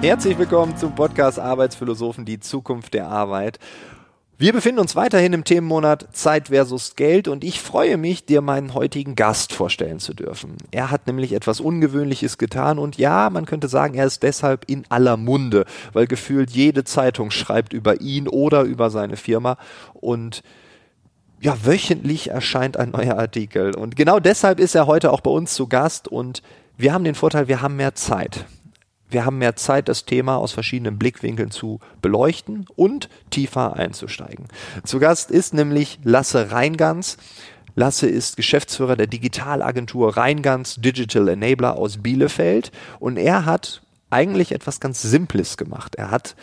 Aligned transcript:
Herzlich 0.00 0.38
willkommen 0.38 0.76
zum 0.76 0.94
Podcast 0.94 1.40
Arbeitsphilosophen, 1.40 2.24
die 2.24 2.38
Zukunft 2.38 2.94
der 2.94 3.08
Arbeit. 3.08 3.58
Wir 4.38 4.52
befinden 4.52 4.78
uns 4.78 4.94
weiterhin 4.94 5.32
im 5.32 5.42
Themenmonat 5.42 6.06
Zeit 6.12 6.48
versus 6.48 6.94
Geld 6.94 7.26
und 7.26 7.42
ich 7.42 7.60
freue 7.60 7.96
mich, 7.96 8.24
dir 8.24 8.40
meinen 8.40 8.74
heutigen 8.74 9.16
Gast 9.16 9.52
vorstellen 9.52 9.98
zu 9.98 10.14
dürfen. 10.14 10.56
Er 10.70 10.92
hat 10.92 11.08
nämlich 11.08 11.32
etwas 11.32 11.58
Ungewöhnliches 11.58 12.38
getan 12.38 12.78
und 12.78 12.96
ja, 12.96 13.28
man 13.28 13.44
könnte 13.44 13.66
sagen, 13.66 13.94
er 13.94 14.06
ist 14.06 14.22
deshalb 14.22 14.66
in 14.68 14.84
aller 14.88 15.16
Munde, 15.16 15.64
weil 15.92 16.06
gefühlt 16.06 16.50
jede 16.52 16.84
Zeitung 16.84 17.32
schreibt 17.32 17.72
über 17.72 18.00
ihn 18.00 18.28
oder 18.28 18.62
über 18.62 18.90
seine 18.90 19.16
Firma 19.16 19.58
und 19.94 20.44
ja, 21.40 21.56
wöchentlich 21.64 22.30
erscheint 22.30 22.76
ein 22.76 22.90
neuer 22.90 23.18
Artikel 23.18 23.74
und 23.74 23.96
genau 23.96 24.20
deshalb 24.20 24.60
ist 24.60 24.76
er 24.76 24.86
heute 24.86 25.12
auch 25.12 25.22
bei 25.22 25.32
uns 25.32 25.54
zu 25.54 25.66
Gast 25.66 26.06
und 26.06 26.40
wir 26.76 26.92
haben 26.92 27.02
den 27.02 27.16
Vorteil, 27.16 27.48
wir 27.48 27.60
haben 27.62 27.74
mehr 27.74 27.96
Zeit 27.96 28.46
wir 29.10 29.24
haben 29.24 29.38
mehr 29.38 29.56
Zeit, 29.56 29.88
das 29.88 30.04
Thema 30.04 30.36
aus 30.36 30.52
verschiedenen 30.52 30.98
Blickwinkeln 30.98 31.50
zu 31.50 31.80
beleuchten 32.02 32.66
und 32.76 33.08
tiefer 33.30 33.76
einzusteigen. 33.76 34.46
Zu 34.84 34.98
Gast 34.98 35.30
ist 35.30 35.54
nämlich 35.54 35.98
Lasse 36.02 36.50
Reingans. 36.50 37.16
Lasse 37.74 38.08
ist 38.08 38.36
Geschäftsführer 38.36 38.96
der 38.96 39.06
Digitalagentur 39.06 40.16
Reingans 40.16 40.76
Digital 40.76 41.28
Enabler 41.28 41.76
aus 41.76 41.98
Bielefeld 41.98 42.72
und 42.98 43.16
er 43.16 43.44
hat 43.44 43.82
eigentlich 44.10 44.52
etwas 44.52 44.80
ganz 44.80 45.02
Simples 45.02 45.56
gemacht. 45.56 45.94
Er 45.94 46.10
hat 46.10 46.34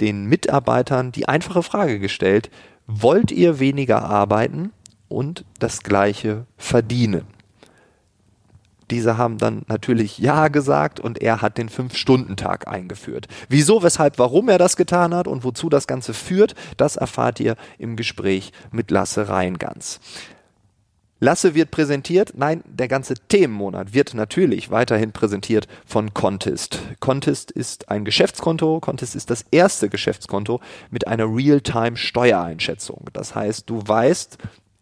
den 0.00 0.26
Mitarbeitern 0.26 1.12
die 1.12 1.28
einfache 1.28 1.62
Frage 1.62 1.98
gestellt, 1.98 2.50
wollt 2.86 3.30
ihr 3.30 3.58
weniger 3.60 4.02
arbeiten 4.04 4.72
und 5.08 5.44
das 5.58 5.82
gleiche 5.82 6.46
verdienen? 6.56 7.33
Diese 8.90 9.18
haben 9.18 9.38
dann 9.38 9.62
natürlich 9.66 10.18
Ja 10.18 10.48
gesagt 10.48 11.00
und 11.00 11.20
er 11.20 11.42
hat 11.42 11.58
den 11.58 11.68
Fünf-Stunden-Tag 11.68 12.68
eingeführt. 12.68 13.28
Wieso, 13.48 13.82
weshalb, 13.82 14.18
warum 14.18 14.48
er 14.48 14.58
das 14.58 14.76
getan 14.76 15.14
hat 15.14 15.26
und 15.26 15.44
wozu 15.44 15.68
das 15.68 15.86
Ganze 15.86 16.14
führt, 16.14 16.54
das 16.76 16.96
erfahrt 16.96 17.40
ihr 17.40 17.56
im 17.78 17.96
Gespräch 17.96 18.52
mit 18.70 18.90
Lasse 18.90 19.28
Reingans. 19.28 20.00
Lasse 21.20 21.54
wird 21.54 21.70
präsentiert, 21.70 22.32
nein, 22.36 22.62
der 22.66 22.86
ganze 22.86 23.14
Themenmonat 23.14 23.94
wird 23.94 24.12
natürlich 24.12 24.70
weiterhin 24.70 25.12
präsentiert 25.12 25.68
von 25.86 26.12
Contest. 26.12 26.80
Contest 27.00 27.50
ist 27.50 27.88
ein 27.88 28.04
Geschäftskonto, 28.04 28.80
Contest 28.80 29.16
ist 29.16 29.30
das 29.30 29.46
erste 29.50 29.88
Geschäftskonto 29.88 30.60
mit 30.90 31.06
einer 31.06 31.24
Real-Time-Steuereinschätzung. 31.24 33.08
Das 33.14 33.34
heißt, 33.34 33.70
du 33.70 33.82
weißt 33.86 34.36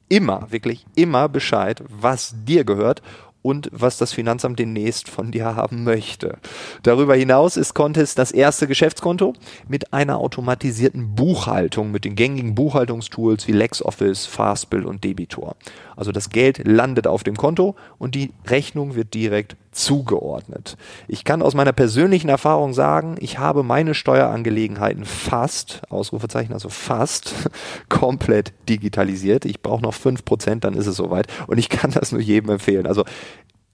immer, 0.09 0.51
wirklich 0.51 0.85
immer 0.97 1.29
Bescheid, 1.29 1.83
was 1.89 2.35
dir 2.45 2.65
gehört 2.65 3.03
und 3.43 3.69
was 3.73 3.99
das 3.99 4.13
Finanzamt 4.13 4.59
demnächst 4.59 5.11
von 5.11 5.33
dir 5.33 5.57
haben 5.57 5.85
möchte. 5.85 6.39
Darüber 6.83 7.15
hinaus 7.15 7.57
ist 7.57 7.75
Contest 7.75 8.19
das 8.19 8.33
erste 8.33 8.67
Geschäftskonto 8.67 9.35
mit 9.69 9.93
einer 9.93 10.19
automatisierten 10.19 11.15
Buchhaltung 11.15 11.91
mit 11.91 12.05
den 12.05 12.15
gängigen 12.15 12.55
Buchhaltungstools 12.55 13.49
wie 13.49 13.53
LexOffice, 13.53 14.27
Fastbill 14.27 14.85
und 14.85 15.05
Debitor. 15.05 15.57
Also 15.97 16.13
das 16.13 16.31
Geld 16.31 16.67
landet 16.67 17.07
auf 17.07 17.25
dem 17.25 17.37
Konto 17.37 17.77
und 17.99 18.15
die 18.15 18.33
Rechnung 18.47 18.95
wird 18.95 19.15
direkt 19.15 19.57
zugeordnet. 19.73 20.77
Ich 21.09 21.25
kann 21.25 21.43
aus 21.43 21.55
meiner 21.55 21.73
persönlichen 21.73 22.29
Erfahrung 22.29 22.75
sagen, 22.75 23.17
ich 23.21 23.39
habe 23.39 23.63
meine 23.63 23.95
Steuerangelegenheiten 23.95 25.05
fast, 25.05 25.83
Ausrufezeichen, 25.91 26.53
also 26.53 26.69
fast, 26.69 27.35
komplett 27.89 28.53
digitalisiert. 28.69 29.45
Ich 29.45 29.63
brauche 29.63 29.83
noch 29.83 29.95
fünf 29.95 30.25
Prozent, 30.25 30.65
dann 30.65 30.75
ist 30.75 30.87
es 30.87 30.97
soweit. 30.97 31.27
Und 31.47 31.59
ich 31.59 31.69
kann 31.69 31.91
das 31.91 32.13
nur 32.13 32.21
jedem 32.21 32.51
empfehlen. 32.51 32.87
Also 32.87 33.05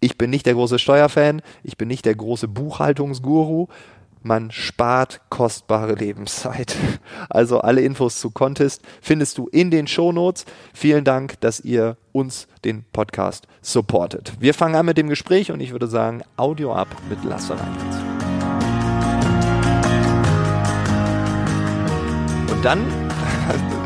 ich 0.00 0.16
bin 0.16 0.30
nicht 0.30 0.46
der 0.46 0.54
große 0.54 0.78
Steuerfan, 0.78 1.42
ich 1.64 1.76
bin 1.76 1.88
nicht 1.88 2.04
der 2.04 2.14
große 2.14 2.46
Buchhaltungsguru, 2.46 3.66
man 4.22 4.50
spart 4.50 5.20
kostbare 5.30 5.94
Lebenszeit. 5.94 6.76
Also 7.30 7.60
alle 7.60 7.82
Infos 7.82 8.20
zu 8.20 8.30
Contest 8.30 8.82
findest 9.00 9.38
du 9.38 9.48
in 9.48 9.70
den 9.70 9.86
Shownotes. 9.86 10.44
Vielen 10.72 11.04
Dank, 11.04 11.40
dass 11.40 11.60
ihr 11.60 11.96
uns 12.12 12.46
den 12.64 12.84
Podcast 12.92 13.46
supportet. 13.60 14.32
Wir 14.40 14.54
fangen 14.54 14.74
an 14.74 14.86
mit 14.86 14.96
dem 14.98 15.08
Gespräch 15.08 15.52
und 15.52 15.60
ich 15.60 15.72
würde 15.72 15.88
sagen, 15.88 16.22
Audio 16.36 16.74
ab 16.74 16.88
mit 17.08 17.22
Lasse 17.24 17.54
Reinhardt. 17.54 18.08
Und 22.50 22.64
dann 22.64 22.80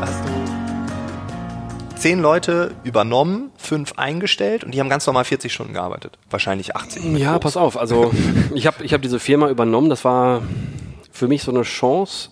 zehn 2.03 2.19
Leute 2.19 2.71
übernommen, 2.83 3.49
fünf 3.55 3.93
eingestellt 3.95 4.65
und 4.65 4.73
die 4.73 4.81
haben 4.81 4.89
ganz 4.89 5.07
normal 5.07 5.23
40 5.23 5.53
Stunden 5.53 5.71
gearbeitet. 5.71 6.17
Wahrscheinlich 6.29 6.75
80. 6.75 7.17
Ja, 7.17 7.39
pass 7.39 7.55
auf. 7.55 7.77
Also 7.79 8.11
ich 8.53 8.67
habe 8.67 8.83
ich 8.83 8.93
hab 8.93 9.01
diese 9.01 9.21
Firma 9.21 9.47
übernommen. 9.47 9.89
Das 9.89 10.03
war 10.03 10.41
für 11.13 11.29
mich 11.29 11.43
so 11.43 11.51
eine 11.51 11.61
Chance 11.61 12.31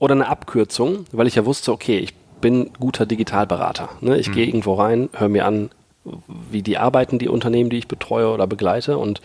oder 0.00 0.16
eine 0.16 0.26
Abkürzung, 0.26 1.04
weil 1.12 1.28
ich 1.28 1.36
ja 1.36 1.46
wusste, 1.46 1.70
okay, 1.70 1.98
ich 1.98 2.12
bin 2.40 2.72
guter 2.80 3.06
Digitalberater. 3.06 3.88
Ne? 4.00 4.18
Ich 4.18 4.30
mhm. 4.30 4.32
gehe 4.32 4.46
irgendwo 4.46 4.74
rein, 4.74 5.10
höre 5.12 5.28
mir 5.28 5.46
an, 5.46 5.70
wie 6.50 6.62
die 6.62 6.76
arbeiten, 6.76 7.20
die 7.20 7.28
Unternehmen, 7.28 7.70
die 7.70 7.78
ich 7.78 7.86
betreue 7.86 8.32
oder 8.32 8.48
begleite 8.48 8.98
und 8.98 9.20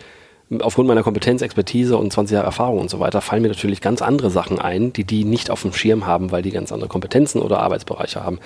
aufgrund 0.60 0.86
meiner 0.86 1.02
Kompetenz, 1.02 1.42
Expertise 1.42 1.96
und 1.96 2.12
20 2.12 2.32
Jahre 2.36 2.46
Erfahrung 2.46 2.78
und 2.78 2.90
so 2.90 3.00
weiter 3.00 3.20
fallen 3.20 3.42
mir 3.42 3.48
natürlich 3.48 3.80
ganz 3.80 4.02
andere 4.02 4.30
Sachen 4.30 4.60
ein, 4.60 4.92
die 4.92 5.02
die 5.02 5.24
nicht 5.24 5.50
auf 5.50 5.62
dem 5.62 5.72
Schirm 5.72 6.06
haben, 6.06 6.30
weil 6.30 6.42
die 6.42 6.52
ganz 6.52 6.70
andere 6.70 6.88
Kompetenzen 6.88 7.42
oder 7.42 7.58
Arbeitsbereiche 7.58 8.22
haben. 8.22 8.38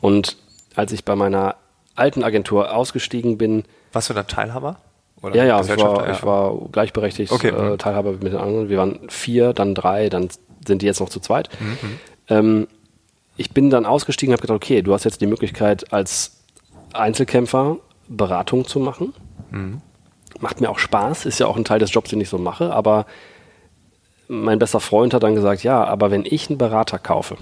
Und 0.00 0.38
als 0.76 0.92
ich 0.92 1.04
bei 1.04 1.16
meiner 1.16 1.56
alten 1.96 2.22
Agentur 2.22 2.74
ausgestiegen 2.74 3.38
bin. 3.38 3.64
Warst 3.92 4.10
du 4.10 4.14
da 4.14 4.22
Teilhaber? 4.22 4.76
Oder 5.22 5.36
ja, 5.36 5.44
ja, 5.44 5.60
ich 5.60 5.68
war, 5.82 6.06
ja. 6.06 6.12
ich 6.12 6.22
war 6.22 6.54
gleichberechtigt 6.70 7.32
okay. 7.32 7.48
äh, 7.48 7.70
mhm. 7.70 7.78
Teilhaber 7.78 8.12
mit 8.12 8.32
den 8.32 8.36
anderen. 8.36 8.68
Wir 8.68 8.78
waren 8.78 9.00
vier, 9.08 9.54
dann 9.54 9.74
drei, 9.74 10.08
dann 10.08 10.28
sind 10.66 10.82
die 10.82 10.86
jetzt 10.86 11.00
noch 11.00 11.08
zu 11.08 11.20
zweit. 11.20 11.48
Mhm. 11.58 11.98
Ähm, 12.28 12.68
ich 13.36 13.50
bin 13.50 13.70
dann 13.70 13.86
ausgestiegen 13.86 14.32
und 14.32 14.38
habe 14.38 14.42
gedacht, 14.46 14.56
okay, 14.56 14.82
du 14.82 14.92
hast 14.92 15.04
jetzt 15.04 15.20
die 15.20 15.26
Möglichkeit, 15.26 15.92
als 15.92 16.36
Einzelkämpfer 16.92 17.78
Beratung 18.08 18.66
zu 18.66 18.78
machen. 18.78 19.14
Mhm. 19.50 19.80
Macht 20.38 20.60
mir 20.60 20.68
auch 20.68 20.78
Spaß, 20.78 21.24
ist 21.24 21.40
ja 21.40 21.46
auch 21.46 21.56
ein 21.56 21.64
Teil 21.64 21.78
des 21.78 21.92
Jobs, 21.92 22.10
den 22.10 22.20
ich 22.20 22.28
so 22.28 22.38
mache, 22.38 22.72
aber 22.72 23.06
mein 24.28 24.58
bester 24.58 24.80
Freund 24.80 25.14
hat 25.14 25.22
dann 25.22 25.34
gesagt, 25.34 25.62
ja, 25.62 25.84
aber 25.84 26.10
wenn 26.10 26.24
ich 26.24 26.48
einen 26.48 26.58
Berater 26.58 26.98
kaufe, 26.98 27.36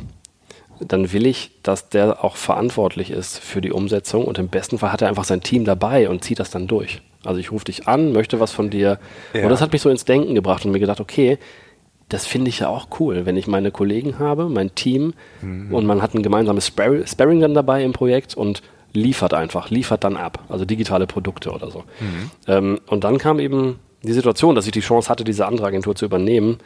dann 0.80 1.12
will 1.12 1.26
ich, 1.26 1.50
dass 1.62 1.88
der 1.88 2.24
auch 2.24 2.36
verantwortlich 2.36 3.10
ist 3.10 3.38
für 3.38 3.60
die 3.60 3.72
Umsetzung 3.72 4.24
und 4.24 4.38
im 4.38 4.48
besten 4.48 4.78
Fall 4.78 4.92
hat 4.92 5.02
er 5.02 5.08
einfach 5.08 5.24
sein 5.24 5.40
Team 5.40 5.64
dabei 5.64 6.08
und 6.08 6.24
zieht 6.24 6.38
das 6.38 6.50
dann 6.50 6.66
durch. 6.66 7.02
Also 7.24 7.40
ich 7.40 7.52
rufe 7.52 7.64
dich 7.64 7.88
an, 7.88 8.12
möchte 8.12 8.40
was 8.40 8.52
von 8.52 8.70
dir. 8.70 8.98
Ja. 9.32 9.44
Und 9.44 9.48
das 9.50 9.60
hat 9.60 9.72
mich 9.72 9.82
so 9.82 9.90
ins 9.90 10.04
Denken 10.04 10.34
gebracht 10.34 10.64
und 10.64 10.72
mir 10.72 10.80
gedacht, 10.80 11.00
okay, 11.00 11.38
das 12.08 12.26
finde 12.26 12.50
ich 12.50 12.60
ja 12.60 12.68
auch 12.68 12.88
cool, 13.00 13.24
wenn 13.24 13.36
ich 13.36 13.46
meine 13.46 13.70
Kollegen 13.70 14.18
habe, 14.18 14.48
mein 14.48 14.74
Team 14.74 15.14
mhm. 15.40 15.74
und 15.74 15.86
man 15.86 16.02
hat 16.02 16.14
ein 16.14 16.22
gemeinsames 16.22 16.66
Spar 16.66 17.06
Sparring 17.06 17.40
dann 17.40 17.54
dabei 17.54 17.82
im 17.82 17.92
Projekt 17.92 18.34
und 18.34 18.62
liefert 18.92 19.34
einfach, 19.34 19.70
liefert 19.70 20.04
dann 20.04 20.16
ab, 20.16 20.44
also 20.48 20.64
digitale 20.64 21.06
Produkte 21.06 21.50
oder 21.50 21.70
so. 21.70 21.80
Mhm. 22.00 22.30
Ähm, 22.46 22.80
und 22.86 23.04
dann 23.04 23.18
kam 23.18 23.40
eben 23.40 23.80
die 24.02 24.12
Situation, 24.12 24.54
dass 24.54 24.66
ich 24.66 24.72
die 24.72 24.80
Chance 24.80 25.08
hatte, 25.08 25.24
diese 25.24 25.46
andere 25.46 25.66
Agentur 25.66 25.96
zu 25.96 26.04
übernehmen, 26.04 26.58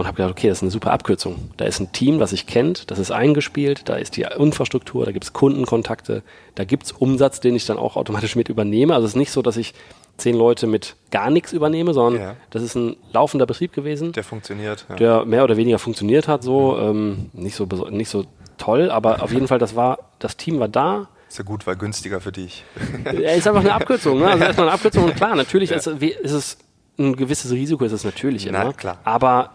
und 0.00 0.06
habe 0.06 0.16
gedacht, 0.16 0.30
okay, 0.30 0.48
das 0.48 0.58
ist 0.58 0.62
eine 0.62 0.70
super 0.70 0.92
Abkürzung. 0.92 1.50
Da 1.58 1.66
ist 1.66 1.78
ein 1.78 1.92
Team, 1.92 2.18
das 2.18 2.30
sich 2.30 2.46
kennt, 2.46 2.90
das 2.90 2.98
ist 2.98 3.10
eingespielt, 3.10 3.88
da 3.88 3.96
ist 3.96 4.16
die 4.16 4.22
Infrastruktur, 4.22 5.04
da 5.04 5.12
gibt 5.12 5.24
es 5.24 5.34
Kundenkontakte, 5.34 6.22
da 6.54 6.64
gibt 6.64 6.84
es 6.84 6.92
Umsatz, 6.92 7.40
den 7.40 7.54
ich 7.54 7.66
dann 7.66 7.76
auch 7.76 7.96
automatisch 7.96 8.34
mit 8.34 8.48
übernehme. 8.48 8.94
Also 8.94 9.04
es 9.04 9.12
ist 9.12 9.18
nicht 9.18 9.30
so, 9.30 9.42
dass 9.42 9.58
ich 9.58 9.74
zehn 10.16 10.34
Leute 10.34 10.66
mit 10.66 10.96
gar 11.10 11.28
nichts 11.28 11.52
übernehme, 11.52 11.92
sondern 11.92 12.22
ja. 12.22 12.36
das 12.48 12.62
ist 12.62 12.76
ein 12.76 12.96
laufender 13.12 13.44
Betrieb 13.44 13.74
gewesen. 13.74 14.12
Der 14.12 14.24
funktioniert. 14.24 14.86
Ja. 14.88 14.96
Der 14.96 15.24
mehr 15.26 15.44
oder 15.44 15.58
weniger 15.58 15.78
funktioniert 15.78 16.28
hat, 16.28 16.42
so 16.42 16.72
mhm. 16.72 16.88
ähm, 16.88 17.30
nicht 17.34 17.56
so 17.56 17.66
nicht 17.90 18.08
so 18.08 18.24
toll, 18.56 18.90
aber 18.90 19.22
auf 19.22 19.32
jeden 19.32 19.48
Fall, 19.48 19.58
das 19.58 19.76
war, 19.76 19.98
das 20.18 20.38
Team 20.38 20.60
war 20.60 20.68
da. 20.68 21.08
Ist 21.28 21.38
ja 21.38 21.44
gut, 21.44 21.66
weil 21.66 21.76
günstiger 21.76 22.22
für 22.22 22.32
dich. 22.32 22.64
Ja, 23.04 23.32
ist 23.32 23.46
einfach 23.46 23.60
eine 23.60 23.74
Abkürzung, 23.74 24.18
ne? 24.18 24.28
Also 24.28 24.44
erstmal 24.44 24.68
eine 24.68 24.74
Abkürzung 24.74 25.04
und 25.04 25.16
klar, 25.16 25.36
natürlich 25.36 25.70
ja. 25.70 25.76
ist, 25.76 25.86
ist, 25.86 26.32
es 26.32 26.58
ein 26.98 27.16
gewisses 27.16 27.50
Risiko, 27.50 27.84
ist 27.84 27.92
es 27.92 28.04
natürlich 28.04 28.46
immer. 28.46 28.64
Na, 28.64 28.72
klar. 28.72 28.98
Aber 29.04 29.50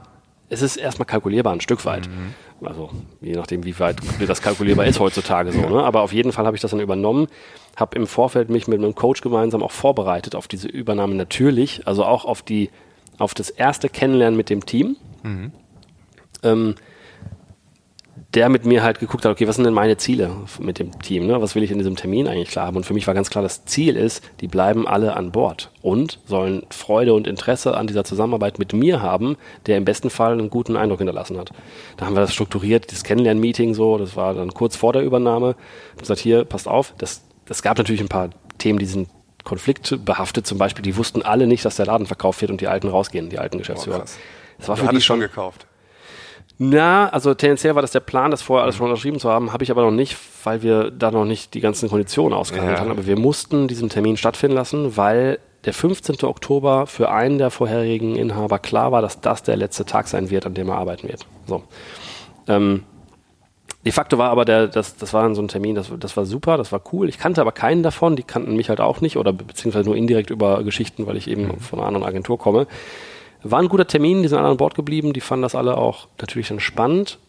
es 0.50 0.62
ist 0.62 0.78
erstmal 0.78 1.06
kalkulierbar 1.06 1.54
ein 1.54 1.62
Stück 1.62 1.86
weit. 1.86 2.08
Mhm. 2.08 2.66
Also 2.66 2.90
je 3.22 3.34
nachdem, 3.34 3.66
wie 3.66 3.78
weit 3.80 3.98
das 4.26 4.42
kalkulierbar 4.42 4.86
ist 4.86 5.00
heutzutage 5.00 5.52
so. 5.52 5.62
Ne? 5.62 5.84
Aber 5.84 6.02
auf 6.02 6.14
jeden 6.14 6.32
Fall 6.32 6.46
habe 6.46 6.56
ich 6.56 6.62
das 6.62 6.72
dann 6.72 6.80
übernommen, 6.80 7.28
habe 7.76 7.96
im 7.98 8.08
Vorfeld 8.08 8.50
mich 8.50 8.68
mit 8.68 8.80
einem 8.80 8.96
Coach 8.96 9.22
gemeinsam 9.22 9.64
auch 9.64 9.72
vorbereitet 9.72 10.36
auf 10.36 10.48
diese 10.48 10.68
Übernahme 10.68 11.16
natürlich, 11.16 11.88
also 11.88 12.06
auch 12.06 12.26
auf 12.26 12.42
die 12.42 12.70
auf 13.18 13.34
das 13.34 13.50
erste 13.50 13.90
Kennenlernen 13.90 14.38
mit 14.38 14.50
dem 14.50 14.66
Team. 14.66 14.98
Mhm. 15.24 15.52
Ähm, 16.44 16.76
der 18.34 18.50
mit 18.50 18.66
mir 18.66 18.84
halt 18.84 19.00
geguckt 19.00 19.26
hat, 19.26 19.32
okay, 19.32 19.48
was 19.48 19.56
sind 19.56 19.66
denn 19.66 19.74
meine 19.74 19.98
Ziele 19.98 20.32
mit 20.60 20.80
dem 20.80 20.98
Team? 21.00 21.28
Ne? 21.28 21.42
Was 21.42 21.56
will 21.56 21.64
ich 21.64 21.72
in 21.72 21.78
diesem 21.78 21.96
Termin 21.96 22.28
eigentlich 22.28 22.50
klar 22.50 22.68
haben? 22.68 22.78
Und 22.78 22.86
für 22.86 22.94
mich 22.94 23.08
war 23.08 23.14
ganz 23.14 23.30
klar, 23.30 23.44
das 23.44 23.66
Ziel 23.66 23.96
ist, 23.98 24.24
die 24.42 24.48
bleiben 24.48 24.88
alle 24.88 25.16
an 25.16 25.32
Bord 25.32 25.72
und 25.82 26.20
sollen 26.26 26.64
Freude 26.70 27.14
und 27.14 27.28
Interesse 27.28 27.76
an 27.76 27.88
dieser 27.88 28.04
Zusammenarbeit 28.04 28.60
mit 28.60 28.74
mir 28.74 29.02
haben, 29.02 29.38
der 29.68 29.78
im 29.78 29.86
besten 29.86 30.10
Fall 30.10 30.34
einen 30.34 30.50
guten 30.50 30.78
Eindruck 30.78 31.00
hinterlassen 31.00 31.38
hat. 31.38 31.52
Da 31.98 32.06
haben 32.06 32.16
wir 32.16 32.22
das 32.22 32.34
strukturiert, 32.34 32.92
das 32.92 33.04
Kennenlern-Meeting 33.04 33.74
so, 33.74 33.98
das 33.98 34.16
war 34.16 34.34
dann 34.34 34.54
kurz 34.54 34.76
vor 34.76 34.94
der 34.94 35.02
Übernahme. 35.02 35.56
Ich 35.96 36.02
gesagt, 36.02 36.20
hier, 36.20 36.46
passt 36.46 36.68
auf, 36.68 36.94
das, 36.98 37.24
das 37.46 37.62
gab 37.62 37.78
natürlich 37.78 38.02
ein 38.02 38.10
paar 38.10 38.30
Themen, 38.58 38.80
die 38.80 38.86
sind 38.86 39.10
konfliktbehaftet 39.44 40.48
zum 40.48 40.58
Beispiel, 40.58 40.84
die 40.84 40.98
wussten 40.98 41.22
alle 41.22 41.48
nicht, 41.48 41.64
dass 41.66 41.76
der 41.76 41.86
Laden 41.86 42.08
verkauft 42.08 42.42
wird 42.42 42.52
und 42.52 42.62
die 42.62 42.68
Alten 42.68 42.88
rausgehen, 42.88 43.30
die 43.30 43.40
alten 43.40 43.60
Geschäftsführer. 43.60 44.04
Oh, 44.06 44.10
Es 44.58 44.68
war 44.68 44.78
für 44.78 44.88
die 44.88 45.02
schon 45.02 45.20
gekauft. 45.20 45.68
Na, 46.58 47.10
also 47.10 47.34
tendenziell 47.34 47.76
war 47.76 47.82
das 47.82 47.92
der 47.92 48.00
Plan, 48.00 48.32
das 48.32 48.42
vorher 48.42 48.64
alles 48.64 48.78
schon 48.78 48.88
unterschrieben 48.88 49.20
zu 49.20 49.30
haben, 49.30 49.52
habe 49.52 49.64
ich 49.64 49.72
aber 49.72 49.82
noch 49.82 49.92
nicht, 49.92 50.18
weil 50.44 50.62
wir 50.64 50.90
da 50.90 51.12
noch 51.12 51.26
nicht 51.26 51.54
die 51.54 51.60
ganzen 51.60 51.90
Konditionen 51.90 52.38
ausgehandelt 52.38 52.78
ja. 52.78 52.82
haben. 52.82 52.92
Aber 52.92 53.06
wir 53.06 53.20
mussten 53.20 53.68
diesen 53.68 53.90
Termin 53.90 54.16
stattfinden 54.16 54.56
lassen, 54.56 54.96
weil 54.96 55.40
der 55.66 55.74
15. 55.74 56.24
Oktober 56.24 56.88
für 56.88 57.12
einen 57.12 57.40
der 57.40 57.50
vorherigen 57.50 58.16
Inhaber 58.16 58.60
klar 58.60 58.92
war, 58.92 59.02
dass 59.02 59.20
das 59.20 59.44
der 59.44 59.58
letzte 59.58 59.86
Tag 59.86 60.08
sein 60.08 60.30
wird, 60.30 60.46
an 60.46 60.54
dem 60.54 60.70
er 60.70 60.78
arbeiten 60.78 61.10
wird. 61.10 61.26
So. 61.46 61.64
Ähm, 62.48 62.84
de 63.84 63.92
facto 63.92 64.18
war 64.18 64.30
aber 64.30 64.46
der, 64.46 64.68
das, 64.68 64.96
das 64.96 65.14
war 65.14 65.24
dann 65.24 65.36
so 65.36 65.42
ein 65.42 65.48
Termin, 65.50 65.76
das, 65.76 65.92
das 66.00 66.16
war 66.16 66.26
super, 66.26 66.56
das 66.58 66.72
war 66.72 66.82
cool. 66.94 67.10
Ich 67.10 67.18
kannte 67.18 67.42
aber 67.42 67.52
keinen 67.52 67.84
davon, 67.84 68.16
die 68.16 68.24
kannten 68.24 68.56
mich 68.56 68.70
halt 68.70 68.80
auch 68.80 69.02
nicht 69.02 69.18
oder 69.18 69.34
beziehungsweise 69.34 69.90
nur 69.90 69.98
indirekt 69.98 70.30
über 70.30 70.64
Geschichten, 70.64 71.06
weil 71.06 71.18
ich 71.18 71.28
eben 71.28 71.48
mhm. 71.48 71.60
von 71.60 71.80
einer 71.80 71.88
anderen 71.88 72.08
Agentur 72.08 72.38
komme. 72.38 72.68
War 73.48 73.60
ein 73.60 73.70
guter 73.70 73.86
Termin, 73.86 74.24
die 74.24 74.28
sind 74.28 74.40
alle 74.40 74.48
an 74.48 74.58
Bord 74.58 74.74
geblieben, 74.74 75.14
die 75.14 75.22
fanden 75.22 75.44
das 75.44 75.54
alle 75.54 75.78
auch 75.78 76.08
natürlich 76.20 76.48
dann 76.48 76.60
spannend, 76.60 77.20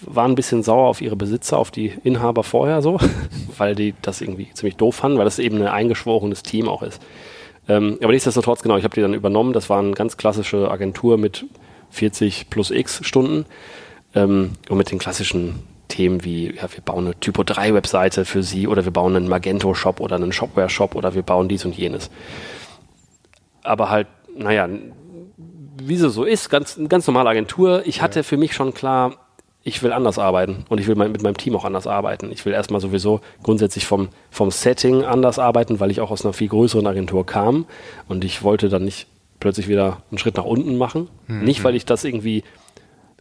waren 0.00 0.30
ein 0.30 0.36
bisschen 0.36 0.62
sauer 0.62 0.86
auf 0.86 1.00
ihre 1.00 1.16
Besitzer, 1.16 1.58
auf 1.58 1.72
die 1.72 1.92
Inhaber 2.04 2.44
vorher 2.44 2.82
so, 2.82 3.00
weil 3.58 3.74
die 3.74 3.94
das 4.00 4.20
irgendwie 4.20 4.52
ziemlich 4.54 4.76
doof 4.76 4.94
fanden, 4.94 5.18
weil 5.18 5.24
das 5.24 5.40
eben 5.40 5.60
ein 5.60 5.66
eingeschworenes 5.66 6.44
Team 6.44 6.68
auch 6.68 6.84
ist. 6.84 7.02
Ähm, 7.68 7.98
aber 8.00 8.12
nichtsdestotrotz, 8.12 8.62
genau, 8.62 8.76
ich 8.76 8.84
habe 8.84 8.94
die 8.94 9.00
dann 9.00 9.12
übernommen. 9.12 9.52
Das 9.52 9.68
war 9.68 9.80
eine 9.80 9.90
ganz 9.90 10.16
klassische 10.16 10.70
Agentur 10.70 11.18
mit 11.18 11.46
40 11.90 12.48
plus 12.48 12.70
X 12.70 13.00
Stunden 13.02 13.44
ähm, 14.14 14.52
und 14.68 14.78
mit 14.78 14.92
den 14.92 15.00
klassischen 15.00 15.64
Themen 15.88 16.22
wie, 16.22 16.54
ja, 16.54 16.72
wir 16.72 16.80
bauen 16.84 17.06
eine 17.06 17.18
Typo 17.18 17.42
3 17.42 17.74
Webseite 17.74 18.24
für 18.24 18.44
sie 18.44 18.68
oder 18.68 18.84
wir 18.84 18.92
bauen 18.92 19.16
einen 19.16 19.28
Magento 19.28 19.74
Shop 19.74 19.98
oder 19.98 20.14
einen 20.14 20.32
Shopware 20.32 20.70
Shop 20.70 20.94
oder 20.94 21.16
wir 21.16 21.22
bauen 21.22 21.48
dies 21.48 21.64
und 21.64 21.76
jenes. 21.76 22.08
Aber 23.64 23.90
halt, 23.90 24.06
naja, 24.36 24.68
wie 25.76 25.96
sie 25.96 26.10
so 26.10 26.24
ist, 26.24 26.50
ganz, 26.50 26.78
ganz 26.88 27.06
normale 27.06 27.30
Agentur. 27.30 27.82
Ich 27.86 28.02
hatte 28.02 28.22
für 28.22 28.36
mich 28.36 28.54
schon 28.54 28.74
klar, 28.74 29.16
ich 29.62 29.82
will 29.82 29.92
anders 29.92 30.18
arbeiten 30.18 30.66
und 30.68 30.78
ich 30.78 30.86
will 30.86 30.94
mein, 30.94 31.10
mit 31.10 31.22
meinem 31.22 31.36
Team 31.36 31.56
auch 31.56 31.64
anders 31.64 31.86
arbeiten. 31.86 32.30
Ich 32.30 32.44
will 32.44 32.52
erstmal 32.52 32.80
sowieso 32.80 33.20
grundsätzlich 33.42 33.86
vom, 33.86 34.10
vom 34.30 34.50
Setting 34.50 35.04
anders 35.04 35.38
arbeiten, 35.38 35.80
weil 35.80 35.90
ich 35.90 36.00
auch 36.00 36.10
aus 36.10 36.24
einer 36.24 36.34
viel 36.34 36.48
größeren 36.48 36.86
Agentur 36.86 37.24
kam 37.24 37.64
und 38.08 38.24
ich 38.24 38.42
wollte 38.42 38.68
dann 38.68 38.84
nicht 38.84 39.06
plötzlich 39.40 39.68
wieder 39.68 40.02
einen 40.10 40.18
Schritt 40.18 40.36
nach 40.36 40.44
unten 40.44 40.76
machen. 40.76 41.08
Mhm. 41.26 41.44
Nicht, 41.44 41.64
weil 41.64 41.74
ich 41.74 41.86
das 41.86 42.04
irgendwie 42.04 42.44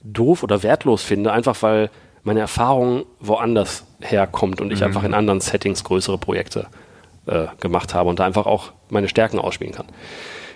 doof 0.03 0.43
oder 0.43 0.63
wertlos 0.63 1.01
finde, 1.01 1.31
einfach 1.31 1.61
weil 1.61 1.89
meine 2.23 2.41
Erfahrung 2.41 3.05
woanders 3.19 3.85
herkommt 4.01 4.59
und 4.61 4.71
ich 4.71 4.79
mhm. 4.79 4.87
einfach 4.87 5.03
in 5.03 5.13
anderen 5.13 5.39
Settings 5.39 5.83
größere 5.83 6.17
Projekte 6.17 6.67
äh, 7.25 7.47
gemacht 7.61 7.93
habe 7.93 8.09
und 8.09 8.19
da 8.19 8.25
einfach 8.25 8.45
auch 8.45 8.71
meine 8.89 9.07
Stärken 9.07 9.39
ausspielen 9.39 9.73
kann. 9.73 9.85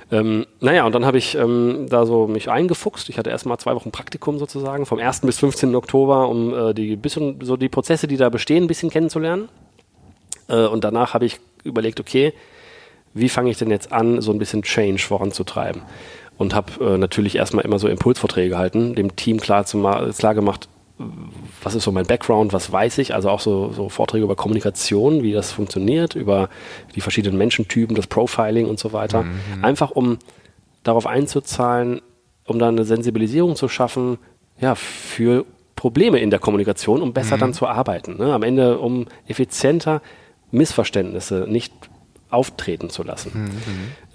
Ähm, 0.10 0.46
naja, 0.62 0.86
und 0.86 0.96
dann 0.96 1.06
habe 1.06 1.18
ich 1.18 1.36
ähm, 1.36 1.88
da 1.90 2.06
so 2.06 2.28
mich 2.28 2.50
eingefuchst. 2.50 3.10
Ich 3.10 3.18
hatte 3.18 3.30
erstmal 3.30 3.58
zwei 3.58 3.76
Wochen 3.76 3.92
Praktikum 3.92 4.40
sozusagen, 4.40 4.86
vom 4.86 5.00
1. 5.00 5.22
bis 5.22 5.40
15. 5.40 5.76
Oktober, 5.76 6.30
um 6.30 6.54
äh, 6.54 6.74
die 6.74 6.96
bisschen 6.96 7.40
so 7.42 7.58
die 7.58 7.70
Prozesse, 7.70 8.08
die 8.08 8.18
da 8.18 8.30
bestehen, 8.30 8.64
ein 8.64 8.68
bisschen 8.68 8.90
kennenzulernen. 8.90 9.50
Äh, 10.48 10.66
und 10.66 10.84
danach 10.84 11.14
habe 11.14 11.26
ich 11.26 11.40
überlegt, 11.64 12.00
okay, 12.00 12.34
wie 13.14 13.30
fange 13.30 13.50
ich 13.50 13.58
denn 13.58 13.70
jetzt 13.70 13.92
an, 13.92 14.22
so 14.22 14.32
ein 14.32 14.40
bisschen 14.40 14.64
Change 14.64 15.02
voranzutreiben? 15.02 15.82
Und 16.38 16.54
habe 16.54 16.94
äh, 16.94 16.98
natürlich 16.98 17.36
erstmal 17.36 17.66
immer 17.66 17.80
so 17.80 17.88
Impulsvorträge 17.88 18.50
gehalten, 18.50 18.96
dem 18.96 19.16
Team 19.16 19.40
klar, 19.40 19.66
zu 19.66 19.80
klar 19.80 20.36
gemacht, 20.36 20.70
was 21.68 21.76
ist 21.76 21.84
so 21.84 21.92
mein 21.92 22.06
Background, 22.06 22.54
was 22.54 22.72
weiß 22.72 22.98
ich, 23.00 23.14
also 23.14 23.30
auch 23.30 23.42
so, 23.42 23.74
so, 23.74 23.90
Vorträge 23.90 24.24
über 24.24 24.38
Kommunikation, 24.38 25.22
wie 25.22 25.34
das 25.34 25.52
funktioniert, 25.52 26.16
über 26.16 26.48
die 26.96 27.02
verschiedenen 27.02 27.38
Menschentypen, 27.38 27.94
das 27.94 28.08
Profiling 28.08 28.68
und 28.68 28.80
so 28.80 28.94
weiter. 28.94 29.24
Mhm. 29.24 29.66
Einfach 29.66 29.92
um 29.92 30.18
darauf 30.84 31.06
einzuzahlen, 31.06 32.00
um 32.46 32.58
da 32.58 32.70
eine 32.70 32.86
Sensibilisierung 32.86 33.58
zu 33.58 33.68
schaffen, 33.68 34.18
ja, 34.62 34.76
für 34.76 35.46
Probleme 35.76 36.20
in 36.20 36.30
der 36.30 36.40
Kommunikation, 36.40 37.02
um 37.02 37.12
besser 37.12 37.36
mhm. 37.36 37.42
dann 37.42 37.54
zu 37.54 37.68
arbeiten. 37.68 38.16
Ne? 38.16 38.34
Am 38.34 38.44
Ende, 38.44 38.80
um 38.80 39.08
effizienter 39.28 40.02
Missverständnisse 40.52 41.48
nicht 41.50 41.74
auftreten 42.30 42.90
zu 42.90 43.04
lassen. 43.04 43.32
Mhm. 43.44 43.52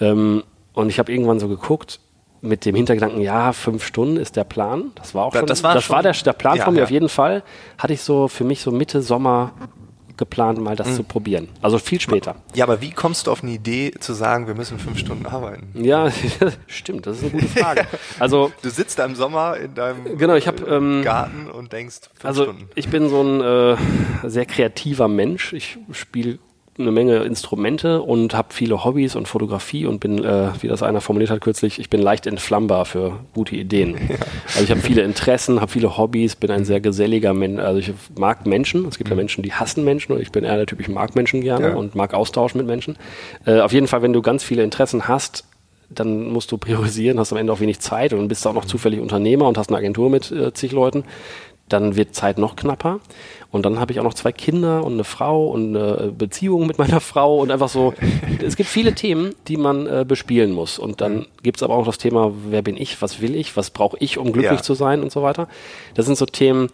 Ähm, 0.01 0.43
und 0.73 0.89
ich 0.89 0.99
habe 0.99 1.13
irgendwann 1.13 1.39
so 1.39 1.49
geguckt, 1.49 2.01
mit 2.43 2.65
dem 2.65 2.75
Hintergedanken, 2.75 3.21
ja, 3.21 3.53
fünf 3.53 3.85
Stunden 3.85 4.17
ist 4.17 4.37
der 4.37 4.45
Plan. 4.45 4.91
Das 4.97 5.15
war 5.15 5.27
auch 5.27 5.33
schon, 5.33 5.47
das 5.47 5.63
war, 5.63 5.75
das 5.75 5.85
schon, 5.85 5.95
war 5.95 6.03
der, 6.03 6.13
der 6.13 6.33
Plan 6.33 6.57
ja, 6.57 6.65
von 6.65 6.75
mir 6.75 6.81
ja. 6.81 6.85
auf 6.85 6.91
jeden 6.91 7.09
Fall. 7.09 7.43
Hatte 7.79 7.93
ich 7.93 8.03
so 8.03 8.29
für 8.29 8.45
mich 8.45 8.61
so 8.61 8.73
Mitte 8.73 9.01
Sommer 9.01 9.53
geplant, 10.17 10.61
mal 10.61 10.77
das 10.77 10.89
mhm. 10.89 10.95
zu 10.95 11.03
probieren. 11.05 11.49
Also 11.63 11.79
viel 11.79 12.01
später. 12.01 12.37
Ja, 12.55 12.65
aber 12.65 12.81
wie 12.81 12.91
kommst 12.91 13.27
du 13.27 13.31
auf 13.31 13.43
eine 13.43 13.53
Idee 13.53 13.93
zu 13.99 14.13
sagen, 14.13 14.47
wir 14.47 14.55
müssen 14.55 14.79
fünf 14.79 14.99
Stunden 14.99 15.27
arbeiten? 15.27 15.71
Ja, 15.75 16.11
stimmt, 16.67 17.07
das 17.07 17.19
ist 17.19 17.23
eine 17.23 17.33
gute 17.33 17.49
Frage. 17.49 17.87
Also 18.19 18.53
du 18.63 18.71
sitzt 18.71 18.99
da 18.99 19.05
im 19.05 19.15
Sommer 19.15 19.57
in 19.57 19.75
deinem 19.75 20.19
genau, 20.19 20.35
ich 20.35 20.47
hab, 20.47 20.67
ähm, 20.69 21.03
Garten 21.03 21.51
und 21.51 21.73
denkst 21.73 22.01
fünf 22.15 22.25
also 22.25 22.45
Stunden. 22.45 22.69
Ich 22.75 22.89
bin 22.89 23.09
so 23.09 23.23
ein 23.23 23.41
äh, 23.41 24.29
sehr 24.29 24.47
kreativer 24.47 25.09
Mensch. 25.09 25.53
Ich 25.53 25.79
spiele 25.93 26.39
eine 26.79 26.91
Menge 26.91 27.19
Instrumente 27.25 28.01
und 28.01 28.35
habe 28.35 28.49
viele 28.53 28.83
Hobbys 28.83 29.15
und 29.15 29.29
Fotografie 29.29 29.85
und 29.85 30.01
bin, 30.01 30.25
äh, 30.25 30.49
wie 30.61 30.69
das 30.69 30.83
einer 30.83 31.03
formuliert 31.03 31.31
hat 31.31 31.43
kürzlich, 31.43 31.79
ich 31.79 31.91
bin 31.91 32.01
leicht 32.01 32.27
entflammbar 32.27 32.87
für 32.87 33.21
gute 33.35 33.57
Ideen. 33.57 33.97
Ja. 34.13 34.19
Also 34.49 34.65
ich 34.65 34.71
habe 34.71 34.81
viele 34.81 35.03
Interessen, 35.03 35.61
habe 35.61 35.71
viele 35.71 35.97
Hobbys, 35.97 36.37
bin 36.37 36.51
ein 36.51 36.67
sehr 36.67 36.81
geselliger 36.81 37.33
Mensch. 37.33 37.61
Also 37.61 37.79
ich 37.79 37.93
mag 38.19 38.45
Menschen. 38.47 38.87
Es 38.87 38.99
gibt 38.99 39.09
ja 39.09 39.15
mhm. 39.15 39.21
Menschen, 39.21 39.43
die 39.43 39.53
hassen 39.53 39.85
Menschen 39.85 40.13
und 40.13 40.21
ich 40.21 40.33
bin 40.33 40.45
eher 40.45 40.57
der 40.57 40.67
Typ, 40.67 40.81
ich 40.81 40.89
mag 40.89 41.15
Menschen 41.15 41.41
gerne 41.41 41.69
ja. 41.69 41.75
und 41.75 41.95
mag 41.95 42.13
Austausch 42.13 42.55
mit 42.55 42.67
Menschen. 42.67 42.97
Äh, 43.47 43.61
auf 43.61 43.73
jeden 43.73 43.87
Fall, 43.87 44.03
wenn 44.03 44.13
du 44.13 44.21
ganz 44.21 44.45
viele 44.45 44.63
Interessen 44.63 45.09
hast, 45.09 45.45
dann 45.89 46.31
musst 46.31 46.53
du 46.53 46.59
priorisieren, 46.59 47.19
hast 47.19 47.33
am 47.33 47.39
Ende 47.39 47.53
auch 47.53 47.61
wenig 47.61 47.81
Zeit 47.81 48.13
und 48.13 48.29
bist 48.29 48.47
auch 48.47 48.53
noch 48.53 48.65
mhm. 48.65 48.69
zufällig 48.69 49.01
Unternehmer 49.01 49.47
und 49.47 49.57
hast 49.57 49.69
eine 49.69 49.79
Agentur 49.79 50.11
mit 50.11 50.31
äh, 50.31 50.53
zig 50.53 50.73
Leuten 50.73 51.05
dann 51.73 51.97
wird 51.97 52.15
Zeit 52.15 52.39
noch 52.39 52.57
knapper. 52.57 53.01
Und 53.51 53.67
dann 53.67 53.79
habe 53.79 53.93
ich 53.93 54.01
auch 54.01 54.05
noch 54.05 54.15
zwei 54.15 54.33
Kinder 54.33 54.85
und 54.85 54.95
eine 54.95 55.05
Frau 55.05 55.49
und 55.49 55.77
eine 55.77 56.13
Beziehung 56.13 56.67
mit 56.67 56.79
meiner 56.79 57.01
Frau 57.13 57.39
und 57.39 57.51
einfach 57.51 57.69
so. 57.69 57.93
es 58.43 58.57
gibt 58.57 58.69
viele 58.69 58.95
Themen, 58.95 59.35
die 59.49 59.57
man 59.57 59.87
äh, 59.87 60.05
bespielen 60.07 60.53
muss. 60.53 60.79
Und 60.79 61.01
dann 61.01 61.17
mhm. 61.17 61.27
gibt 61.43 61.59
es 61.59 61.63
aber 61.63 61.75
auch 61.75 61.85
das 61.85 61.99
Thema, 61.99 62.33
wer 62.49 62.63
bin 62.63 62.77
ich, 62.77 63.03
was 63.03 63.21
will 63.21 63.37
ich, 63.37 63.57
was 63.57 63.71
brauche 63.71 63.97
ich, 64.01 64.19
um 64.19 64.33
glücklich 64.33 64.61
ja. 64.61 64.63
zu 64.63 64.75
sein 64.75 65.03
und 65.03 65.13
so 65.13 65.23
weiter. 65.23 65.49
Das 65.95 66.07
sind 66.07 66.17
so 66.17 66.27
Themen, 66.27 66.69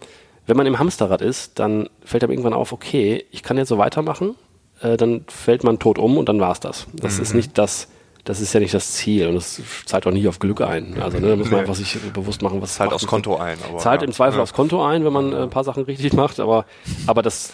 wenn 0.47 0.57
man 0.57 0.65
im 0.65 0.79
Hamsterrad 0.79 1.21
ist, 1.21 1.59
dann 1.59 1.89
fällt 2.03 2.23
einem 2.23 2.31
irgendwann 2.31 2.53
auf, 2.53 2.71
okay, 2.71 3.25
ich 3.31 3.43
kann 3.43 3.57
jetzt 3.57 3.69
so 3.69 3.77
weitermachen, 3.77 4.35
äh, 4.81 4.97
dann 4.97 5.25
fällt 5.27 5.63
man 5.63 5.79
tot 5.79 5.99
um 5.99 6.17
und 6.17 6.29
dann 6.29 6.39
war 6.39 6.51
es 6.51 6.59
das. 6.59 6.87
Das 6.93 7.17
mhm. 7.17 7.23
ist 7.23 7.33
nicht 7.35 7.57
das, 7.57 7.87
das 8.23 8.41
ist 8.41 8.53
ja 8.53 8.59
nicht 8.59 8.73
das 8.73 8.93
Ziel 8.93 9.27
und 9.27 9.35
das 9.35 9.61
zahlt 9.85 10.05
auch 10.05 10.11
nie 10.11 10.27
auf 10.27 10.39
Glück 10.39 10.61
ein. 10.61 11.01
Also 11.01 11.19
ne, 11.19 11.29
da 11.29 11.35
muss 11.35 11.45
man 11.47 11.55
nee. 11.55 11.59
einfach 11.61 11.75
sich 11.75 11.97
bewusst 12.13 12.41
machen, 12.41 12.61
was 12.61 12.75
zahlt 12.75 12.93
aufs 12.93 13.07
Konto 13.07 13.37
ein. 13.37 13.57
Aber, 13.67 13.79
zahlt 13.79 14.01
ja. 14.01 14.07
im 14.07 14.13
Zweifel 14.13 14.37
ja. 14.37 14.43
aufs 14.43 14.53
Konto 14.53 14.85
ein, 14.85 15.05
wenn 15.05 15.13
man 15.13 15.33
äh, 15.33 15.37
ein 15.37 15.49
paar 15.49 15.63
Sachen 15.63 15.83
richtig 15.83 16.13
macht, 16.13 16.39
aber, 16.39 16.65
aber 17.07 17.21
das 17.21 17.53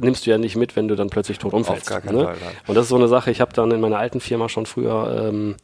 nimmst 0.00 0.26
du 0.26 0.30
ja 0.30 0.38
nicht 0.38 0.56
mit, 0.56 0.76
wenn 0.76 0.88
du 0.88 0.96
dann 0.96 1.10
plötzlich 1.10 1.38
tot 1.38 1.52
umfällst. 1.52 1.92
Auf 1.92 2.02
gar 2.02 2.12
ne? 2.12 2.24
Fall, 2.24 2.36
und 2.66 2.74
das 2.74 2.84
ist 2.84 2.88
so 2.90 2.96
eine 2.96 3.08
Sache, 3.08 3.30
ich 3.30 3.40
habe 3.40 3.52
dann 3.52 3.70
in 3.70 3.80
meiner 3.80 3.98
alten 3.98 4.20
Firma 4.20 4.48
schon 4.48 4.66
früher 4.66 5.28
ähm, 5.28 5.56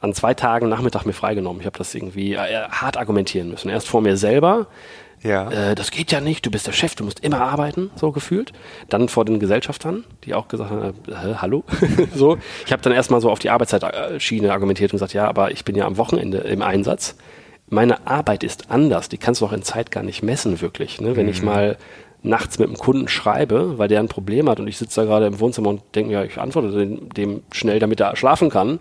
an 0.00 0.14
zwei 0.14 0.34
Tagen 0.34 0.68
Nachmittag 0.68 1.04
mir 1.06 1.12
freigenommen. 1.12 1.60
Ich 1.60 1.66
habe 1.66 1.78
das 1.78 1.94
irgendwie 1.94 2.34
äh, 2.34 2.68
hart 2.68 2.96
argumentieren 2.96 3.48
müssen. 3.48 3.68
Erst 3.70 3.88
vor 3.88 4.02
mir 4.02 4.16
selber, 4.16 4.66
ja. 5.26 5.50
Äh, 5.50 5.74
das 5.74 5.90
geht 5.90 6.12
ja 6.12 6.20
nicht, 6.20 6.46
du 6.46 6.50
bist 6.50 6.66
der 6.66 6.72
Chef, 6.72 6.94
du 6.94 7.04
musst 7.04 7.20
immer 7.20 7.40
arbeiten, 7.40 7.90
so 7.96 8.12
gefühlt. 8.12 8.52
Dann 8.88 9.08
vor 9.08 9.24
den 9.24 9.38
Gesellschaftern, 9.38 10.04
die 10.24 10.34
auch 10.34 10.48
gesagt 10.48 10.70
haben, 10.70 10.94
äh, 11.08 11.34
hallo, 11.36 11.64
so. 12.14 12.38
Ich 12.64 12.72
habe 12.72 12.82
dann 12.82 12.92
erstmal 12.92 13.20
so 13.20 13.30
auf 13.30 13.38
die 13.38 13.50
Arbeitszeitschiene 13.50 14.52
argumentiert 14.52 14.92
und 14.92 14.96
gesagt, 14.96 15.12
ja, 15.12 15.28
aber 15.28 15.50
ich 15.50 15.64
bin 15.64 15.74
ja 15.74 15.86
am 15.86 15.96
Wochenende 15.96 16.38
im 16.38 16.62
Einsatz. 16.62 17.16
Meine 17.68 18.06
Arbeit 18.06 18.44
ist 18.44 18.70
anders, 18.70 19.08
die 19.08 19.18
kannst 19.18 19.40
du 19.40 19.46
auch 19.46 19.52
in 19.52 19.62
Zeit 19.62 19.90
gar 19.90 20.04
nicht 20.04 20.22
messen, 20.22 20.60
wirklich. 20.60 21.00
Ne? 21.00 21.16
Wenn 21.16 21.26
mhm. 21.26 21.32
ich 21.32 21.42
mal 21.42 21.76
nachts 22.22 22.58
mit 22.58 22.68
einem 22.68 22.76
Kunden 22.76 23.08
schreibe, 23.08 23.78
weil 23.78 23.88
der 23.88 24.00
ein 24.00 24.08
Problem 24.08 24.48
hat 24.48 24.60
und 24.60 24.68
ich 24.68 24.78
sitze 24.78 25.00
da 25.00 25.06
gerade 25.06 25.26
im 25.26 25.40
Wohnzimmer 25.40 25.70
und 25.70 25.82
denke, 25.94 26.12
ja, 26.12 26.24
ich 26.24 26.38
antworte 26.38 26.70
dem, 26.72 27.08
dem 27.10 27.42
schnell, 27.52 27.78
damit 27.78 28.00
er 28.00 28.16
schlafen 28.16 28.50
kann, 28.50 28.80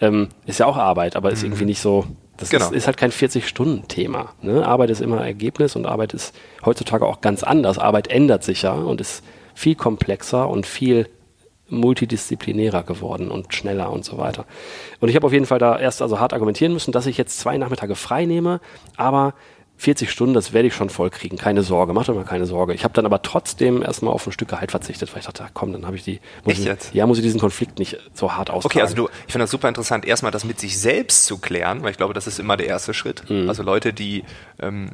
ähm, 0.00 0.28
ist 0.46 0.60
ja 0.60 0.66
auch 0.66 0.76
Arbeit, 0.76 1.16
aber 1.16 1.30
ist 1.30 1.42
mhm. 1.42 1.48
irgendwie 1.48 1.64
nicht 1.66 1.80
so, 1.80 2.06
das 2.36 2.50
genau. 2.50 2.66
ist, 2.66 2.72
ist, 2.72 2.86
halt 2.86 2.96
kein 2.96 3.12
40-Stunden-Thema. 3.12 4.32
Ne? 4.40 4.66
Arbeit 4.66 4.90
ist 4.90 5.00
immer 5.00 5.24
Ergebnis 5.24 5.76
und 5.76 5.86
Arbeit 5.86 6.14
ist 6.14 6.34
heutzutage 6.64 7.06
auch 7.06 7.20
ganz 7.20 7.42
anders. 7.42 7.78
Arbeit 7.78 8.08
ändert 8.08 8.42
sich 8.42 8.62
ja 8.62 8.72
und 8.72 9.00
ist 9.00 9.22
viel 9.54 9.74
komplexer 9.74 10.48
und 10.48 10.66
viel 10.66 11.08
multidisziplinärer 11.68 12.82
geworden 12.82 13.30
und 13.30 13.54
schneller 13.54 13.90
und 13.90 14.04
so 14.04 14.18
weiter. 14.18 14.44
Und 15.00 15.08
ich 15.08 15.16
habe 15.16 15.26
auf 15.26 15.32
jeden 15.32 15.46
Fall 15.46 15.58
da 15.58 15.78
erst 15.78 16.02
also 16.02 16.20
hart 16.20 16.32
argumentieren 16.32 16.72
müssen, 16.72 16.92
dass 16.92 17.06
ich 17.06 17.16
jetzt 17.16 17.38
zwei 17.38 17.56
Nachmittage 17.56 17.94
frei 17.94 18.26
nehme, 18.26 18.60
aber 18.96 19.34
40 19.82 20.12
Stunden, 20.12 20.32
das 20.32 20.52
werde 20.52 20.68
ich 20.68 20.74
schon 20.74 20.90
voll 20.90 21.10
kriegen, 21.10 21.36
keine 21.36 21.64
Sorge, 21.64 21.92
macht 21.92 22.08
euch 22.08 22.14
mal 22.14 22.24
keine 22.24 22.46
Sorge. 22.46 22.72
Ich 22.72 22.84
habe 22.84 22.94
dann 22.94 23.04
aber 23.04 23.20
trotzdem 23.20 23.82
erstmal 23.82 24.14
auf 24.14 24.24
ein 24.24 24.32
Stück 24.32 24.48
Gehalt 24.48 24.70
verzichtet, 24.70 25.12
weil 25.12 25.18
ich 25.18 25.26
dachte, 25.26 25.44
komm, 25.54 25.72
dann 25.72 25.86
habe 25.86 25.96
ich 25.96 26.04
die, 26.04 26.20
muss 26.44 26.52
Echt 26.52 26.60
ich, 26.60 26.66
jetzt? 26.66 26.94
ja, 26.94 27.04
muss 27.04 27.18
ich 27.18 27.24
diesen 27.24 27.40
Konflikt 27.40 27.80
nicht 27.80 27.98
so 28.14 28.32
hart 28.32 28.48
austragen. 28.48 28.74
Okay, 28.74 28.80
also 28.80 28.94
du, 28.94 29.08
ich 29.26 29.32
finde 29.32 29.42
das 29.42 29.50
super 29.50 29.66
interessant, 29.66 30.04
erstmal 30.04 30.30
das 30.30 30.44
mit 30.44 30.60
sich 30.60 30.78
selbst 30.78 31.26
zu 31.26 31.38
klären, 31.38 31.82
weil 31.82 31.90
ich 31.90 31.96
glaube, 31.96 32.14
das 32.14 32.28
ist 32.28 32.38
immer 32.38 32.56
der 32.56 32.68
erste 32.68 32.94
Schritt. 32.94 33.28
Mhm. 33.28 33.48
Also 33.48 33.64
Leute, 33.64 33.92
die 33.92 34.22
ähm, 34.60 34.90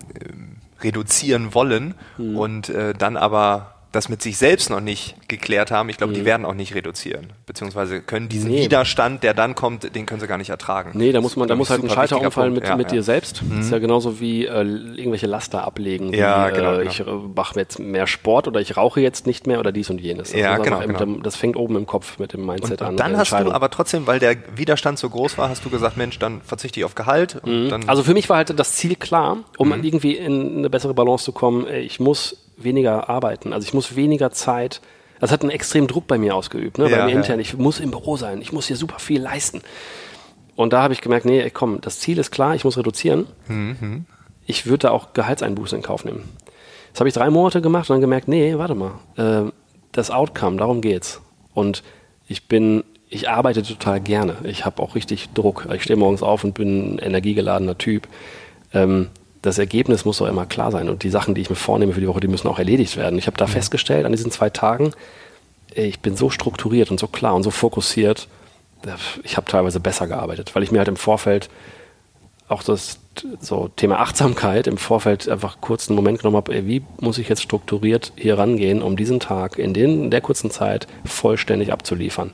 reduzieren 0.81 1.53
wollen 1.53 1.95
mhm. 2.17 2.37
und 2.39 2.69
äh, 2.71 2.95
dann 2.95 3.19
aber 3.19 3.75
das 3.93 4.11
mit 4.11 4.21
sich 4.21 4.37
selbst 4.37 4.69
noch 4.69 4.81
nicht 4.81 5.17
geklärt 5.29 5.71
haben, 5.71 5.89
ich 5.89 5.97
glaube, 5.97 6.13
mhm. 6.13 6.17
die 6.17 6.25
werden 6.27 6.45
auch 6.45 6.55
nicht 6.55 6.75
reduzieren. 6.75 7.33
Beziehungsweise 7.47 8.03
können 8.03 8.29
diesen 8.29 8.51
nee. 8.51 8.65
Widerstand, 8.65 9.23
der 9.23 9.33
dann 9.33 9.55
kommt, 9.55 9.95
den 9.95 10.05
können 10.05 10.21
sie 10.21 10.27
gar 10.27 10.37
nicht 10.37 10.51
ertragen. 10.51 10.91
Nee, 10.93 11.13
da 11.13 11.23
muss 11.23 11.37
man, 11.37 11.49
da 11.49 11.57
muss 11.57 11.71
halt 11.71 11.83
ein 11.83 11.89
Scheiterunfall 11.89 12.51
mit, 12.51 12.65
ja, 12.65 12.77
mit 12.77 12.89
ja. 12.89 12.97
dir 12.97 13.03
selbst. 13.03 13.43
Mhm. 13.43 13.57
Das 13.57 13.67
ist 13.67 13.73
ja 13.73 13.79
genauso 13.79 14.21
wie 14.21 14.45
äh, 14.45 14.61
irgendwelche 14.61 15.27
Laster 15.27 15.65
ablegen. 15.65 16.13
Ja, 16.13 16.49
wie, 16.49 16.57
genau, 16.57 16.75
äh, 16.75 16.85
Ich 16.85 16.99
genau. 16.99 17.31
mache 17.35 17.59
jetzt 17.59 17.79
mehr 17.79 18.07
Sport 18.07 18.47
oder 18.47 18.61
ich 18.61 18.77
rauche 18.77 19.01
jetzt 19.01 19.27
nicht 19.27 19.47
mehr 19.47 19.59
oder 19.59 19.73
dies 19.73 19.89
und 19.89 20.01
jenes. 20.01 20.33
Also 20.33 20.39
ja, 20.39 20.59
genau, 20.59 20.81
genau. 20.81 20.99
Dem, 20.99 21.23
das 21.23 21.37
fängt 21.37 21.57
oben 21.57 21.77
im 21.77 21.87
Kopf 21.87 22.19
mit 22.19 22.35
dem 22.35 22.45
Mindset 22.45 22.83
und, 22.83 22.89
an. 22.89 22.97
Dann 22.99 23.17
hast 23.17 23.33
du 23.33 23.51
aber 23.51 23.71
trotzdem, 23.71 24.07
weil 24.07 24.19
der 24.19 24.37
Widerstand 24.55 24.99
so 24.99 25.09
groß 25.09 25.39
war, 25.39 25.49
hast 25.49 25.65
du 25.65 25.71
gesagt, 25.71 25.97
Mensch, 25.97 26.19
dann 26.19 26.43
verzichte 26.43 26.79
ich 26.81 26.85
auf 26.85 26.95
Gehalt. 26.95 27.41
Mhm. 27.47 27.85
also 27.87 28.03
für 28.03 28.13
mich 28.13 28.29
war 28.29 28.37
halt 28.37 28.59
das 28.59 28.75
Ziel 28.75 28.97
klar, 28.97 29.39
um 29.57 29.69
mhm. 29.69 29.85
irgendwie 29.85 30.17
in 30.17 30.59
eine 30.59 30.71
bessere 30.71 30.93
Balance 30.93 31.25
zu 31.25 31.33
kommen. 31.33 31.67
Ich 31.67 32.01
muss 32.01 32.48
weniger 32.63 33.09
arbeiten. 33.09 33.53
Also 33.53 33.67
ich 33.67 33.75
muss 33.75 33.97
weniger 33.97 34.31
Zeit. 34.31 34.81
Das 35.21 35.33
hat 35.33 35.43
einen 35.43 35.51
extremen 35.51 35.89
Druck 35.89 36.07
bei 36.07 36.19
mir 36.19 36.35
ausgeübt, 36.35 36.79
ne? 36.79 36.89
Ja, 36.89 36.99
bei 36.99 37.05
mir 37.07 37.13
ja. 37.13 37.17
intern. 37.17 37.41
Ich 37.41 37.57
muss 37.57 37.81
im 37.81 37.91
Büro 37.91 38.17
sein, 38.17 38.41
ich 38.41 38.53
muss 38.53 38.67
hier 38.67 38.77
super 38.77 38.99
viel 38.99 39.21
leisten. 39.21 39.63
Und 40.55 40.73
da 40.73 40.83
habe 40.83 40.93
ich 40.93 41.01
gemerkt, 41.01 41.25
nee, 41.25 41.51
komm, 41.51 41.81
das 41.81 42.01
Ziel 42.01 42.19
ist 42.19 42.31
klar, 42.31 42.55
ich 42.55 42.65
muss 42.65 42.77
reduzieren. 42.77 43.27
Mhm. 43.47 44.07
Ich 44.47 44.67
würde 44.67 44.89
da 44.89 44.91
auch 44.91 45.13
Gehaltseinbußen 45.13 45.79
in 45.79 45.85
Kauf 45.85 46.05
nehmen. 46.05 46.29
Das 46.93 47.01
habe 47.01 47.09
ich 47.09 47.15
drei 47.15 47.31
Monate 47.31 47.61
gemacht 47.61 47.89
und 47.91 47.95
dann 47.95 48.01
gemerkt, 48.01 48.29
nee, 48.29 48.57
warte 48.57 48.75
mal, 48.75 48.93
äh, 49.17 49.51
das 49.93 50.11
Outcome, 50.11 50.57
darum 50.57 50.81
geht's. 50.81 51.21
Und 51.55 51.83
ich 52.27 52.49
bin, 52.49 52.83
ich 53.09 53.29
arbeite 53.29 53.63
total 53.63 54.01
gerne. 54.01 54.37
Ich 54.45 54.65
habe 54.65 54.83
auch 54.83 54.95
richtig 54.95 55.29
Druck. 55.35 55.69
Ich 55.73 55.83
stehe 55.83 55.97
morgens 55.97 56.23
auf 56.23 56.45
und 56.45 56.55
bin 56.55 56.95
ein 56.95 56.99
energiegeladener 56.99 57.79
Typ. 57.79 58.09
Ähm, 58.73 59.09
das 59.43 59.59
Ergebnis 59.59 60.05
muss 60.05 60.19
doch 60.19 60.27
immer 60.27 60.47
klar 60.47 60.73
sein. 60.73 60.89
Und 60.89 61.03
die 61.03 61.11
Sachen, 61.11 61.35
die 61.35 61.41
ich 61.41 61.51
mir 61.51 61.57
vornehme 61.57 61.93
für 61.93 62.01
die 62.01 62.09
Woche, 62.09 62.21
die 62.21 62.29
müssen 62.29 62.49
auch 62.49 62.59
erledigt 62.59 62.97
werden. 62.97 63.19
Ich 63.19 63.27
habe 63.27 63.37
da 63.37 63.47
mhm. 63.47 63.53
festgestellt 63.53 64.07
an 64.07 64.13
diesen 64.13 64.31
zwei 64.31 64.51
Tagen, 64.51 64.93
ich 65.75 66.01
bin 66.01 66.17
so 66.17 66.31
strukturiert 66.31 66.91
und 66.91 66.99
so 66.99 67.07
klar 67.07 67.35
und 67.35 67.43
so 67.43 67.51
fokussiert. 67.51 68.27
Ich 69.23 69.37
habe 69.37 69.51
teilweise 69.51 69.81
besser 69.81 70.07
gearbeitet, 70.07 70.55
weil 70.55 70.63
ich 70.63 70.71
mir 70.73 70.79
halt 70.79 70.89
im 70.89 70.97
Vorfeld 70.97 71.51
auch 72.49 72.63
das 72.63 72.99
so 73.41 73.69
Thema 73.69 73.99
Achtsamkeit 73.99 74.67
im 74.67 74.79
Vorfeld 74.79 75.29
einfach 75.29 75.61
kurz 75.61 75.89
einen 75.89 75.97
Moment 75.97 76.19
genommen 76.19 76.37
habe, 76.37 76.67
wie 76.67 76.83
muss 77.01 77.19
ich 77.19 77.29
jetzt 77.29 77.43
strukturiert 77.43 78.13
hier 78.17 78.39
rangehen, 78.39 78.81
um 78.81 78.97
diesen 78.97 79.21
Tag 79.21 79.59
in, 79.59 79.75
den, 79.75 80.05
in 80.05 80.11
der 80.11 80.21
kurzen 80.21 80.51
Zeit 80.51 80.87
vollständig 81.05 81.73
abzuliefern. 81.73 82.33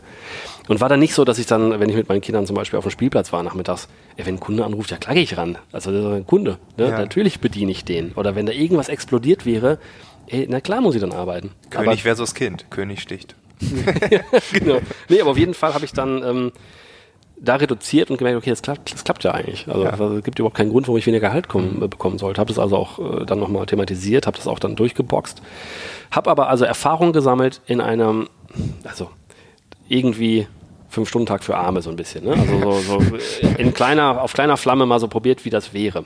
Und 0.66 0.80
war 0.80 0.88
dann 0.88 1.00
nicht 1.00 1.14
so, 1.14 1.24
dass 1.24 1.38
ich 1.38 1.46
dann, 1.46 1.78
wenn 1.78 1.90
ich 1.90 1.96
mit 1.96 2.08
meinen 2.08 2.22
Kindern 2.22 2.46
zum 2.46 2.56
Beispiel 2.56 2.78
auf 2.78 2.84
dem 2.84 2.90
Spielplatz 2.90 3.32
war 3.32 3.42
nachmittags, 3.42 3.88
ey, 4.16 4.24
wenn 4.24 4.36
ein 4.36 4.40
Kunde 4.40 4.64
anruft, 4.64 4.90
ja 4.90 4.96
klar 4.96 5.14
gehe 5.14 5.22
ich 5.22 5.36
ran. 5.36 5.58
Also 5.72 5.90
das 5.90 6.00
ist 6.00 6.10
ein 6.10 6.26
Kunde, 6.26 6.58
ne? 6.78 6.88
ja. 6.88 6.98
natürlich 6.98 7.40
bediene 7.40 7.70
ich 7.70 7.84
den. 7.84 8.12
Oder 8.12 8.34
wenn 8.34 8.46
da 8.46 8.52
irgendwas 8.52 8.88
explodiert 8.88 9.44
wäre, 9.44 9.78
ey, 10.26 10.46
na 10.48 10.60
klar 10.60 10.80
muss 10.80 10.94
ich 10.94 11.00
dann 11.02 11.12
arbeiten. 11.12 11.50
König 11.70 11.88
aber, 11.88 11.96
versus 11.98 12.34
Kind, 12.34 12.70
König 12.70 13.00
sticht. 13.00 13.34
genau. 14.52 14.78
Nee, 15.08 15.20
aber 15.20 15.30
auf 15.30 15.38
jeden 15.38 15.54
Fall 15.54 15.74
habe 15.74 15.84
ich 15.84 15.92
dann 15.92 16.22
ähm, 16.22 16.52
da 17.36 17.56
reduziert 17.56 18.10
und 18.10 18.16
gemerkt, 18.16 18.38
okay, 18.38 18.50
das 18.50 18.62
klappt, 18.62 18.92
das 18.92 19.04
klappt 19.04 19.24
ja 19.24 19.32
eigentlich. 19.32 19.68
Also, 19.68 19.84
ja. 19.84 19.90
also 19.90 20.16
es 20.16 20.24
gibt 20.24 20.38
überhaupt 20.38 20.56
keinen 20.56 20.70
Grund, 20.70 20.86
warum 20.86 20.98
ich 20.98 21.06
weniger 21.06 21.28
Gehalt 21.28 21.48
kommen, 21.48 21.80
mhm. 21.80 21.90
bekommen 21.90 22.18
sollte. 22.18 22.40
Habe 22.40 22.48
das 22.48 22.58
also 22.58 22.76
auch 22.76 22.98
äh, 22.98 23.26
dann 23.26 23.38
nochmal 23.38 23.66
thematisiert, 23.66 24.26
habe 24.26 24.36
das 24.36 24.46
auch 24.46 24.58
dann 24.58 24.76
durchgeboxt. 24.76 25.42
Habe 26.10 26.30
aber 26.30 26.48
also 26.48 26.64
Erfahrung 26.64 27.12
gesammelt 27.12 27.60
in 27.66 27.80
einem, 27.80 28.28
also 28.84 29.10
irgendwie 29.88 30.46
Fünf-Stunden-Tag 30.88 31.42
für 31.42 31.56
Arme 31.56 31.82
so 31.82 31.90
ein 31.90 31.96
bisschen. 31.96 32.24
Ne? 32.24 32.32
Also 32.32 32.80
so, 32.80 33.00
so 33.00 33.48
in 33.58 33.74
kleiner, 33.74 34.22
auf 34.22 34.32
kleiner 34.32 34.56
Flamme 34.56 34.86
mal 34.86 35.00
so 35.00 35.08
probiert, 35.08 35.44
wie 35.44 35.50
das 35.50 35.74
wäre. 35.74 36.04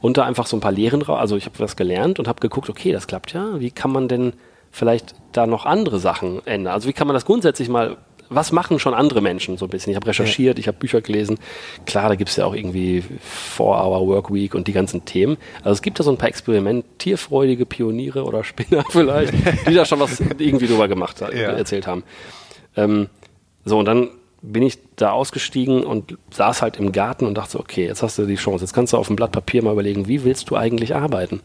Und 0.00 0.16
da 0.16 0.24
einfach 0.24 0.46
so 0.46 0.56
ein 0.56 0.60
paar 0.60 0.72
Lehren 0.72 1.00
drauf. 1.00 1.18
Also 1.18 1.36
ich 1.36 1.44
habe 1.44 1.58
was 1.58 1.76
gelernt 1.76 2.18
und 2.18 2.26
habe 2.26 2.40
geguckt, 2.40 2.70
okay, 2.70 2.92
das 2.92 3.06
klappt 3.06 3.34
ja. 3.34 3.60
Wie 3.60 3.70
kann 3.70 3.92
man 3.92 4.08
denn 4.08 4.32
vielleicht 4.70 5.14
da 5.32 5.46
noch 5.46 5.66
andere 5.66 5.98
Sachen 5.98 6.44
ändern? 6.46 6.72
Also 6.72 6.88
wie 6.88 6.92
kann 6.92 7.06
man 7.06 7.14
das 7.14 7.26
grundsätzlich 7.26 7.68
mal 7.68 7.98
was 8.32 8.52
machen 8.52 8.78
schon 8.78 8.94
andere 8.94 9.20
Menschen 9.20 9.58
so 9.58 9.66
ein 9.66 9.70
bisschen? 9.70 9.90
Ich 9.90 9.96
habe 9.96 10.06
recherchiert, 10.06 10.56
ja. 10.56 10.60
ich 10.60 10.68
habe 10.68 10.78
Bücher 10.78 11.00
gelesen. 11.00 11.38
Klar, 11.84 12.08
da 12.08 12.14
gibt 12.14 12.30
es 12.30 12.36
ja 12.36 12.46
auch 12.46 12.54
irgendwie 12.54 13.02
Four-Hour 13.20 14.06
Workweek 14.06 14.54
und 14.54 14.68
die 14.68 14.72
ganzen 14.72 15.04
Themen. 15.04 15.36
Also 15.58 15.72
es 15.72 15.82
gibt 15.82 15.98
da 15.98 16.04
so 16.04 16.12
ein 16.12 16.16
paar 16.16 16.28
experimentierfreudige 16.28 17.66
Pioniere 17.66 18.24
oder 18.24 18.44
Spinner 18.44 18.84
vielleicht, 18.88 19.34
die 19.68 19.74
da 19.74 19.84
schon 19.84 19.98
was 19.98 20.20
irgendwie 20.38 20.68
drüber 20.68 20.86
gemacht 20.86 21.20
ja. 21.20 21.26
erzählt 21.26 21.88
haben. 21.88 22.04
Ähm, 22.76 23.08
so, 23.64 23.78
und 23.78 23.84
dann 23.84 24.08
bin 24.42 24.62
ich 24.62 24.78
da 24.96 25.12
ausgestiegen 25.12 25.84
und 25.84 26.16
saß 26.30 26.62
halt 26.62 26.78
im 26.78 26.92
Garten 26.92 27.26
und 27.26 27.34
dachte, 27.34 27.60
okay, 27.60 27.84
jetzt 27.84 28.02
hast 28.02 28.18
du 28.18 28.24
die 28.24 28.36
Chance. 28.36 28.64
Jetzt 28.64 28.72
kannst 28.72 28.92
du 28.92 28.96
auf 28.96 29.06
dem 29.06 29.16
Blatt 29.16 29.32
Papier 29.32 29.62
mal 29.62 29.72
überlegen, 29.72 30.08
wie 30.08 30.24
willst 30.24 30.48
du 30.48 30.56
eigentlich 30.56 30.94
arbeiten? 30.94 31.40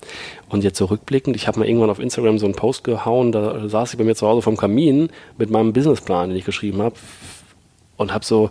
Und 0.47 0.63
jetzt 0.63 0.77
zurückblickend, 0.77 1.35
ich 1.35 1.47
habe 1.47 1.59
mal 1.59 1.67
irgendwann 1.67 1.89
auf 1.89 1.99
Instagram 1.99 2.39
so 2.39 2.45
einen 2.45 2.55
Post 2.55 2.85
gehauen, 2.85 3.33
da 3.33 3.67
saß 3.67 3.91
ich 3.91 3.97
bei 3.97 4.05
mir 4.05 4.15
zu 4.15 4.27
Hause 4.27 4.41
vom 4.41 4.55
Kamin 4.55 5.09
mit 5.37 5.49
meinem 5.49 5.73
Businessplan, 5.73 6.29
den 6.29 6.37
ich 6.37 6.45
geschrieben 6.45 6.81
habe 6.81 6.95
und 7.97 8.13
habe 8.13 8.23
so 8.23 8.49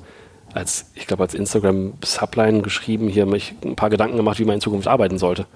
als, 0.53 0.91
ich 0.95 1.07
glaube, 1.07 1.23
als 1.23 1.35
Instagram-Subline 1.35 2.61
geschrieben, 2.61 3.09
hier 3.09 3.27
mich 3.27 3.55
ein 3.65 3.77
paar 3.77 3.91
Gedanken 3.91 4.19
gemacht, 4.19 4.39
wie 4.39 4.45
man 4.45 4.57
in 4.57 4.61
Zukunft 4.61 4.87
arbeiten 4.87 5.19
sollte 5.19 5.47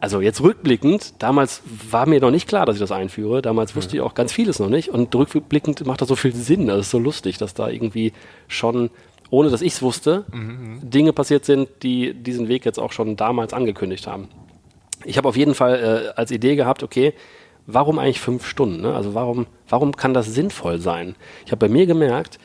also 0.00 0.22
jetzt 0.22 0.40
rückblickend, 0.40 1.22
damals 1.22 1.62
war 1.90 2.06
mir 2.06 2.20
noch 2.20 2.30
nicht 2.30 2.48
klar, 2.48 2.64
dass 2.64 2.76
ich 2.76 2.80
das 2.80 2.90
einführe. 2.90 3.42
Damals 3.42 3.76
wusste 3.76 3.96
ich 3.96 4.02
auch 4.02 4.14
ganz 4.14 4.32
vieles 4.32 4.58
noch 4.58 4.70
nicht. 4.70 4.88
Und 4.88 5.14
rückblickend 5.14 5.84
macht 5.86 6.00
das 6.00 6.08
so 6.08 6.16
viel 6.16 6.34
Sinn. 6.34 6.66
Das 6.66 6.80
ist 6.80 6.90
so 6.90 6.98
lustig, 6.98 7.36
dass 7.36 7.52
da 7.52 7.68
irgendwie 7.68 8.14
schon, 8.48 8.88
ohne 9.28 9.50
dass 9.50 9.60
ich 9.60 9.74
es 9.74 9.82
wusste, 9.82 10.24
mhm. 10.32 10.80
Dinge 10.82 11.12
passiert 11.12 11.44
sind, 11.44 11.68
die 11.82 12.14
diesen 12.14 12.48
Weg 12.48 12.64
jetzt 12.64 12.78
auch 12.78 12.92
schon 12.92 13.16
damals 13.16 13.52
angekündigt 13.52 14.06
haben. 14.06 14.28
Ich 15.04 15.18
habe 15.18 15.28
auf 15.28 15.36
jeden 15.36 15.54
Fall 15.54 16.12
äh, 16.14 16.18
als 16.18 16.30
Idee 16.30 16.56
gehabt, 16.56 16.82
okay, 16.82 17.12
warum 17.66 17.98
eigentlich 17.98 18.20
fünf 18.20 18.46
Stunden? 18.46 18.80
Ne? 18.80 18.94
Also 18.94 19.14
warum, 19.14 19.46
warum 19.68 19.94
kann 19.94 20.14
das 20.14 20.32
sinnvoll 20.32 20.80
sein? 20.80 21.14
Ich 21.44 21.52
habe 21.52 21.66
bei 21.66 21.72
mir 21.72 21.84
gemerkt, 21.84 22.38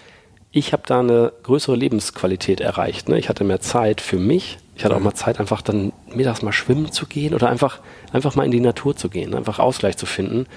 ich 0.55 0.71
habe 0.71 0.83
da 0.85 1.01
eine 1.01 1.33
größere 1.43 1.75
Lebensqualität 1.75 2.61
erreicht. 2.61 3.09
Ne? 3.09 3.19
Ich 3.19 3.27
hatte 3.27 3.43
mehr 3.43 3.59
Zeit 3.59 3.99
für 3.99 4.17
mich. 4.17 4.57
Ich 4.77 4.85
hatte 4.85 4.95
auch 4.95 5.01
mal 5.01 5.13
Zeit, 5.13 5.41
einfach 5.41 5.61
dann 5.61 5.91
mittags 6.15 6.43
mal 6.43 6.53
schwimmen 6.53 6.93
zu 6.93 7.07
gehen 7.07 7.33
oder 7.33 7.49
einfach, 7.49 7.81
einfach 8.13 8.35
mal 8.35 8.45
in 8.45 8.51
die 8.51 8.61
Natur 8.61 8.95
zu 8.95 9.09
gehen, 9.09 9.35
einfach 9.35 9.59
Ausgleich 9.59 9.97
zu 9.97 10.05
finden, 10.05 10.47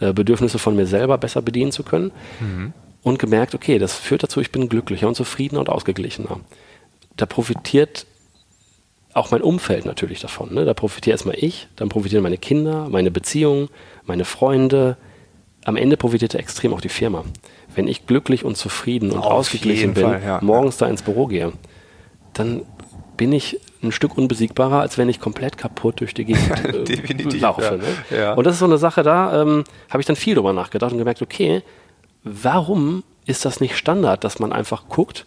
äh, 0.00 0.12
Bedürfnisse 0.12 0.58
von 0.58 0.74
mir 0.74 0.86
selber 0.86 1.18
besser 1.18 1.40
bedienen 1.40 1.70
zu 1.70 1.84
können. 1.84 2.10
Mhm. 2.40 2.72
Und 3.04 3.20
gemerkt, 3.20 3.54
okay, 3.54 3.78
das 3.78 3.94
führt 3.94 4.24
dazu, 4.24 4.40
ich 4.40 4.50
bin 4.50 4.68
glücklicher 4.68 5.06
und 5.06 5.14
zufriedener 5.14 5.60
und 5.60 5.68
ausgeglichener. 5.68 6.40
Da 7.16 7.24
profitiert 7.24 8.06
auch 9.12 9.30
mein 9.30 9.42
Umfeld 9.42 9.84
natürlich 9.84 10.18
davon. 10.18 10.52
Ne? 10.52 10.64
Da 10.64 10.74
profitiere 10.74 11.14
erstmal 11.14 11.36
ich, 11.38 11.68
dann 11.76 11.90
profitieren 11.90 12.24
meine 12.24 12.38
Kinder, 12.38 12.88
meine 12.88 13.12
Beziehungen, 13.12 13.68
meine 14.04 14.24
Freunde. 14.24 14.96
Am 15.64 15.76
Ende 15.76 15.96
profitiert 15.96 16.34
extrem 16.34 16.74
auch 16.74 16.80
die 16.80 16.88
Firma 16.88 17.24
wenn 17.76 17.88
ich 17.88 18.06
glücklich 18.06 18.44
und 18.44 18.56
zufrieden 18.56 19.10
und 19.10 19.18
Auf 19.18 19.32
ausgeglichen 19.32 19.94
bin, 19.94 20.04
Fall, 20.04 20.22
ja. 20.24 20.38
morgens 20.42 20.76
da 20.76 20.86
ins 20.86 21.02
Büro 21.02 21.26
gehe, 21.26 21.52
dann 22.32 22.62
bin 23.16 23.32
ich 23.32 23.60
ein 23.82 23.92
Stück 23.92 24.16
unbesiegbarer, 24.16 24.80
als 24.80 24.98
wenn 24.98 25.08
ich 25.08 25.20
komplett 25.20 25.56
kaputt 25.56 26.00
durch 26.00 26.14
die 26.14 26.24
Gegend 26.24 26.50
äh, 27.34 27.38
laufe. 27.38 27.80
Ja. 28.10 28.16
Ne? 28.16 28.36
Und 28.36 28.44
das 28.44 28.54
ist 28.54 28.60
so 28.60 28.64
eine 28.64 28.78
Sache, 28.78 29.02
da 29.02 29.42
ähm, 29.42 29.64
habe 29.90 30.00
ich 30.00 30.06
dann 30.06 30.16
viel 30.16 30.34
drüber 30.34 30.52
nachgedacht 30.52 30.92
und 30.92 30.98
gemerkt, 30.98 31.22
okay, 31.22 31.62
warum 32.24 33.04
ist 33.26 33.44
das 33.44 33.60
nicht 33.60 33.76
Standard, 33.76 34.24
dass 34.24 34.38
man 34.38 34.52
einfach 34.52 34.88
guckt, 34.88 35.26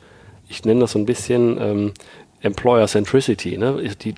ich 0.50 0.66
nenne 0.66 0.82
das 0.82 0.92
so 0.92 1.00
ein 1.00 1.06
bisschen 1.06 1.58
ähm, 1.60 1.94
Employer 2.42 2.88
Centricity, 2.88 3.58
ne? 3.58 3.82
Die, 4.02 4.14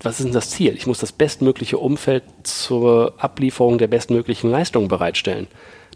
was 0.00 0.18
ist 0.18 0.26
denn 0.26 0.32
das 0.32 0.50
Ziel? 0.50 0.74
Ich 0.74 0.86
muss 0.86 0.98
das 0.98 1.12
bestmögliche 1.12 1.78
Umfeld 1.78 2.24
zur 2.42 3.14
Ablieferung 3.18 3.78
der 3.78 3.86
bestmöglichen 3.86 4.50
Leistung 4.50 4.88
bereitstellen. 4.88 5.46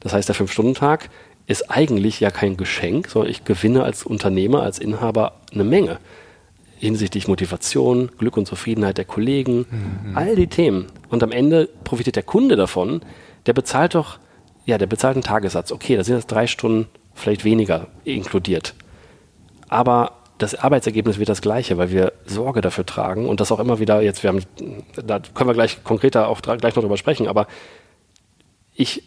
Das 0.00 0.12
heißt, 0.12 0.28
der 0.28 0.34
Fünf-Stunden-Tag 0.34 1.10
ist 1.46 1.70
eigentlich 1.70 2.20
ja 2.20 2.30
kein 2.30 2.56
Geschenk, 2.56 3.08
sondern 3.08 3.30
ich 3.30 3.44
gewinne 3.44 3.82
als 3.82 4.04
Unternehmer, 4.04 4.62
als 4.62 4.78
Inhaber 4.78 5.40
eine 5.52 5.64
Menge 5.64 5.98
hinsichtlich 6.78 7.26
Motivation, 7.28 8.10
Glück 8.18 8.36
und 8.36 8.46
Zufriedenheit 8.46 8.98
der 8.98 9.04
Kollegen, 9.04 9.66
mhm. 9.70 10.16
all 10.16 10.36
die 10.36 10.46
Themen. 10.46 10.86
Und 11.08 11.22
am 11.22 11.32
Ende 11.32 11.68
profitiert 11.84 12.16
der 12.16 12.22
Kunde 12.22 12.56
davon, 12.56 13.00
der 13.46 13.52
bezahlt 13.52 13.94
doch, 13.94 14.18
ja, 14.66 14.78
der 14.78 14.86
bezahlt 14.86 15.16
einen 15.16 15.22
Tagessatz. 15.22 15.72
Okay, 15.72 15.96
da 15.96 16.04
sind 16.04 16.16
jetzt 16.16 16.26
drei 16.26 16.46
Stunden 16.46 16.88
vielleicht 17.14 17.44
weniger 17.44 17.86
inkludiert. 18.04 18.74
Aber 19.68 20.12
das 20.38 20.54
Arbeitsergebnis 20.54 21.18
wird 21.18 21.30
das 21.30 21.40
gleiche, 21.40 21.78
weil 21.78 21.90
wir 21.90 22.12
Sorge 22.26 22.60
dafür 22.60 22.84
tragen 22.84 23.26
und 23.26 23.40
das 23.40 23.50
auch 23.52 23.58
immer 23.58 23.78
wieder, 23.78 24.02
jetzt, 24.02 24.22
wir 24.22 24.28
haben, 24.28 24.42
da 24.94 25.20
können 25.20 25.48
wir 25.48 25.54
gleich 25.54 25.82
konkreter 25.82 26.28
auch 26.28 26.42
gleich 26.42 26.76
noch 26.76 26.82
drüber 26.82 26.98
sprechen, 26.98 27.26
aber 27.26 27.46
ich 28.74 29.02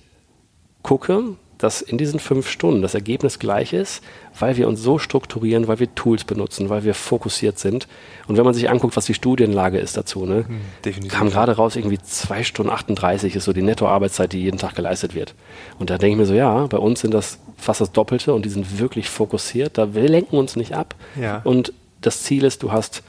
gucke, 0.81 1.35
dass 1.59 1.81
in 1.81 1.97
diesen 1.97 2.19
fünf 2.21 2.49
Stunden 2.49 2.81
das 2.81 2.93
Ergebnis 2.95 3.37
gleich 3.37 3.73
ist, 3.73 4.01
weil 4.39 4.55
wir 4.55 4.67
uns 4.67 4.81
so 4.81 4.97
strukturieren, 4.97 5.67
weil 5.67 5.79
wir 5.79 5.93
Tools 5.93 6.23
benutzen, 6.23 6.69
weil 6.69 6.85
wir 6.85 6.93
fokussiert 6.93 7.59
sind. 7.59 7.87
Und 8.27 8.37
wenn 8.37 8.45
man 8.45 8.53
sich 8.53 8.69
anguckt, 8.69 8.95
was 8.95 9.05
die 9.05 9.13
Studienlage 9.13 9.77
ist 9.77 9.97
dazu, 9.97 10.25
ne, 10.25 10.45
hm, 10.47 11.07
kam 11.09 11.29
gerade 11.29 11.57
raus, 11.57 11.75
irgendwie 11.75 11.99
zwei 11.99 12.45
Stunden 12.45 12.71
38 12.71 13.35
ist 13.35 13.43
so 13.43 13.51
die 13.51 13.61
Nettoarbeitszeit, 13.61 14.31
die 14.31 14.41
jeden 14.41 14.57
Tag 14.57 14.73
geleistet 14.73 15.13
wird. 15.15 15.35
Und 15.79 15.89
da 15.89 15.97
denke 15.97 16.13
ich 16.13 16.17
mir 16.17 16.25
so, 16.25 16.33
ja, 16.33 16.65
bei 16.67 16.77
uns 16.77 17.01
sind 17.01 17.13
das 17.13 17.39
fast 17.57 17.81
das 17.81 17.91
Doppelte 17.91 18.33
und 18.33 18.45
die 18.45 18.49
sind 18.49 18.79
wirklich 18.79 19.09
fokussiert. 19.09 19.77
Da 19.77 19.93
wir 19.93 20.07
lenken 20.07 20.37
uns 20.37 20.55
nicht 20.55 20.73
ab. 20.73 20.95
Ja. 21.19 21.41
Und 21.43 21.73
das 21.99 22.23
Ziel 22.23 22.45
ist, 22.45 22.63
du 22.63 22.71
hast 22.71 23.03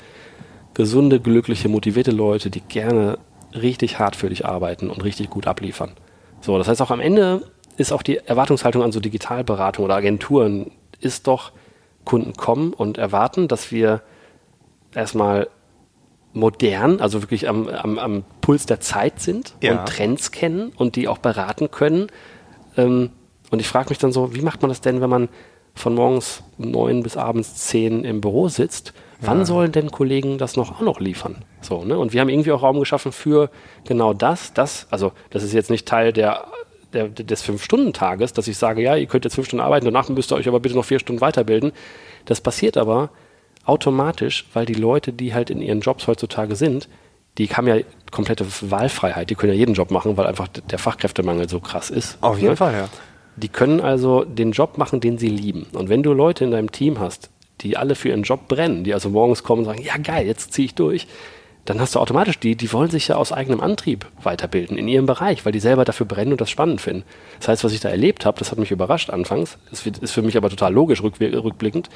gesunde, 0.75 1.21
glückliche, 1.21 1.69
motivierte 1.69 2.11
Leute, 2.11 2.51
die 2.51 2.63
gerne 2.63 3.19
richtig 3.55 4.01
hart 4.01 4.17
für 4.17 4.29
dich 4.29 4.45
arbeiten 4.45 4.91
und 4.91 5.05
richtig 5.05 5.31
gut 5.31 5.47
abliefern. 5.47 5.93
So, 6.41 6.59
das 6.59 6.67
heißt 6.67 6.83
auch 6.83 6.91
am 6.91 7.01
Ende 7.01 7.43
ist 7.81 7.93
auch 7.93 8.03
die 8.03 8.19
Erwartungshaltung 8.19 8.83
an 8.83 8.93
so 8.93 9.01
Digitalberatung 9.01 9.85
oder 9.85 9.97
Agenturen 9.97 10.71
ist 11.01 11.27
doch, 11.27 11.53
Kunden 12.05 12.35
kommen 12.35 12.73
und 12.73 12.99
erwarten, 12.99 13.47
dass 13.47 13.73
wir 13.73 14.03
erstmal 14.95 15.49
modern, 16.33 17.01
also 17.01 17.23
wirklich 17.23 17.49
am, 17.49 17.69
am, 17.69 17.99
am 17.99 18.25
Puls 18.41 18.67
der 18.67 18.81
Zeit 18.81 19.21
sind 19.21 19.55
ja. 19.63 19.73
und 19.73 19.89
Trends 19.89 20.31
kennen 20.31 20.73
und 20.77 20.97
die 20.97 21.09
auch 21.09 21.19
beraten 21.19 21.71
können. 21.71 22.09
Ähm, 22.77 23.11
und 23.51 23.61
ich 23.61 23.69
frage 23.69 23.91
mich 23.91 23.99
dann 23.99 24.13
so, 24.13 24.35
wie 24.35 24.43
macht 24.43 24.63
man 24.63 24.69
das 24.69 24.81
denn, 24.81 25.01
wenn 25.01 25.11
man 25.11 25.29
von 25.75 25.95
morgens 25.95 26.43
neun 26.59 27.03
bis 27.03 27.17
abends 27.17 27.55
zehn 27.57 28.05
im 28.05 28.21
Büro 28.21 28.49
sitzt? 28.49 28.93
Wann 29.21 29.41
ja. 29.41 29.45
sollen 29.45 29.73
denn 29.73 29.91
Kollegen 29.91 30.39
das 30.39 30.57
noch 30.57 30.73
auch 30.73 30.81
noch 30.81 31.01
liefern? 31.01 31.45
So, 31.61 31.85
ne? 31.85 31.99
Und 31.99 32.13
wir 32.13 32.21
haben 32.21 32.29
irgendwie 32.29 32.53
auch 32.53 32.63
Raum 32.63 32.79
geschaffen 32.79 33.13
für 33.13 33.51
genau 33.85 34.15
das, 34.15 34.55
das, 34.55 34.87
also 34.91 35.13
das 35.31 35.43
ist 35.43 35.53
jetzt 35.53 35.71
nicht 35.71 35.87
Teil 35.87 36.13
der, 36.13 36.47
der 36.93 37.09
des 37.09 37.43
Fünf-Stunden-Tages, 37.43 38.33
dass 38.33 38.49
ich 38.49 38.57
sage, 38.57 38.83
ja, 38.83 38.97
ihr 38.97 39.07
könnt 39.07 39.25
jetzt 39.25 39.35
fünf 39.35 39.47
Stunden 39.47 39.65
arbeiten, 39.65 39.85
danach 39.85 40.09
müsst 40.09 40.33
ihr 40.33 40.37
euch 40.37 40.49
aber 40.49 40.61
bitte 40.61 40.75
noch 40.75 40.85
vier 40.85 40.99
Stunden 40.99 41.21
weiterbilden. 41.21 41.73
Das 42.25 42.41
passiert 42.41 42.77
aber 42.77 43.11
automatisch, 43.65 44.47
weil 44.53 44.67
die 44.67 44.75
Leute, 44.75 45.13
die 45.13 45.35
halt 45.35 45.51
in 45.51 45.61
ihren 45.61 45.81
Jobs 45.81 46.07
heutzutage 46.07 46.57
sind, 46.57 46.89
die 47.39 47.49
haben 47.49 47.67
ja 47.67 47.77
komplette 48.11 48.45
Wahlfreiheit. 48.63 49.31
Die 49.31 49.35
können 49.35 49.53
ja 49.53 49.59
jeden 49.59 49.75
Job 49.75 49.91
machen, 49.91 50.17
weil 50.17 50.27
einfach 50.27 50.49
der 50.49 50.79
Fachkräftemangel 50.79 51.49
so 51.49 51.61
krass 51.61 51.91
ist. 51.91 52.19
Auf 52.21 52.39
jeden 52.39 52.51
ne? 52.51 52.57
Fall, 52.57 52.75
ja. 52.75 52.89
Die 53.37 53.49
können 53.49 53.81
also 53.81 54.25
den 54.25 54.53
Job 54.53 54.77
machen, 54.77 55.01
den 55.01 55.17
sie 55.17 55.29
lieben. 55.29 55.67
Und 55.73 55.89
wenn 55.89 56.03
du 56.03 56.13
Leute 56.13 56.45
in 56.45 56.51
deinem 56.51 56.73
Team 56.73 56.99
hast, 56.99 57.31
die 57.61 57.77
alle 57.77 57.95
für 57.95 58.09
ihren 58.09 58.23
Job 58.23 58.49
brennen, 58.49 58.85
die 58.85 58.93
also 58.93 59.09
morgens 59.09 59.43
kommen 59.43 59.61
und 59.61 59.67
sagen, 59.67 59.83
ja 59.83 59.97
geil, 59.97 60.27
jetzt 60.27 60.53
ziehe 60.53 60.67
ich 60.67 60.75
durch, 60.75 61.07
dann 61.65 61.81
hast 61.81 61.95
du 61.95 61.99
automatisch 61.99 62.39
die, 62.39 62.57
die 62.57 62.73
wollen 62.73 62.91
sich 62.91 63.09
ja 63.09 63.17
aus 63.17 63.33
eigenem 63.33 63.61
Antrieb 63.61 64.07
weiterbilden 64.23 64.79
in 64.79 64.89
ihrem 64.89 65.07
Bereich, 65.07 65.45
weil 65.45 65.53
die 65.53 65.61
selber 65.61 65.85
dafür 65.85 66.07
brennen 66.07 66.33
und 66.33 66.41
das 66.41 66.51
spannend 66.51 66.81
finden. 66.81 67.05
Das 67.39 67.49
heißt, 67.49 67.65
was 67.65 67.73
ich 67.73 67.81
da 67.81 67.91
erlebt 67.91 68.25
habe, 68.25 68.39
das 68.39 68.51
hat 68.51 68.59
mich 68.59 68.71
überrascht 68.71 69.11
anfangs, 69.11 69.59
das 69.71 69.87
ist 69.87 70.13
für 70.13 70.23
mich 70.23 70.37
aber 70.37 70.51
total 70.51 70.73
logisch 70.73 71.03
rückblickend, 71.03 71.91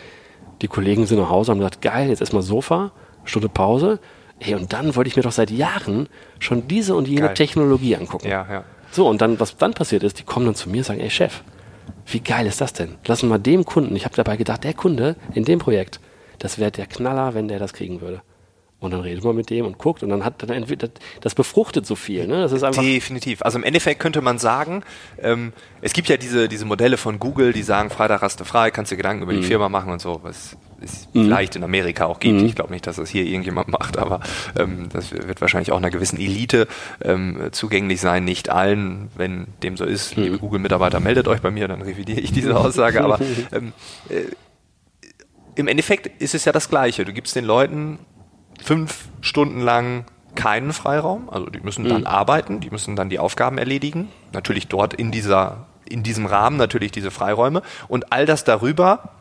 die 0.63 0.69
Kollegen 0.69 1.07
sind 1.07 1.19
nach 1.19 1.31
Hause 1.31 1.51
und 1.51 1.57
haben 1.57 1.61
gesagt, 1.61 1.83
geil, 1.83 2.09
jetzt 2.09 2.21
erstmal 2.21 2.43
Sofa, 2.43 2.93
Stunde 3.25 3.49
Pause. 3.49 3.99
Hey, 4.39 4.55
und 4.55 4.73
dann 4.73 4.95
wollte 4.97 5.09
ich 5.09 5.17
mir 5.17 5.23
doch 5.23 5.33
seit 5.33 5.51
Jahren 5.51 6.09
schon 6.39 6.69
diese 6.69 6.95
und 6.95 7.09
jene 7.09 7.27
geil. 7.27 7.35
Technologie 7.35 7.97
angucken. 7.97 8.29
Ja, 8.29 8.47
ja. 8.51 8.65
So, 8.91 9.09
und 9.09 9.21
dann, 9.21 9.41
was 9.41 9.57
dann 9.57 9.75
passiert 9.75 10.03
ist, 10.03 10.19
die 10.19 10.25
kommen 10.25 10.47
dann 10.47 10.55
zu 10.55 10.69
mir 10.69 10.79
und 10.79 10.85
sagen, 10.85 11.01
ey 11.01 11.11
Chef, 11.11 11.43
wie 12.07 12.21
geil 12.21 12.47
ist 12.47 12.61
das 12.61 12.73
denn? 12.73 12.97
Lassen 13.07 13.29
wir 13.29 13.39
dem 13.39 13.65
Kunden, 13.65 13.97
ich 13.97 14.05
habe 14.05 14.15
dabei 14.15 14.37
gedacht, 14.37 14.65
der 14.65 14.75
Kunde 14.75 15.17
in 15.33 15.45
dem 15.45 15.59
Projekt, 15.59 16.01
das 16.39 16.59
wäre 16.59 16.71
der 16.71 16.87
Knaller, 16.87 17.35
wenn 17.35 17.49
der 17.49 17.59
das 17.59 17.73
kriegen 17.73 18.01
würde. 18.01 18.23
Und 18.85 18.91
dann 18.91 19.01
redet 19.01 19.25
man 19.25 19.35
mit 19.35 19.51
dem 19.51 19.67
und 19.67 19.79
guckt 19.79 20.03
und 20.03 20.09
dann 20.11 20.25
hat 20.25 20.43
dann 20.43 20.51
entweder 20.51 20.89
das 21.21 21.35
befruchtet 21.35 21.87
so 21.87 21.97
viel. 21.97 22.27
Ne? 22.27 22.41
Das 22.43 22.53
ist 22.53 22.63
einfach 22.63 22.83
Definitiv. 22.83 23.43
Also 23.43 23.59
im 23.59 23.65
Endeffekt 23.65 24.01
könnte 24.01 24.21
man 24.21 24.39
sagen, 24.39 24.83
ähm, 25.21 25.53
es 25.81 25.93
gibt 25.93 26.09
ja 26.09 26.17
diese, 26.17 26.49
diese 26.49 26.65
Modelle 26.65 26.97
von 26.97 27.19
Google, 27.19 27.53
die 27.53 27.63
sagen, 27.63 27.91
Freitag 27.91 28.23
hast 28.23 28.41
du 28.41 28.45
frei, 28.45 28.71
kannst 28.71 28.93
dir 28.93 28.97
Gedanken 28.97 29.23
über 29.23 29.33
die 29.33 29.41
mhm. 29.41 29.45
Firma 29.45 29.69
machen 29.69 29.93
und 29.93 30.01
so, 30.01 30.21
was 30.23 30.57
es 30.81 31.09
mhm. 31.13 31.25
vielleicht 31.25 31.57
in 31.57 31.65
Amerika 31.65 32.07
auch 32.07 32.21
gibt. 32.21 32.41
Mhm. 32.41 32.47
Ich 32.47 32.55
glaube 32.55 32.73
nicht, 32.73 32.87
dass 32.87 32.97
das 32.97 33.11
hier 33.11 33.25
irgendjemand 33.25 33.69
macht, 33.69 33.99
aber 33.99 34.21
ähm, 34.59 34.89
das 34.93 35.13
wird 35.13 35.41
wahrscheinlich 35.41 35.73
auch 35.73 35.79
einer 35.79 35.91
gewissen 35.91 36.19
Elite 36.19 36.69
ähm, 37.03 37.49
zugänglich 37.53 38.01
sein, 38.01 38.25
nicht 38.25 38.51
allen. 38.51 39.09
Wenn 39.17 39.47
dem 39.63 39.77
so 39.77 39.85
ist, 39.85 40.17
liebe 40.17 40.37
mhm. 40.37 40.41
Google-Mitarbeiter, 40.41 41.01
meldet 41.01 41.29
euch 41.29 41.41
bei 41.41 41.51
mir, 41.51 41.69
dann 41.69 41.83
revidiere 41.83 42.21
ich 42.21 42.33
diese 42.33 42.57
Aussage. 42.57 43.03
aber 43.03 43.19
ähm, 43.53 43.73
äh, 44.09 44.23
im 45.57 45.69
Endeffekt 45.69 46.07
ist 46.21 46.35
es 46.35 46.45
ja 46.45 46.53
das 46.53 46.69
Gleiche. 46.69 47.05
Du 47.05 47.13
gibst 47.13 47.37
den 47.37 47.45
Leuten 47.45 47.99
fünf 48.63 49.09
Stunden 49.21 49.61
lang 49.61 50.05
keinen 50.35 50.73
Freiraum. 50.73 51.29
Also 51.31 51.47
die 51.47 51.61
müssen 51.61 51.89
dann 51.89 52.03
mhm. 52.03 52.07
arbeiten, 52.07 52.61
die 52.61 52.71
müssen 52.71 52.97
dann 52.97 53.09
die 53.09 53.19
Aufgaben 53.19 53.59
erledigen. 53.59 54.09
Natürlich 54.33 54.69
dort 54.69 54.95
in 54.95 55.11
dieser, 55.11 55.67
in 55.85 56.03
diesem 56.03 56.27
Rahmen 56.27 56.57
natürlich 56.57 56.93
diese 56.93 57.11
Freiräume. 57.11 57.63
Und 57.89 58.13
all 58.13 58.27
das 58.27 58.45
darüber 58.45 59.14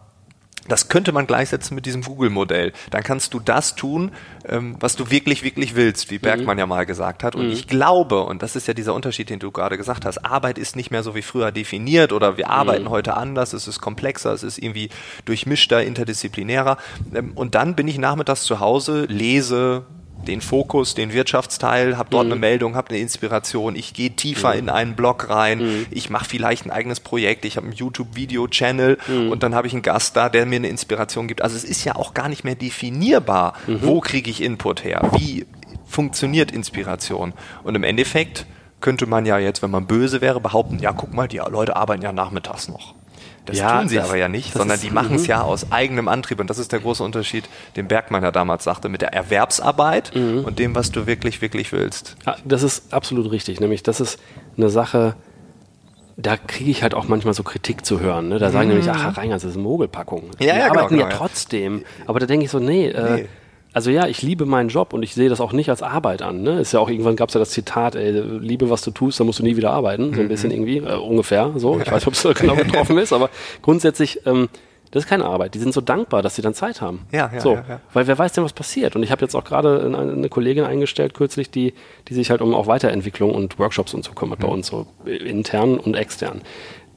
das 0.67 0.87
könnte 0.87 1.11
man 1.11 1.27
gleichsetzen 1.27 1.75
mit 1.75 1.85
diesem 1.85 2.03
Google-Modell. 2.03 2.73
Dann 2.91 3.03
kannst 3.03 3.33
du 3.33 3.39
das 3.39 3.75
tun, 3.75 4.11
ähm, 4.47 4.75
was 4.79 4.95
du 4.95 5.09
wirklich, 5.11 5.43
wirklich 5.43 5.75
willst, 5.75 6.09
wie 6.11 6.19
Bergmann 6.19 6.55
mhm. 6.55 6.59
ja 6.59 6.65
mal 6.67 6.85
gesagt 6.85 7.23
hat. 7.23 7.35
Und 7.35 7.47
mhm. 7.47 7.51
ich 7.51 7.67
glaube, 7.67 8.23
und 8.23 8.41
das 8.41 8.55
ist 8.55 8.67
ja 8.67 8.73
dieser 8.73 8.93
Unterschied, 8.93 9.29
den 9.29 9.39
du 9.39 9.51
gerade 9.51 9.77
gesagt 9.77 10.05
hast, 10.05 10.19
Arbeit 10.19 10.57
ist 10.57 10.75
nicht 10.75 10.91
mehr 10.91 11.03
so 11.03 11.15
wie 11.15 11.21
früher 11.21 11.51
definiert 11.51 12.13
oder 12.13 12.37
wir 12.37 12.49
arbeiten 12.49 12.85
mhm. 12.85 12.89
heute 12.89 13.17
anders, 13.17 13.53
es 13.53 13.67
ist 13.67 13.81
komplexer, 13.81 14.33
es 14.33 14.43
ist 14.43 14.57
irgendwie 14.57 14.89
durchmischter, 15.25 15.83
interdisziplinärer. 15.83 16.77
Ähm, 17.13 17.33
und 17.35 17.55
dann 17.55 17.75
bin 17.75 17.87
ich 17.87 17.97
nachmittags 17.97 18.43
zu 18.43 18.59
Hause, 18.59 19.05
lese, 19.09 19.85
den 20.27 20.41
Fokus, 20.41 20.95
den 20.95 21.13
Wirtschaftsteil, 21.13 21.97
habe 21.97 22.09
dort 22.09 22.25
mhm. 22.25 22.33
eine 22.33 22.39
Meldung, 22.39 22.75
habe 22.75 22.89
eine 22.89 22.99
Inspiration, 22.99 23.75
ich 23.75 23.93
gehe 23.93 24.11
tiefer 24.11 24.53
mhm. 24.53 24.59
in 24.59 24.69
einen 24.69 24.95
Blog 24.95 25.29
rein, 25.29 25.59
mhm. 25.59 25.85
ich 25.91 26.09
mache 26.09 26.25
vielleicht 26.25 26.65
ein 26.65 26.71
eigenes 26.71 26.99
Projekt, 26.99 27.45
ich 27.45 27.57
habe 27.57 27.67
einen 27.67 27.75
YouTube-Video-Channel 27.75 28.97
mhm. 29.07 29.31
und 29.31 29.43
dann 29.43 29.55
habe 29.55 29.67
ich 29.67 29.73
einen 29.73 29.81
Gast 29.81 30.15
da, 30.15 30.29
der 30.29 30.45
mir 30.45 30.57
eine 30.57 30.67
Inspiration 30.67 31.27
gibt. 31.27 31.41
Also 31.41 31.55
es 31.55 31.63
ist 31.63 31.83
ja 31.83 31.95
auch 31.95 32.13
gar 32.13 32.29
nicht 32.29 32.43
mehr 32.43 32.55
definierbar, 32.55 33.53
mhm. 33.67 33.79
wo 33.81 33.99
kriege 33.99 34.29
ich 34.29 34.41
Input 34.41 34.83
her, 34.83 35.11
wie 35.17 35.45
funktioniert 35.85 36.51
Inspiration. 36.51 37.33
Und 37.63 37.75
im 37.75 37.83
Endeffekt 37.83 38.45
könnte 38.81 39.05
man 39.05 39.25
ja 39.25 39.37
jetzt, 39.37 39.61
wenn 39.61 39.71
man 39.71 39.87
böse 39.87 40.21
wäre, 40.21 40.41
behaupten, 40.41 40.79
ja, 40.79 40.91
guck 40.91 41.13
mal, 41.13 41.27
die 41.27 41.37
Leute 41.37 41.75
arbeiten 41.75 42.01
ja 42.01 42.11
nachmittags 42.11 42.67
noch. 42.67 42.95
Das 43.45 43.57
ja, 43.57 43.79
tun 43.79 43.89
sie 43.89 43.95
das, 43.95 44.07
aber 44.07 44.17
ja 44.17 44.29
nicht, 44.29 44.53
sondern 44.53 44.79
die 44.79 44.89
machen 44.89 45.15
es 45.15 45.23
mhm. 45.23 45.29
ja 45.29 45.41
aus 45.41 45.71
eigenem 45.71 46.07
Antrieb. 46.07 46.39
Und 46.39 46.49
das 46.49 46.57
ist 46.57 46.71
der 46.71 46.79
große 46.79 47.03
Unterschied, 47.03 47.43
den 47.75 47.87
Bergmann 47.87 48.23
ja 48.23 48.31
damals 48.31 48.63
sagte, 48.63 48.87
mit 48.87 49.01
der 49.01 49.13
Erwerbsarbeit 49.13 50.15
mhm. 50.15 50.45
und 50.45 50.59
dem, 50.59 50.75
was 50.75 50.91
du 50.91 51.07
wirklich, 51.07 51.41
wirklich 51.41 51.71
willst. 51.73 52.15
Ja, 52.25 52.37
das 52.45 52.63
ist 52.63 52.93
absolut 52.93 53.31
richtig. 53.31 53.59
Nämlich, 53.59 53.83
das 53.83 53.99
ist 53.99 54.19
eine 54.55 54.69
Sache, 54.69 55.15
da 56.15 56.37
kriege 56.37 56.71
ich 56.71 56.83
halt 56.83 56.93
auch 56.93 57.07
manchmal 57.07 57.33
so 57.33 57.43
Kritik 57.43 57.85
zu 57.85 57.99
hören. 57.99 58.29
Ne? 58.29 58.39
Da 58.39 58.49
sagen 58.49 58.69
mhm. 58.69 58.75
nämlich, 58.75 58.89
ach, 58.89 59.03
Herr 59.03 59.17
Reingers, 59.17 59.41
das 59.41 59.51
ist 59.51 59.57
eine 59.57 59.63
Mogelpackung. 59.63 60.23
Ja, 60.23 60.29
die 60.39 60.45
ja, 60.45 60.53
genau, 60.53 60.69
arbeiten 60.69 60.95
genau, 60.95 61.09
ja 61.09 61.15
trotzdem. 61.15 61.83
Aber 62.05 62.19
da 62.19 62.25
denke 62.25 62.45
ich 62.45 62.51
so, 62.51 62.59
nee, 62.59 62.87
äh, 62.87 63.15
nee. 63.15 63.27
Also 63.73 63.89
ja, 63.89 64.07
ich 64.07 64.21
liebe 64.21 64.45
meinen 64.45 64.69
Job 64.69 64.93
und 64.93 65.01
ich 65.01 65.15
sehe 65.15 65.29
das 65.29 65.41
auch 65.41 65.51
nicht 65.51 65.69
als 65.69 65.81
Arbeit 65.81 66.21
an. 66.21 66.43
Ne? 66.43 66.59
Ist 66.59 66.73
ja 66.73 66.79
auch 66.79 66.89
irgendwann 66.89 67.15
gab 67.15 67.29
es 67.29 67.33
ja 67.33 67.39
das 67.39 67.49
Zitat, 67.49 67.95
ey, 67.95 68.11
liebe 68.11 68.69
was 68.69 68.83
du 68.83 68.91
tust, 68.91 69.19
dann 69.19 69.25
musst 69.25 69.39
du 69.39 69.43
nie 69.43 69.57
wieder 69.57 69.71
arbeiten. 69.71 70.13
So 70.13 70.19
ein 70.19 70.25
mhm. 70.25 70.29
bisschen 70.29 70.51
irgendwie, 70.51 70.77
äh, 70.77 70.95
ungefähr. 70.95 71.51
So, 71.55 71.79
ich 71.79 71.87
weiß 71.87 71.93
nicht, 71.95 72.07
ob 72.07 72.13
es 72.13 72.21
so 72.21 72.33
genau 72.33 72.55
getroffen 72.55 72.99
ist, 72.99 73.11
aber 73.11 73.31
grundsätzlich, 73.63 74.21
ähm, 74.27 74.47
das 74.91 75.05
ist 75.05 75.09
keine 75.09 75.25
Arbeit. 75.25 75.55
Die 75.55 75.59
sind 75.59 75.73
so 75.73 75.81
dankbar, 75.81 76.21
dass 76.21 76.35
sie 76.35 76.43
dann 76.43 76.53
Zeit 76.53 76.79
haben. 76.79 77.07
Ja, 77.11 77.31
ja, 77.33 77.39
so, 77.39 77.55
ja, 77.55 77.65
ja. 77.67 77.81
Weil 77.93 78.05
wer 78.05 78.19
weiß 78.19 78.33
denn, 78.33 78.43
was 78.43 78.53
passiert. 78.53 78.95
Und 78.95 79.01
ich 79.01 79.11
habe 79.11 79.23
jetzt 79.23 79.33
auch 79.33 79.43
gerade 79.43 79.83
eine, 79.83 79.97
eine, 79.97 80.29
Kollegin 80.29 80.65
eingestellt 80.65 81.15
kürzlich, 81.15 81.49
die, 81.49 81.73
die 82.09 82.13
sich 82.13 82.29
halt 82.29 82.41
um 82.41 82.53
auch 82.53 82.67
Weiterentwicklung 82.67 83.31
und 83.31 83.57
Workshops 83.57 83.95
und 83.95 84.03
so 84.03 84.11
kümmert 84.11 84.37
mhm. 84.37 84.43
bei 84.43 84.49
uns, 84.49 84.67
so 84.67 84.85
intern 85.05 85.79
und 85.79 85.95
extern. 85.95 86.43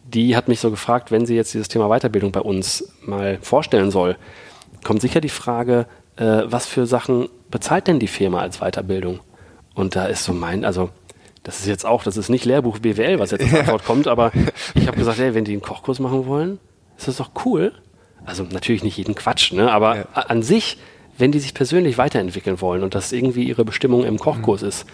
Die 0.04 0.36
hat 0.36 0.46
mich 0.46 0.60
so 0.60 0.70
gefragt, 0.70 1.10
wenn 1.10 1.24
sie 1.24 1.36
jetzt 1.36 1.54
dieses 1.54 1.68
Thema 1.68 1.88
Weiterbildung 1.88 2.32
bei 2.32 2.40
uns 2.40 2.92
mal 3.00 3.38
vorstellen 3.40 3.90
soll, 3.90 4.16
kommt 4.84 5.00
sicher 5.00 5.22
die 5.22 5.30
Frage, 5.30 5.86
äh, 6.16 6.42
was 6.44 6.66
für 6.66 6.86
Sachen 6.86 7.28
bezahlt 7.50 7.86
denn 7.86 7.98
die 7.98 8.08
Firma 8.08 8.40
als 8.40 8.58
Weiterbildung? 8.58 9.20
Und 9.74 9.96
da 9.96 10.06
ist 10.06 10.24
so 10.24 10.32
mein, 10.32 10.64
also 10.64 10.90
das 11.42 11.60
ist 11.60 11.66
jetzt 11.66 11.86
auch, 11.86 12.02
das 12.02 12.16
ist 12.16 12.28
nicht 12.28 12.44
Lehrbuch 12.44 12.78
BWL, 12.78 13.18
was 13.18 13.30
jetzt 13.30 13.44
als 13.44 13.54
Antwort 13.60 13.84
kommt, 13.84 14.08
aber 14.08 14.32
ich 14.74 14.86
habe 14.88 14.96
gesagt, 14.96 15.18
ey, 15.18 15.34
wenn 15.34 15.44
die 15.44 15.52
einen 15.52 15.62
Kochkurs 15.62 16.00
machen 16.00 16.26
wollen, 16.26 16.58
ist 16.96 17.08
das 17.08 17.18
doch 17.18 17.30
cool. 17.44 17.72
Also 18.24 18.42
natürlich 18.42 18.82
nicht 18.82 18.96
jeden 18.96 19.14
Quatsch, 19.14 19.52
ne? 19.52 19.70
aber 19.70 19.96
ja. 19.96 20.04
an 20.14 20.42
sich, 20.42 20.78
wenn 21.18 21.30
die 21.30 21.38
sich 21.38 21.54
persönlich 21.54 21.98
weiterentwickeln 21.98 22.60
wollen 22.60 22.82
und 22.82 22.94
das 22.94 23.12
irgendwie 23.12 23.44
ihre 23.44 23.64
Bestimmung 23.64 24.04
im 24.04 24.18
Kochkurs 24.18 24.62
mhm. 24.62 24.68
ist, 24.68 24.86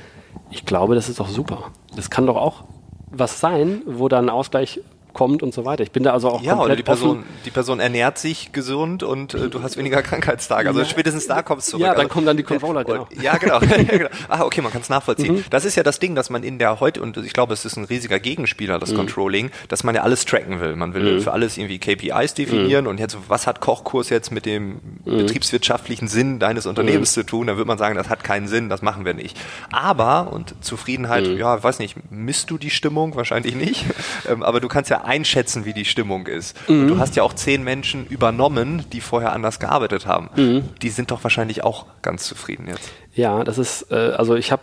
ich 0.50 0.66
glaube, 0.66 0.94
das 0.94 1.08
ist 1.08 1.20
doch 1.20 1.28
super. 1.28 1.70
Das 1.96 2.10
kann 2.10 2.26
doch 2.26 2.36
auch 2.36 2.64
was 3.10 3.40
sein, 3.40 3.82
wo 3.86 4.08
dann 4.08 4.28
Ausgleich 4.28 4.80
kommt 5.12 5.42
und 5.42 5.54
so 5.54 5.64
weiter. 5.64 5.82
Ich 5.82 5.90
bin 5.90 6.02
da 6.02 6.12
also 6.12 6.28
auch 6.30 6.42
ja, 6.42 6.54
komplett 6.54 6.66
oder 6.66 6.76
die 6.76 6.82
Person, 6.82 7.18
offen. 7.20 7.24
die 7.44 7.50
Person 7.50 7.80
ernährt 7.80 8.18
sich 8.18 8.52
gesund 8.52 9.02
und 9.02 9.34
äh, 9.34 9.48
du 9.48 9.62
hast 9.62 9.76
weniger 9.76 10.02
Krankheitstage. 10.02 10.68
Also 10.68 10.80
ja. 10.80 10.86
spätestens 10.86 11.26
da 11.26 11.42
kommst 11.42 11.68
du 11.68 11.72
zurück. 11.72 11.82
Ja, 11.82 11.92
dann 11.92 12.02
also, 12.02 12.08
kommen 12.08 12.26
dann 12.26 12.36
die 12.36 12.42
Controller, 12.42 12.84
genau. 12.84 13.08
Ja, 13.20 13.36
genau. 13.36 13.60
genau. 13.88 14.08
Ah, 14.28 14.42
okay, 14.42 14.60
man 14.60 14.72
kann 14.72 14.82
es 14.82 14.88
nachvollziehen. 14.88 15.36
Mhm. 15.36 15.44
Das 15.50 15.64
ist 15.64 15.76
ja 15.76 15.82
das 15.82 15.98
Ding, 15.98 16.14
dass 16.14 16.30
man 16.30 16.42
in 16.42 16.58
der 16.58 16.80
heute, 16.80 17.02
und 17.02 17.16
ich 17.16 17.32
glaube, 17.32 17.54
es 17.54 17.64
ist 17.64 17.76
ein 17.76 17.84
riesiger 17.84 18.18
Gegenspieler, 18.18 18.78
das 18.78 18.92
mhm. 18.92 18.96
Controlling, 18.96 19.50
dass 19.68 19.84
man 19.84 19.94
ja 19.94 20.02
alles 20.02 20.24
tracken 20.24 20.60
will. 20.60 20.76
Man 20.76 20.94
will 20.94 21.14
mhm. 21.14 21.20
für 21.20 21.32
alles 21.32 21.58
irgendwie 21.58 21.78
KPIs 21.78 22.34
definieren 22.34 22.84
mhm. 22.84 22.90
und 22.90 23.00
jetzt, 23.00 23.16
was 23.28 23.46
hat 23.46 23.60
Kochkurs 23.60 24.08
jetzt 24.08 24.30
mit 24.30 24.46
dem 24.46 24.80
mhm. 25.04 25.18
betriebswirtschaftlichen 25.18 26.08
Sinn 26.08 26.38
deines 26.38 26.66
Unternehmens 26.66 27.16
mhm. 27.16 27.20
zu 27.20 27.26
tun? 27.26 27.46
Da 27.46 27.56
wird 27.56 27.66
man 27.66 27.78
sagen, 27.78 27.94
das 27.96 28.08
hat 28.08 28.24
keinen 28.24 28.48
Sinn, 28.48 28.68
das 28.68 28.82
machen 28.82 29.04
wir 29.04 29.14
nicht. 29.14 29.38
Aber, 29.70 30.32
und 30.32 30.54
Zufriedenheit, 30.60 31.26
ja, 31.26 31.62
weiß 31.62 31.78
nicht, 31.78 31.96
misst 32.10 32.50
du 32.50 32.58
die 32.58 32.70
Stimmung? 32.70 33.16
Wahrscheinlich 33.16 33.54
nicht. 33.54 33.84
Ähm, 34.28 34.42
aber 34.42 34.60
du 34.60 34.68
kannst 34.68 34.90
ja 34.90 35.01
einschätzen, 35.04 35.64
wie 35.64 35.72
die 35.72 35.84
Stimmung 35.84 36.26
ist. 36.26 36.56
Mhm. 36.68 36.88
du 36.88 36.98
hast 36.98 37.16
ja 37.16 37.22
auch 37.22 37.32
zehn 37.32 37.62
Menschen 37.62 38.06
übernommen, 38.06 38.84
die 38.92 39.00
vorher 39.00 39.32
anders 39.32 39.60
gearbeitet 39.60 40.06
haben. 40.06 40.30
Mhm. 40.36 40.64
Die 40.82 40.90
sind 40.90 41.10
doch 41.10 41.22
wahrscheinlich 41.24 41.64
auch 41.64 41.86
ganz 42.02 42.24
zufrieden 42.24 42.66
jetzt. 42.68 42.90
Ja, 43.14 43.44
das 43.44 43.58
ist, 43.58 43.90
äh, 43.90 43.94
also 44.16 44.34
ich 44.34 44.52
habe 44.52 44.62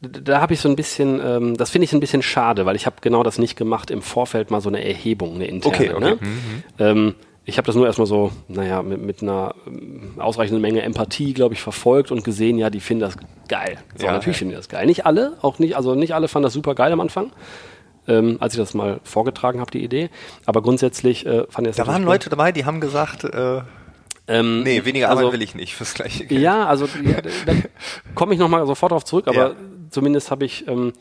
da 0.00 0.40
habe 0.40 0.52
ich 0.52 0.60
so 0.60 0.68
ein 0.68 0.76
bisschen, 0.76 1.20
ähm, 1.24 1.56
das 1.56 1.70
finde 1.70 1.84
ich 1.84 1.92
ein 1.92 2.00
bisschen 2.00 2.22
schade, 2.22 2.66
weil 2.66 2.76
ich 2.76 2.86
habe 2.86 2.96
genau 3.00 3.22
das 3.22 3.38
nicht 3.38 3.56
gemacht, 3.56 3.90
im 3.90 4.02
Vorfeld 4.02 4.50
mal 4.50 4.60
so 4.60 4.68
eine 4.68 4.84
Erhebung, 4.84 5.36
eine 5.36 5.46
interne. 5.46 5.74
Okay, 5.74 5.92
okay. 5.94 6.04
Ne? 6.04 6.18
Mhm. 6.20 6.62
Ähm, 6.78 7.14
ich 7.48 7.58
habe 7.58 7.66
das 7.66 7.76
nur 7.76 7.86
erstmal 7.86 8.06
so, 8.06 8.32
naja, 8.48 8.82
mit, 8.82 9.00
mit 9.00 9.22
einer 9.22 9.54
ähm, 9.66 10.14
ausreichenden 10.18 10.60
Menge 10.60 10.82
Empathie, 10.82 11.32
glaube 11.32 11.54
ich, 11.54 11.62
verfolgt 11.62 12.10
und 12.10 12.24
gesehen, 12.24 12.58
ja, 12.58 12.70
die 12.70 12.80
finden 12.80 13.02
das 13.02 13.16
geil. 13.48 13.78
So, 13.96 14.06
ja, 14.06 14.12
natürlich 14.12 14.36
ja. 14.36 14.38
finden 14.40 14.50
die 14.50 14.56
das 14.56 14.68
geil. 14.68 14.84
Nicht 14.86 15.06
alle, 15.06 15.38
auch 15.42 15.58
nicht, 15.58 15.76
also 15.76 15.94
nicht 15.94 16.12
alle 16.12 16.28
fanden 16.28 16.44
das 16.44 16.52
super 16.52 16.74
geil 16.74 16.92
am 16.92 17.00
Anfang. 17.00 17.30
Ähm, 18.08 18.36
als 18.40 18.54
ich 18.54 18.58
das 18.60 18.72
mal 18.72 19.00
vorgetragen 19.02 19.60
habe, 19.60 19.70
die 19.70 19.82
Idee. 19.82 20.10
Aber 20.44 20.62
grundsätzlich 20.62 21.26
äh, 21.26 21.44
fand 21.48 21.66
ich 21.66 21.74
das. 21.74 21.86
Da 21.86 21.92
waren 21.92 22.04
Leute 22.04 22.30
dabei, 22.30 22.52
die 22.52 22.64
haben 22.64 22.80
gesagt, 22.80 23.24
äh, 23.24 23.62
ähm, 24.28 24.62
nee, 24.62 24.84
weniger 24.84 25.08
Arbeit 25.08 25.24
also, 25.24 25.32
will 25.32 25.42
ich 25.42 25.54
nicht 25.54 25.74
fürs 25.74 25.94
gleiche 25.94 26.24
Geld. 26.26 26.40
Ja, 26.40 26.66
also 26.66 26.86
ja, 26.86 27.20
da 27.46 27.52
komme 28.14 28.34
ich 28.34 28.40
nochmal 28.40 28.66
sofort 28.66 28.92
drauf 28.92 29.04
zurück, 29.04 29.28
aber 29.28 29.50
ja. 29.50 29.54
zumindest 29.90 30.30
habe 30.30 30.44
ich 30.44 30.66
ähm, 30.66 30.92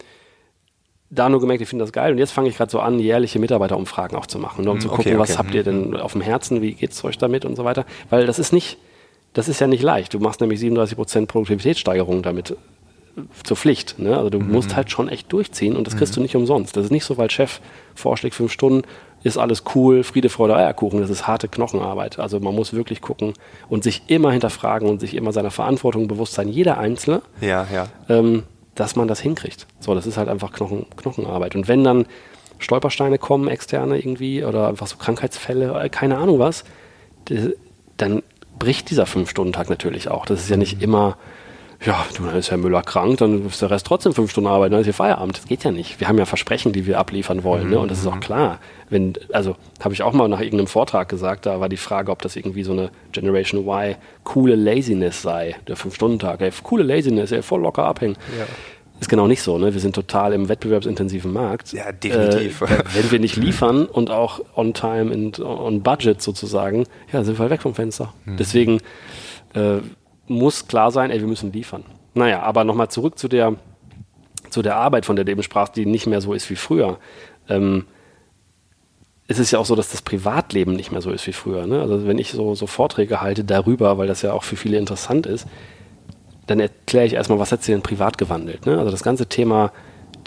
da 1.10 1.30
nur 1.30 1.40
gemerkt, 1.40 1.62
ich 1.62 1.70
finde 1.70 1.84
das 1.84 1.92
geil. 1.92 2.12
Und 2.12 2.18
jetzt 2.18 2.32
fange 2.32 2.50
ich 2.50 2.58
gerade 2.58 2.72
so 2.72 2.80
an, 2.80 3.00
jährliche 3.00 3.40
Mitarbeiterumfragen 3.40 4.18
auch 4.18 4.28
zu 4.28 4.38
machen, 4.38 4.64
nur 4.64 4.74
um 4.74 4.80
zu 4.80 4.90
okay, 4.90 4.98
gucken, 4.98 5.12
okay. 5.14 5.20
was 5.20 5.38
habt 5.38 5.54
ihr 5.54 5.64
denn 5.64 5.90
mhm. 5.90 5.96
auf 5.98 6.12
dem 6.12 6.22
Herzen, 6.22 6.62
wie 6.62 6.74
geht's 6.74 7.04
euch 7.04 7.18
damit 7.18 7.46
und 7.46 7.56
so 7.56 7.64
weiter. 7.64 7.86
Weil 8.10 8.28
das 8.28 8.38
ist 8.38 8.54
nicht, 8.54 8.78
das 9.34 9.48
ist 9.48 9.60
ja 9.60 9.68
nicht 9.68 9.82
leicht. 9.82 10.14
Du 10.14 10.20
machst 10.20 10.42
nämlich 10.42 10.60
37 10.60 10.96
Prozent 10.96 11.28
Produktivitätssteigerung 11.28 12.22
damit 12.22 12.56
zur 13.44 13.58
Pflicht. 13.58 14.00
Ne? 14.00 14.16
Also 14.16 14.30
du 14.30 14.40
mhm. 14.40 14.52
musst 14.52 14.76
halt 14.76 14.92
schon 14.92 15.10
echt 15.10 15.32
durchziehen 15.32 15.76
und 15.76 15.88
das 15.88 15.96
kriegst 15.96 16.14
mhm. 16.14 16.16
du 16.16 16.22
nicht 16.22 16.36
umsonst. 16.36 16.76
Das 16.76 16.86
ist 16.86 16.92
nicht 16.92 17.06
so, 17.06 17.18
weil 17.18 17.30
Chef 17.30 17.62
vorschlägt 17.94 18.36
fünf 18.36 18.52
Stunden, 18.52 18.84
ist 19.24 19.38
alles 19.38 19.64
cool, 19.74 20.04
Friede, 20.04 20.30
Freude, 20.30 20.56
Eierkuchen. 20.56 21.02
Das 21.02 21.10
ist 21.10 21.26
harte 21.26 21.48
Knochenarbeit. 21.48 22.20
Also 22.20 22.40
man 22.40 22.54
muss 22.54 22.74
wirklich 22.74 23.02
gucken 23.02 23.34
und 23.70 23.84
sich 23.84 24.04
immer 24.08 24.32
hinterfragen 24.32 24.88
und 24.88 25.00
sich 25.00 25.16
immer 25.16 25.32
seiner 25.32 25.52
Verantwortung 25.52 26.08
bewusst 26.08 26.34
sein, 26.34 26.48
jeder 26.48 26.78
Einzelne. 26.78 27.22
Ja, 27.42 27.66
ja. 27.74 27.88
Ähm, 28.08 28.44
dass 28.76 28.96
man 28.96 29.08
das 29.08 29.20
hinkriegt. 29.22 29.66
So, 29.80 29.96
das 29.96 30.06
ist 30.06 30.18
halt 30.18 30.30
einfach 30.30 30.52
Knochen, 30.52 30.86
Knochenarbeit. 30.98 31.56
Und 31.56 31.68
wenn 31.68 31.84
dann 31.84 32.06
Stolpersteine 32.60 33.18
kommen, 33.18 33.48
externe 33.48 33.98
irgendwie, 33.98 34.44
oder 34.44 34.68
einfach 34.68 34.88
so 34.88 34.98
Krankheitsfälle, 34.98 35.82
äh, 35.82 35.90
keine 35.90 36.18
Ahnung 36.18 36.40
was, 36.40 36.64
dann 37.98 38.22
bricht 38.60 38.90
dieser 38.90 39.06
Fünf-Stunden-Tag 39.06 39.70
natürlich 39.70 40.10
auch. 40.10 40.26
Das 40.26 40.42
ist 40.42 40.50
ja 40.50 40.58
nicht 40.58 40.82
immer, 40.82 41.18
ja, 41.84 42.06
du, 42.16 42.24
dann 42.24 42.36
ist 42.36 42.52
Herr 42.52 42.58
Müller 42.58 42.82
krank, 42.82 43.18
dann 43.18 43.46
ist 43.46 43.62
der 43.62 43.70
Rest 43.70 43.86
trotzdem 43.86 44.14
fünf 44.14 44.32
Stunden 44.32 44.50
arbeiten, 44.50 44.72
dann 44.72 44.82
ist 44.82 44.86
hier 44.86 44.94
Feierabend. 44.94 45.38
Das 45.38 45.46
geht 45.46 45.64
ja 45.64 45.72
nicht. 45.72 46.00
Wir 46.00 46.08
haben 46.08 46.18
ja 46.18 46.26
Versprechen, 46.26 46.72
die 46.72 46.86
wir 46.86 47.00
abliefern 47.00 47.44
wollen, 47.44 47.70
ne? 47.70 47.80
Und 47.80 47.92
das 47.92 48.00
ist 48.00 48.08
auch 48.08 48.16
mhm. 48.16 48.22
klar. 48.22 48.60
Wenn, 48.90 49.14
also 49.34 49.56
habe 49.84 49.94
ich 49.94 50.04
auch 50.04 50.14
mal 50.14 50.28
nach 50.28 50.40
irgendeinem 50.40 50.68
Vortrag 50.68 51.10
gesagt, 51.10 51.46
da 51.46 51.60
war 51.60 51.70
die 51.70 51.78
Frage, 51.78 52.12
ob 52.12 52.22
das 52.22 52.36
irgendwie 52.36 52.64
so 52.64 52.72
eine 52.72 52.92
Generation 53.12 53.62
Y 53.62 53.96
coole 54.24 54.56
Laziness 54.56 55.22
sei, 55.22 55.56
der 55.68 55.76
Fünf-Stunden-Tag. 55.76 56.42
Ey, 56.42 56.52
coole 56.64 56.84
Laziness, 56.84 57.32
ey, 57.32 57.42
voll 57.42 57.62
locker 57.62 57.84
abhängen. 57.84 58.16
Ja. 58.38 58.46
Ist 59.00 59.10
genau 59.10 59.28
nicht 59.28 59.42
so, 59.42 59.58
ne? 59.58 59.74
Wir 59.74 59.82
sind 59.82 59.94
total 59.94 60.32
im 60.32 60.48
wettbewerbsintensiven 60.48 61.34
Markt. 61.34 61.74
Ja, 61.74 61.92
definitiv. 61.92 62.62
Äh, 62.62 62.84
wenn 62.94 63.12
wir 63.12 63.20
nicht 63.20 63.36
liefern 63.36 63.86
und 63.86 64.10
auch 64.10 64.40
on 64.56 64.74
time 64.74 65.14
und 65.14 65.40
on 65.40 65.84
budget 65.84 66.22
sozusagen, 66.22 66.86
ja, 67.12 67.24
sind 67.24 67.38
wir 67.38 67.50
weg 67.50 67.62
vom 67.62 67.76
Fenster. 67.76 68.14
Mhm. 68.24 68.38
Deswegen 68.38 68.80
äh, 69.54 69.80
muss 70.28 70.68
klar 70.68 70.92
sein, 70.92 71.12
ey, 71.12 71.20
wir 71.20 71.28
müssen 71.28 71.52
liefern. 71.52 71.84
Naja, 72.14 72.42
aber 72.42 72.64
nochmal 72.64 72.90
zurück 72.90 73.20
zu 73.20 73.28
der, 73.28 73.56
zu 74.50 74.62
der 74.62 74.78
Arbeit, 74.78 75.06
von 75.06 75.16
der 75.16 75.26
du 75.26 75.32
eben 75.32 75.44
sprachst, 75.44 75.76
die 75.76 75.86
nicht 75.86 76.08
mehr 76.08 76.22
so 76.22 76.34
ist 76.34 76.50
wie 76.50 76.56
früher. 76.56 76.98
Ähm, 77.50 77.86
es 79.28 79.40
ist 79.40 79.52
ja 79.52 79.60
auch 79.60 79.66
so, 79.66 79.76
dass 79.76 79.90
das 79.90 80.02
Privatleben 80.02 80.76
nicht 80.76 80.92
mehr 80.92 81.02
so 81.02 81.12
ist 81.12 81.26
wie 81.26 81.34
früher. 81.34 81.66
Ne? 81.66 81.82
Also 81.82 82.08
wenn 82.08 82.20
ich 82.20 82.32
so, 82.32 82.56
so 82.56 82.68
Vorträge 82.68 83.22
halte 83.22 83.44
darüber, 83.44 83.98
weil 83.98 84.08
das 84.08 84.22
ja 84.22 84.34
auch 84.34 84.44
für 84.44 84.56
viele 84.56 84.78
interessant 84.78 85.26
ist, 85.26 85.48
dann 86.48 86.60
erkläre 86.60 87.08
ich 87.08 87.14
erstmal, 87.14 87.40
was 87.40 87.52
hat 87.52 87.64
sich 87.64 87.74
denn 87.74 87.82
privat 87.82 88.18
gewandelt. 88.18 88.68
Ne? 88.68 88.78
Also 88.78 88.92
das 88.92 89.04
ganze 89.04 89.26
Thema 89.26 89.72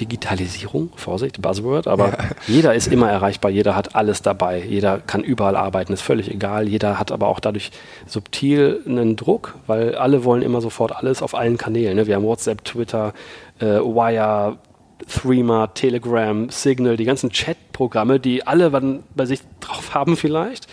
Digitalisierung, 0.00 0.90
Vorsicht, 0.96 1.42
Buzzword, 1.42 1.86
aber 1.86 2.08
ja. 2.08 2.18
jeder 2.46 2.74
ist 2.74 2.86
immer 2.88 3.10
erreichbar, 3.10 3.50
jeder 3.50 3.74
hat 3.76 3.94
alles 3.94 4.22
dabei, 4.22 4.62
jeder 4.62 4.98
kann 4.98 5.22
überall 5.22 5.56
arbeiten, 5.56 5.92
ist 5.92 6.02
völlig 6.02 6.30
egal, 6.30 6.68
jeder 6.68 6.98
hat 6.98 7.12
aber 7.12 7.28
auch 7.28 7.40
dadurch 7.40 7.70
subtil 8.06 8.82
einen 8.86 9.16
Druck, 9.16 9.56
weil 9.66 9.94
alle 9.94 10.24
wollen 10.24 10.42
immer 10.42 10.60
sofort 10.60 10.94
alles 10.94 11.22
auf 11.22 11.34
allen 11.34 11.58
Kanälen. 11.58 11.96
Ne? 11.96 12.06
Wir 12.06 12.16
haben 12.16 12.24
WhatsApp, 12.24 12.64
Twitter, 12.64 13.12
äh, 13.60 13.64
Wire, 13.64 14.58
Threema, 15.06 15.68
Telegram, 15.68 16.50
Signal, 16.50 16.96
die 16.96 17.04
ganzen 17.04 17.30
Chat-Programme, 17.30 18.20
die 18.20 18.46
alle 18.46 18.70
bei 19.14 19.26
sich 19.26 19.40
drauf 19.60 19.94
haben 19.94 20.16
vielleicht, 20.16 20.66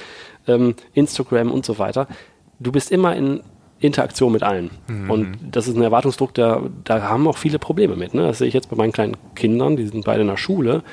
ähm, 0.47 0.75
Instagram 0.93 1.51
und 1.51 1.65
so 1.65 1.77
weiter. 1.77 2.07
Du 2.59 2.71
bist 2.71 2.91
immer 2.91 3.15
in 3.15 3.41
Interaktion 3.79 4.31
mit 4.31 4.43
allen. 4.43 4.71
Mhm. 4.87 5.11
Und 5.11 5.37
das 5.51 5.67
ist 5.67 5.75
ein 5.75 5.81
Erwartungsdruck, 5.81 6.33
der, 6.33 6.61
da 6.83 7.03
haben 7.03 7.27
auch 7.27 7.37
viele 7.37 7.59
Probleme 7.59 7.95
mit. 7.95 8.13
Ne? 8.13 8.23
Das 8.23 8.39
sehe 8.39 8.47
ich 8.47 8.53
jetzt 8.53 8.69
bei 8.69 8.75
meinen 8.75 8.91
kleinen 8.91 9.17
Kindern, 9.35 9.75
die 9.75 9.85
sind 9.87 10.05
beide 10.05 10.21
in 10.21 10.27
der 10.27 10.37
Schule. 10.37 10.83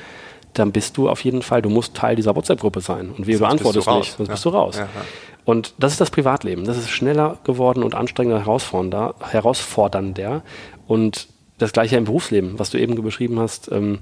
Dann 0.53 0.71
bist 0.71 0.97
du 0.97 1.09
auf 1.09 1.23
jeden 1.23 1.41
Fall, 1.41 1.61
du 1.61 1.69
musst 1.69 1.95
Teil 1.95 2.15
dieser 2.15 2.35
WhatsApp-Gruppe 2.35 2.81
sein. 2.81 3.11
Und 3.11 3.25
wie 3.25 3.35
du 3.35 3.45
antwortest 3.45 3.87
du 3.87 3.97
nicht, 3.97 4.17
sonst 4.17 4.27
ja. 4.27 4.33
bist 4.33 4.45
du 4.45 4.49
raus. 4.49 4.77
Ja, 4.77 4.83
ja. 4.83 4.89
Und 5.45 5.73
das 5.77 5.93
ist 5.93 6.01
das 6.01 6.11
Privatleben. 6.11 6.65
Das 6.65 6.77
ist 6.77 6.89
schneller 6.89 7.39
geworden 7.43 7.83
und 7.83 7.95
anstrengender, 7.95 8.39
herausfordernder. 8.39 9.15
herausfordernder. 9.19 10.43
Und 10.87 11.27
das 11.57 11.73
gleiche 11.73 11.97
im 11.97 12.05
Berufsleben, 12.05 12.59
was 12.59 12.69
du 12.69 12.77
eben 12.77 13.01
beschrieben 13.01 13.39
hast. 13.39 13.71
Ähm, 13.71 13.99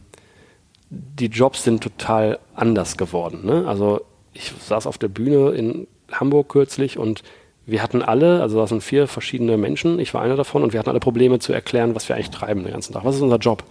die 0.90 1.28
Jobs 1.28 1.64
sind 1.64 1.82
total 1.82 2.40
anders 2.54 2.98
geworden. 2.98 3.46
Ne? 3.46 3.66
Also 3.68 4.02
ich 4.34 4.52
saß 4.68 4.88
auf 4.88 4.98
der 4.98 5.08
Bühne 5.08 5.52
in 5.52 5.88
Hamburg 6.12 6.50
kürzlich 6.50 6.98
und 6.98 7.24
wir 7.66 7.84
hatten 7.84 8.02
alle, 8.02 8.42
also 8.42 8.58
da 8.58 8.68
sind 8.68 8.82
vier 8.84 9.08
verschiedene 9.08 9.56
Menschen, 9.56 10.00
ich 10.00 10.14
war 10.14 10.22
einer 10.22 10.36
davon 10.36 10.64
und 10.64 10.74
wir 10.74 10.80
hatten 10.80 10.90
alle 10.90 11.00
Probleme 11.00 11.40
zu 11.40 11.54
erklären, 11.54 11.94
was 11.94 12.10
wir 12.10 12.16
eigentlich 12.16 12.32
treiben 12.32 12.64
den 12.64 12.74
ganzen 12.74 12.94
Tag. 12.94 13.06
Was 13.06 13.16
ist 13.16 13.22
unser 13.22 13.38
Job? 13.38 13.64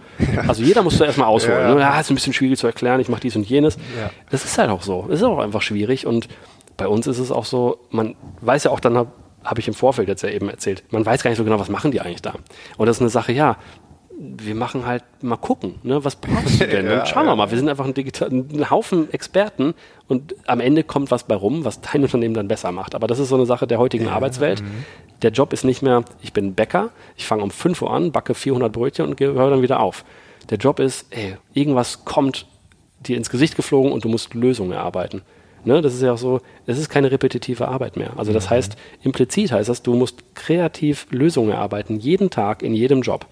Also 0.47 0.63
jeder 0.63 0.81
musste 0.81 1.05
erstmal 1.05 1.27
ausholen. 1.27 1.59
Ja, 1.59 1.75
ne? 1.75 1.81
ja, 1.81 1.99
ist 1.99 2.09
ein 2.09 2.15
bisschen 2.15 2.33
schwierig 2.33 2.57
zu 2.57 2.67
erklären, 2.67 3.01
ich 3.01 3.09
mache 3.09 3.21
dies 3.21 3.35
und 3.35 3.47
jenes. 3.47 3.75
Ja. 3.99 4.09
Das 4.29 4.45
ist 4.45 4.57
halt 4.57 4.69
auch 4.69 4.81
so. 4.81 5.05
Das 5.09 5.19
ist 5.19 5.25
auch 5.25 5.39
einfach 5.39 5.61
schwierig 5.61 6.07
und 6.07 6.29
bei 6.77 6.87
uns 6.87 7.05
ist 7.05 7.19
es 7.19 7.31
auch 7.31 7.45
so, 7.45 7.79
man 7.89 8.15
weiß 8.39 8.63
ja 8.63 8.71
auch 8.71 8.79
dann, 8.79 8.97
habe 8.97 9.11
hab 9.43 9.59
ich 9.59 9.67
im 9.67 9.73
Vorfeld 9.73 10.07
jetzt 10.07 10.23
ja 10.23 10.29
eben 10.29 10.49
erzählt, 10.49 10.83
man 10.91 11.05
weiß 11.05 11.21
gar 11.23 11.29
nicht 11.29 11.37
so 11.37 11.43
genau, 11.43 11.59
was 11.59 11.69
machen 11.69 11.91
die 11.91 11.99
eigentlich 11.99 12.21
da. 12.21 12.35
Und 12.77 12.87
das 12.87 12.97
ist 12.97 13.01
eine 13.01 13.09
Sache, 13.09 13.33
ja, 13.33 13.57
wir 14.23 14.53
machen 14.53 14.85
halt 14.85 15.03
mal 15.21 15.37
gucken, 15.37 15.75
ne? 15.81 16.05
was 16.05 16.15
brauchst 16.15 16.61
du 16.61 16.67
denn? 16.67 16.85
ja, 16.85 17.05
schauen 17.07 17.25
wir 17.25 17.35
mal, 17.35 17.49
wir 17.49 17.57
sind 17.57 17.69
einfach 17.69 17.85
ein, 17.85 17.95
Digital, 17.95 18.29
ein 18.29 18.69
Haufen 18.69 19.11
Experten 19.11 19.73
und 20.07 20.35
am 20.45 20.59
Ende 20.59 20.83
kommt 20.83 21.09
was 21.09 21.23
bei 21.23 21.35
rum, 21.35 21.65
was 21.65 21.81
dein 21.81 22.03
Unternehmen 22.03 22.35
dann 22.35 22.47
besser 22.47 22.71
macht. 22.71 22.93
Aber 22.93 23.07
das 23.07 23.17
ist 23.17 23.29
so 23.29 23.35
eine 23.35 23.47
Sache 23.47 23.65
der 23.65 23.79
heutigen 23.79 24.05
ja, 24.05 24.11
Arbeitswelt. 24.11 24.61
Mhm. 24.61 24.85
Der 25.23 25.31
Job 25.31 25.53
ist 25.53 25.63
nicht 25.63 25.81
mehr, 25.81 26.03
ich 26.21 26.33
bin 26.33 26.53
Bäcker, 26.53 26.89
ich 27.15 27.25
fange 27.25 27.41
um 27.41 27.49
5 27.49 27.81
Uhr 27.81 27.91
an, 27.91 28.11
backe 28.11 28.35
400 28.35 28.71
Brötchen 28.71 29.07
und 29.07 29.19
höre 29.19 29.49
dann 29.49 29.61
wieder 29.63 29.79
auf. 29.79 30.05
Der 30.49 30.57
Job 30.57 30.79
ist, 30.79 31.07
ey, 31.11 31.37
irgendwas 31.53 32.05
kommt 32.05 32.45
dir 32.99 33.17
ins 33.17 33.29
Gesicht 33.29 33.55
geflogen 33.55 33.91
und 33.91 34.03
du 34.03 34.09
musst 34.09 34.35
Lösungen 34.35 34.71
erarbeiten. 34.71 35.23
Ne, 35.63 35.79
das 35.81 35.93
ist 35.93 36.01
ja 36.01 36.13
auch 36.13 36.17
so, 36.17 36.41
es 36.65 36.79
ist 36.79 36.89
keine 36.89 37.11
repetitive 37.11 37.67
Arbeit 37.67 37.95
mehr. 37.95 38.13
Also 38.17 38.33
das 38.33 38.45
mhm. 38.45 38.51
heißt, 38.51 38.77
implizit 39.03 39.51
heißt 39.51 39.69
das, 39.69 39.83
du 39.83 39.95
musst 39.95 40.35
kreativ 40.35 41.05
Lösungen 41.11 41.51
erarbeiten, 41.51 41.99
jeden 41.99 42.31
Tag, 42.31 42.63
in 42.63 42.73
jedem 42.73 43.01
Job. 43.01 43.27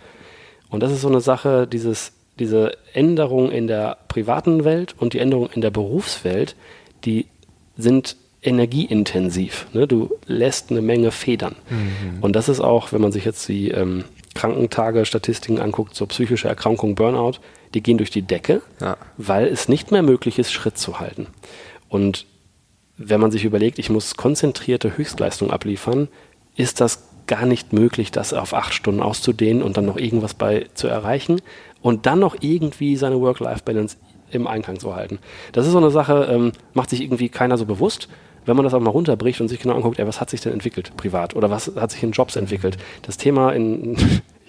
Und 0.70 0.82
das 0.82 0.92
ist 0.92 1.02
so 1.02 1.08
eine 1.08 1.22
Sache, 1.22 1.68
dieses, 1.68 2.14
diese 2.40 2.78
Änderung 2.94 3.52
in 3.52 3.68
der 3.68 3.98
privaten 4.08 4.64
Welt 4.64 4.96
und 4.98 5.14
die 5.14 5.20
Änderung 5.20 5.50
in 5.54 5.62
der 5.62 5.72
Berufswelt, 5.72 6.56
die 7.06 7.28
sind 7.78 8.16
energieintensiv. 8.42 9.68
Ne? 9.74 9.88
Du 9.88 10.12
lässt 10.26 10.72
eine 10.72 10.82
Menge 10.82 11.12
Federn. 11.12 11.56
Mhm. 11.70 12.20
Und 12.22 12.36
das 12.36 12.50
ist 12.50 12.62
auch, 12.62 12.92
wenn 12.92 13.02
man 13.02 13.12
sich 13.12 13.26
jetzt 13.26 13.48
die 13.50 13.72
ähm, 13.72 14.06
Krankentage-Statistiken 14.36 15.60
anguckt, 15.60 15.96
so 15.96 16.06
psychische 16.06 16.48
Erkrankung, 16.48 16.96
Burnout, 16.96 17.40
die 17.74 17.84
gehen 17.84 17.98
durch 17.98 18.12
die 18.12 18.22
Decke, 18.22 18.62
ja. 18.80 18.98
weil 19.18 19.48
es 19.48 19.68
nicht 19.68 19.92
mehr 19.92 20.04
möglich 20.04 20.40
ist, 20.40 20.52
Schritt 20.52 20.78
zu 20.78 21.00
halten. 21.00 21.28
Und 21.90 22.26
wenn 22.98 23.20
man 23.20 23.32
sich 23.32 23.46
überlegt, 23.46 23.80
ich 23.80 23.90
muss 23.90 24.16
konzentrierte 24.16 24.98
Höchstleistung 24.98 25.52
abliefern, 25.52 26.08
ist 26.56 26.82
das 26.82 27.09
gar 27.30 27.46
nicht 27.46 27.72
möglich, 27.72 28.12
das 28.12 28.34
auf 28.34 28.54
acht 28.54 28.74
Stunden 28.74 29.02
auszudehnen 29.02 29.62
und 29.62 29.78
dann 29.78 29.86
noch 29.86 29.98
irgendwas 29.98 30.34
bei 30.34 30.66
zu 30.74 30.88
erreichen 30.88 31.42
und 31.82 32.08
dann 32.08 32.20
noch 32.20 32.36
irgendwie 32.42 32.98
seine 32.98 33.22
Work-Life-Balance 33.22 33.98
im 34.32 34.48
Einklang 34.48 34.80
zu 34.80 34.96
halten. 34.96 35.20
Das 35.52 35.66
ist 35.66 35.72
so 35.72 35.78
eine 35.78 35.92
Sache, 35.92 36.28
ähm, 36.30 36.52
macht 36.74 36.90
sich 36.90 37.02
irgendwie 37.02 37.30
keiner 37.30 37.58
so 37.58 37.66
bewusst. 37.66 38.10
Wenn 38.46 38.56
man 38.56 38.64
das 38.64 38.74
auch 38.74 38.80
mal 38.80 38.90
runterbricht 38.90 39.42
und 39.42 39.48
sich 39.48 39.60
genau 39.60 39.76
anguckt, 39.76 40.00
ey, 40.00 40.08
was 40.08 40.20
hat 40.20 40.32
sich 40.32 40.42
denn 40.42 40.54
entwickelt 40.54 40.98
privat 40.98 41.36
oder 41.36 41.52
was 41.52 41.72
hat 41.76 41.92
sich 41.92 42.02
in 42.02 42.12
Jobs 42.12 42.36
entwickelt? 42.36 42.78
Das 43.04 43.18
Thema 43.18 43.52
in, 43.52 43.96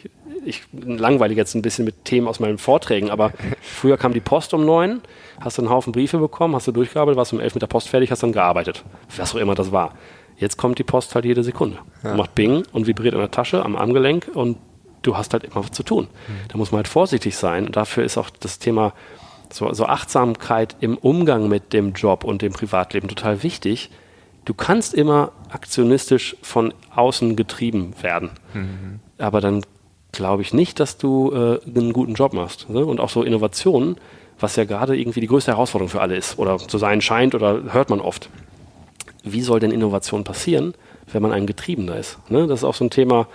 ich 0.44 0.62
langweile 0.72 1.34
jetzt 1.34 1.54
ein 1.54 1.62
bisschen 1.62 1.84
mit 1.84 2.06
Themen 2.06 2.28
aus 2.28 2.40
meinen 2.40 2.56
Vorträgen, 2.56 3.10
aber 3.10 3.32
früher 3.60 3.98
kam 3.98 4.14
die 4.14 4.20
Post 4.20 4.54
um 4.54 4.64
neun, 4.64 5.02
hast 5.38 5.58
du 5.58 5.62
einen 5.62 5.70
Haufen 5.70 5.92
Briefe 5.92 6.16
bekommen, 6.16 6.54
hast 6.54 6.66
du 6.66 6.72
durchgearbeitet, 6.72 7.18
warst 7.18 7.34
um 7.34 7.40
elf 7.40 7.54
mit 7.54 7.60
der 7.60 7.66
Post 7.66 7.90
fertig, 7.90 8.10
hast 8.10 8.22
dann 8.22 8.32
gearbeitet. 8.32 8.84
Was 9.16 9.34
auch 9.34 9.38
immer 9.38 9.54
das 9.54 9.70
war. 9.70 9.92
Jetzt 10.40 10.56
kommt 10.56 10.78
die 10.78 10.84
Post 10.84 11.14
halt 11.14 11.26
jede 11.26 11.44
Sekunde. 11.44 11.78
Ja. 12.02 12.14
Macht 12.14 12.34
Bing 12.34 12.64
und 12.72 12.86
vibriert 12.86 13.12
in 13.12 13.20
der 13.20 13.30
Tasche, 13.30 13.62
am 13.62 13.76
Armgelenk 13.76 14.30
und 14.32 14.56
du 15.02 15.16
hast 15.16 15.34
halt 15.34 15.44
immer 15.44 15.56
was 15.56 15.70
zu 15.70 15.82
tun. 15.82 16.04
Mhm. 16.04 16.48
Da 16.48 16.56
muss 16.56 16.72
man 16.72 16.78
halt 16.78 16.88
vorsichtig 16.88 17.36
sein. 17.36 17.66
Und 17.66 17.76
dafür 17.76 18.04
ist 18.04 18.16
auch 18.16 18.30
das 18.30 18.58
Thema 18.58 18.94
so, 19.52 19.72
so 19.74 19.84
Achtsamkeit 19.84 20.76
im 20.80 20.96
Umgang 20.96 21.48
mit 21.48 21.74
dem 21.74 21.92
Job 21.92 22.24
und 22.24 22.40
dem 22.40 22.54
Privatleben 22.54 23.08
total 23.08 23.42
wichtig. 23.42 23.90
Du 24.46 24.54
kannst 24.54 24.94
immer 24.94 25.32
aktionistisch 25.50 26.36
von 26.40 26.72
außen 26.94 27.36
getrieben 27.36 27.92
werden. 28.00 28.30
Mhm. 28.54 29.00
Aber 29.18 29.42
dann 29.42 29.62
glaube 30.12 30.40
ich 30.40 30.54
nicht, 30.54 30.80
dass 30.80 30.96
du 30.96 31.32
äh, 31.32 31.60
einen 31.66 31.92
guten 31.92 32.14
Job 32.14 32.32
machst. 32.32 32.70
Ne? 32.70 32.82
Und 32.84 32.98
auch 32.98 33.10
so 33.10 33.22
Innovationen, 33.22 33.96
was 34.38 34.56
ja 34.56 34.64
gerade 34.64 34.98
irgendwie 34.98 35.20
die 35.20 35.26
größte 35.26 35.52
Herausforderung 35.52 35.90
für 35.90 36.00
alle 36.00 36.16
ist 36.16 36.38
oder 36.38 36.56
zu 36.56 36.78
sein 36.78 37.02
scheint 37.02 37.34
oder 37.34 37.74
hört 37.74 37.90
man 37.90 38.00
oft 38.00 38.30
wie 39.24 39.40
soll 39.40 39.60
denn 39.60 39.70
Innovation 39.70 40.24
passieren, 40.24 40.74
wenn 41.12 41.22
man 41.22 41.32
ein 41.32 41.46
Getriebener 41.46 41.96
ist? 41.96 42.18
Ne? 42.28 42.46
Das 42.46 42.60
ist 42.60 42.64
auch 42.64 42.74
so 42.74 42.84
ein 42.84 42.90
Thema, 42.90 43.28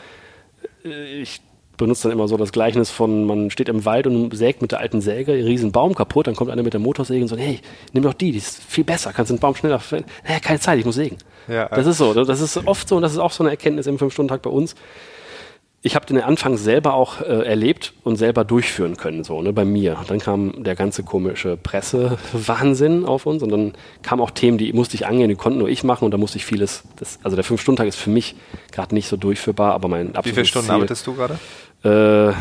äh, 0.83 1.21
ich 1.21 1.41
benutze 1.77 2.03
dann 2.03 2.13
immer 2.13 2.27
so 2.27 2.37
das 2.37 2.51
Gleichnis 2.51 2.89
von, 2.89 3.25
man 3.25 3.51
steht 3.51 3.69
im 3.69 3.85
Wald 3.85 4.07
und 4.07 4.35
sägt 4.35 4.61
mit 4.61 4.71
der 4.71 4.79
alten 4.79 5.01
Säge 5.01 5.33
einen 5.33 5.45
riesen 5.45 5.71
Baum 5.71 5.93
kaputt, 5.93 6.27
dann 6.27 6.35
kommt 6.35 6.49
einer 6.49 6.63
mit 6.63 6.73
der 6.73 6.79
Motorsäge 6.79 7.21
und 7.21 7.27
sagt, 7.27 7.41
hey, 7.41 7.59
nimm 7.91 8.03
doch 8.03 8.13
die, 8.13 8.31
die 8.31 8.37
ist 8.37 8.63
viel 8.63 8.83
besser, 8.83 9.11
kannst 9.11 9.31
den 9.31 9.39
Baum 9.39 9.55
schneller, 9.55 9.81
naja, 9.91 10.39
keine 10.41 10.59
Zeit, 10.59 10.79
ich 10.79 10.85
muss 10.85 10.95
sägen. 10.95 11.17
Ja, 11.47 11.67
das 11.67 11.85
ist 11.85 11.97
so, 11.97 12.13
das 12.13 12.39
ist 12.39 12.65
oft 12.65 12.87
so 12.87 12.95
und 12.95 13.01
das 13.01 13.11
ist 13.11 13.19
auch 13.19 13.31
so 13.31 13.43
eine 13.43 13.51
Erkenntnis 13.51 13.87
im 13.87 13.99
Fünf-Stunden-Tag 13.99 14.41
bei 14.41 14.49
uns 14.49 14.75
ich 15.85 15.95
habe 15.95 16.07
den 16.07 16.19
Anfang 16.19 16.57
selber 16.57 16.95
auch 16.95 17.21
äh, 17.21 17.45
erlebt 17.45 17.93
und 18.03 18.15
selber 18.15 18.43
durchführen 18.43 18.97
können, 18.97 19.23
so, 19.23 19.43
ne, 19.43 19.53
bei 19.53 19.65
mir. 19.65 19.97
Dann 20.07 20.17
kam 20.17 20.63
der 20.63 20.75
ganze 20.75 21.03
komische 21.03 21.57
Pressewahnsinn 21.57 23.05
auf 23.05 23.27
uns 23.27 23.43
und 23.43 23.51
dann 23.51 23.73
kamen 24.01 24.19
auch 24.19 24.31
Themen, 24.31 24.57
die 24.57 24.73
musste 24.73 24.95
ich 24.95 25.05
angehen, 25.05 25.29
die 25.29 25.35
konnten 25.35 25.59
nur 25.59 25.69
ich 25.69 25.83
machen 25.83 26.05
und 26.05 26.11
da 26.11 26.17
musste 26.17 26.39
ich 26.39 26.45
vieles, 26.45 26.85
das, 26.95 27.19
also 27.21 27.35
der 27.35 27.43
Fünf-Stunden-Tag 27.43 27.87
ist 27.87 27.97
für 27.97 28.09
mich 28.09 28.35
gerade 28.71 28.95
nicht 28.95 29.07
so 29.07 29.15
durchführbar, 29.15 29.73
aber 29.73 29.87
mein 29.87 30.15
absolutes 30.15 30.25
Wie 30.25 30.33
viele 30.33 30.45
Stunden 30.47 30.65
Ziel, 30.65 30.73
arbeitest 30.73 31.05
du 31.05 31.13
gerade? 31.13 31.39
Äh, 31.83 32.33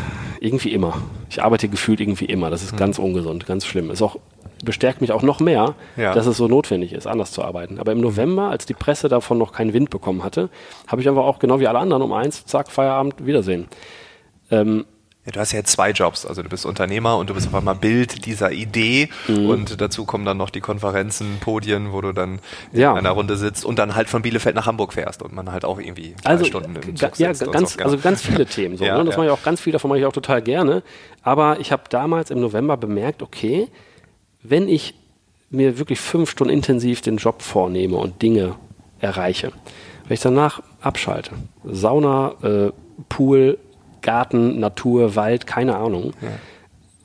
irgendwie 0.43 0.71
immer. 0.71 0.97
Ich 1.29 1.43
arbeite 1.43 1.69
gefühlt 1.69 2.01
irgendwie 2.01 2.25
immer. 2.25 2.49
Das 2.49 2.63
ist 2.63 2.71
hm. 2.71 2.79
ganz 2.79 2.97
ungesund, 2.97 3.45
ganz 3.45 3.67
schlimm. 3.67 3.91
Ist 3.91 4.01
auch 4.01 4.17
bestärkt 4.63 5.01
mich 5.01 5.11
auch 5.11 5.21
noch 5.21 5.39
mehr, 5.39 5.75
ja. 5.97 6.13
dass 6.13 6.25
es 6.25 6.37
so 6.37 6.47
notwendig 6.47 6.93
ist, 6.93 7.07
anders 7.07 7.31
zu 7.31 7.43
arbeiten. 7.43 7.79
Aber 7.79 7.91
im 7.91 7.99
November, 7.99 8.49
als 8.49 8.65
die 8.65 8.73
Presse 8.73 9.09
davon 9.09 9.37
noch 9.37 9.51
keinen 9.51 9.73
Wind 9.73 9.89
bekommen 9.89 10.23
hatte, 10.23 10.49
habe 10.87 11.01
ich 11.01 11.09
einfach 11.09 11.23
auch 11.23 11.39
genau 11.39 11.59
wie 11.59 11.67
alle 11.67 11.79
anderen 11.79 12.01
um 12.01 12.13
eins, 12.13 12.45
zack, 12.45 12.71
Feierabend, 12.71 13.25
Wiedersehen. 13.25 13.67
Ähm, 14.51 14.85
ja, 15.25 15.31
du 15.31 15.39
hast 15.39 15.53
ja 15.53 15.57
jetzt 15.57 15.71
zwei 15.71 15.89
Jobs, 15.89 16.23
also 16.23 16.43
du 16.43 16.49
bist 16.49 16.67
Unternehmer 16.67 17.17
und 17.17 17.31
du 17.31 17.33
bist 17.33 17.47
auf 17.47 17.55
einmal 17.55 17.73
Bild 17.73 18.27
dieser 18.27 18.51
Idee 18.51 19.09
mhm. 19.27 19.49
und 19.49 19.81
dazu 19.81 20.05
kommen 20.05 20.23
dann 20.23 20.37
noch 20.37 20.51
die 20.51 20.61
Konferenzen, 20.61 21.39
Podien, 21.39 21.93
wo 21.93 22.01
du 22.01 22.11
dann 22.11 22.39
ja. 22.71 22.91
in 22.91 22.99
einer 22.99 23.09
Runde 23.09 23.35
sitzt 23.35 23.65
und 23.65 23.79
dann 23.79 23.95
halt 23.95 24.07
von 24.07 24.21
Bielefeld 24.21 24.55
nach 24.55 24.67
Hamburg 24.67 24.93
fährst 24.93 25.23
und 25.23 25.33
man 25.33 25.51
halt 25.51 25.65
auch 25.65 25.79
irgendwie 25.79 26.13
drei 26.23 26.29
also, 26.29 26.45
Stunden 26.45 26.75
im 26.75 26.95
Zug 26.95 27.17
Ja, 27.17 27.31
ganz, 27.31 27.73
so, 27.73 27.83
also 27.83 27.97
ganz 27.97 28.21
viele 28.21 28.45
Themen. 28.45 28.77
So, 28.77 28.85
ja, 28.85 28.99
ne? 28.99 29.05
Das 29.05 29.15
ja. 29.15 29.17
mache 29.17 29.27
ich 29.27 29.33
auch 29.33 29.43
ganz 29.43 29.59
viel, 29.61 29.73
davon 29.73 29.89
mache 29.89 29.99
ich 29.99 30.05
auch 30.05 30.13
total 30.13 30.43
gerne. 30.43 30.83
Aber 31.23 31.59
ich 31.59 31.71
habe 31.71 31.83
damals 31.89 32.29
im 32.29 32.39
November 32.39 32.77
bemerkt, 32.77 33.23
okay, 33.23 33.67
wenn 34.49 34.67
ich 34.67 34.93
mir 35.49 35.77
wirklich 35.77 35.99
fünf 35.99 36.29
Stunden 36.29 36.53
intensiv 36.53 37.01
den 37.01 37.17
Job 37.17 37.41
vornehme 37.41 37.97
und 37.97 38.21
Dinge 38.21 38.55
erreiche, 38.99 39.51
wenn 40.07 40.15
ich 40.15 40.21
danach 40.21 40.61
abschalte, 40.81 41.31
Sauna, 41.63 42.33
äh, 42.43 42.71
Pool, 43.09 43.57
Garten, 44.01 44.59
Natur, 44.59 45.15
Wald, 45.15 45.47
keine 45.47 45.77
Ahnung, 45.77 46.13
ja. 46.21 46.29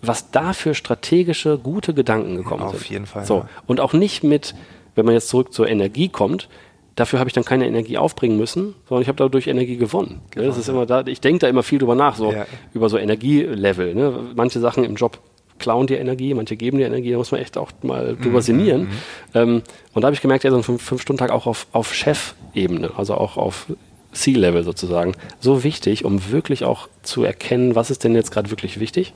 was 0.02 0.30
da 0.30 0.52
für 0.52 0.74
strategische, 0.74 1.58
gute 1.58 1.94
Gedanken 1.94 2.36
gekommen 2.36 2.62
Auf 2.62 2.72
sind. 2.72 2.80
Auf 2.80 2.90
jeden 2.90 3.06
Fall. 3.06 3.24
So. 3.24 3.36
Ja. 3.38 3.48
Und 3.66 3.80
auch 3.80 3.92
nicht 3.92 4.22
mit, 4.22 4.54
wenn 4.94 5.06
man 5.06 5.14
jetzt 5.14 5.28
zurück 5.28 5.52
zur 5.52 5.68
Energie 5.68 6.08
kommt, 6.08 6.48
dafür 6.96 7.18
habe 7.18 7.28
ich 7.28 7.34
dann 7.34 7.44
keine 7.44 7.66
Energie 7.66 7.96
aufbringen 7.96 8.36
müssen, 8.36 8.74
sondern 8.88 9.02
ich 9.02 9.08
habe 9.08 9.16
dadurch 9.16 9.46
Energie 9.46 9.78
gewonnen. 9.78 10.20
gewonnen 10.30 10.48
das 10.48 10.58
ist 10.58 10.68
immer 10.68 10.84
da, 10.84 11.06
ich 11.06 11.20
denke 11.20 11.38
da 11.38 11.48
immer 11.48 11.62
viel 11.62 11.78
drüber 11.78 11.94
nach, 11.94 12.16
so 12.16 12.32
ja. 12.32 12.46
über 12.74 12.90
so 12.90 12.98
Energielevel. 12.98 13.94
Ne? 13.94 14.12
Manche 14.34 14.60
Sachen 14.60 14.84
im 14.84 14.96
Job 14.96 15.18
klauen 15.60 15.86
dir 15.86 16.00
Energie, 16.00 16.34
manche 16.34 16.56
geben 16.56 16.78
dir 16.78 16.86
Energie, 16.86 17.12
da 17.12 17.18
muss 17.18 17.30
man 17.30 17.40
echt 17.40 17.56
auch 17.56 17.70
mal 17.82 18.16
drüber 18.16 18.38
mhm. 18.38 18.42
sinnieren. 18.42 18.80
Mhm. 18.82 18.88
Ähm, 19.34 19.62
und 19.94 20.02
da 20.02 20.06
habe 20.06 20.14
ich 20.14 20.20
gemerkt, 20.20 20.44
ja, 20.44 20.50
so 20.50 20.56
ein 20.56 20.62
Fünf-Stunden-Tag 20.62 21.30
auch 21.30 21.46
auf, 21.46 21.66
auf 21.72 21.94
Chef-Ebene, 21.94 22.90
also 22.96 23.14
auch 23.14 23.36
auf 23.36 23.66
C-Level 24.12 24.64
sozusagen, 24.64 25.14
so 25.38 25.62
wichtig, 25.62 26.04
um 26.04 26.30
wirklich 26.30 26.64
auch 26.64 26.88
zu 27.02 27.22
erkennen, 27.22 27.76
was 27.76 27.90
ist 27.90 28.02
denn 28.02 28.14
jetzt 28.14 28.32
gerade 28.32 28.50
wirklich 28.50 28.80
wichtig 28.80 29.14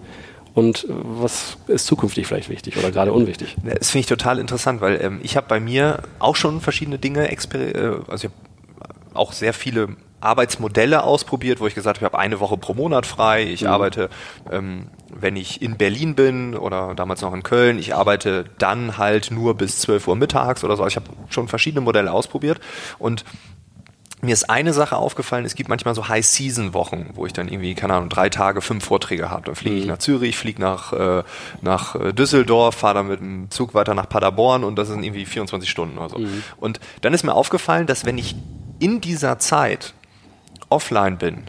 und 0.55 0.87
was 0.89 1.57
ist 1.67 1.87
zukünftig 1.87 2.27
vielleicht 2.27 2.49
wichtig 2.49 2.77
oder 2.77 2.93
gerade 2.93 3.13
unwichtig. 3.13 3.57
Das 3.65 3.91
finde 3.91 4.01
ich 4.01 4.07
total 4.07 4.39
interessant, 4.39 4.81
weil 4.81 5.01
ähm, 5.03 5.21
ich 5.23 5.37
habe 5.37 5.49
bei 5.49 5.59
mir 5.59 6.03
auch 6.21 6.37
schon 6.37 6.61
verschiedene 6.61 6.99
Dinge, 6.99 7.29
äh, 7.29 7.37
also 8.09 8.15
ich 8.15 8.25
habe 8.25 8.35
auch 9.15 9.33
sehr 9.33 9.53
viele 9.53 9.97
Arbeitsmodelle 10.25 11.03
ausprobiert, 11.03 11.61
wo 11.61 11.67
ich 11.67 11.75
gesagt 11.75 11.99
habe, 11.99 12.07
ich 12.07 12.13
habe 12.13 12.19
eine 12.19 12.41
Woche 12.41 12.57
pro 12.57 12.75
Monat 12.75 13.07
frei. 13.07 13.45
Ich 13.45 13.63
mhm. 13.63 13.69
arbeite, 13.69 14.11
ähm, 14.51 14.89
wenn 15.09 15.37
ich 15.37 15.63
in 15.63 15.77
Berlin 15.77 16.15
bin 16.15 16.57
oder 16.57 16.95
damals 16.95 17.21
noch 17.21 17.35
in 17.35 17.43
Köln, 17.43 17.79
ich 17.79 17.95
arbeite 17.95 18.45
dann 18.59 18.99
halt 18.99 19.31
nur 19.31 19.55
bis 19.55 19.79
12 19.81 20.09
Uhr 20.09 20.17
mittags 20.17 20.65
oder 20.65 20.77
so. 20.77 20.87
Ich 20.87 20.97
habe 20.97 21.07
schon 21.29 21.49
verschiedene 21.49 21.81
Modelle 21.81 22.13
ausprobiert 22.13 22.61
und 22.99 23.25
mir 24.25 24.33
ist 24.33 24.51
eine 24.51 24.73
Sache 24.73 24.97
aufgefallen, 24.97 25.45
es 25.45 25.55
gibt 25.55 25.69
manchmal 25.69 25.95
so 25.95 26.09
High-Season-Wochen, 26.09 27.11
wo 27.15 27.27
ich 27.27 27.33
dann 27.33 27.49
irgendwie, 27.49 27.75
keine 27.75 27.95
Ahnung, 27.95 28.09
drei 28.09 28.31
Tage, 28.31 28.61
fünf 28.61 28.85
Vorträge 28.85 29.31
habe. 29.31 29.45
Dann 29.45 29.55
fliege 29.55 29.77
ich 29.77 29.85
mhm. 29.85 29.91
nach 29.91 29.99
Zürich, 29.99 30.37
fliege 30.37 30.61
nach, 30.61 30.93
äh, 30.93 31.23
nach 31.61 31.95
äh, 31.95 32.13
Düsseldorf, 32.13 32.75
fahre 32.75 32.95
dann 32.95 33.09
mit 33.09 33.21
dem 33.21 33.51
Zug 33.51 33.75
weiter 33.75 33.95
nach 33.95 34.09
Paderborn 34.09 34.65
und 34.65 34.77
das 34.77 34.89
sind 34.89 35.05
irgendwie 35.05 35.27
24 35.27 35.69
Stunden 35.69 35.99
oder 35.99 36.09
so. 36.09 36.19
Mhm. 36.19 36.43
Und 36.57 36.81
dann 37.03 37.15
ist 37.15 37.23
mir 37.23 37.35
aufgefallen, 37.35 37.87
dass 37.87 38.05
wenn 38.05 38.19
ich 38.19 38.35
in 38.79 39.01
dieser 39.01 39.39
Zeit 39.39 39.95
offline 40.75 41.19
bin, 41.19 41.45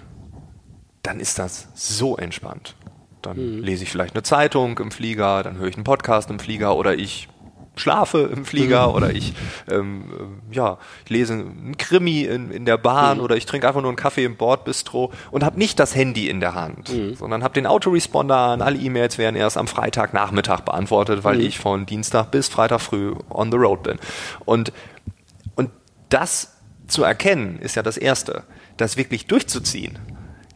dann 1.02 1.20
ist 1.20 1.40
das 1.40 1.68
so 1.74 2.16
entspannt. 2.18 2.76
Dann 3.22 3.58
mhm. 3.58 3.64
lese 3.64 3.84
ich 3.84 3.90
vielleicht 3.90 4.14
eine 4.14 4.24
Zeitung 4.24 4.78
im 4.78 4.92
Flieger, 4.92 5.42
dann 5.42 5.58
höre 5.58 5.68
ich 5.68 5.76
einen 5.76 5.84
Podcast 5.84 6.30
im 6.30 6.40
Flieger 6.40 6.76
oder 6.76 6.96
ich 6.96 7.28
schlafe 7.76 8.30
im 8.32 8.46
Flieger 8.46 8.88
mhm. 8.88 8.94
oder 8.94 9.12
ich, 9.12 9.34
ähm, 9.70 10.42
ja, 10.52 10.78
ich 11.04 11.10
lese 11.10 11.34
einen 11.34 11.76
Krimi 11.78 12.22
in, 12.22 12.52
in 12.52 12.66
der 12.66 12.78
Bahn 12.78 13.18
mhm. 13.18 13.24
oder 13.24 13.36
ich 13.36 13.46
trinke 13.46 13.68
einfach 13.68 13.82
nur 13.82 13.90
einen 13.90 13.98
Kaffee 13.98 14.24
im 14.24 14.38
Bordbistro 14.38 15.12
und 15.32 15.44
habe 15.44 15.58
nicht 15.58 15.80
das 15.80 15.96
Handy 15.96 16.30
in 16.30 16.40
der 16.40 16.54
Hand, 16.54 16.94
mhm. 16.94 17.16
sondern 17.16 17.44
habe 17.44 17.54
den 17.54 17.66
Autoresponder 17.66 18.38
an. 18.38 18.62
Alle 18.62 18.78
E-Mails 18.78 19.18
werden 19.18 19.36
erst 19.36 19.58
am 19.58 19.68
Freitagnachmittag 19.68 20.62
beantwortet, 20.62 21.24
weil 21.24 21.38
mhm. 21.38 21.46
ich 21.46 21.60
von 21.60 21.86
Dienstag 21.86 22.32
bis 22.32 22.48
Freitag 22.48 22.80
früh 22.80 23.14
on 23.30 23.52
the 23.52 23.58
road 23.58 23.84
bin. 23.84 23.98
Und, 24.46 24.72
und 25.56 25.72
das 26.10 26.54
zu 26.88 27.04
erkennen, 27.04 27.60
ist 27.60 27.76
ja 27.76 27.84
das 27.84 27.98
Erste 27.98 28.44
das 28.78 28.98
wirklich 28.98 29.28
durchzuziehen, 29.28 29.98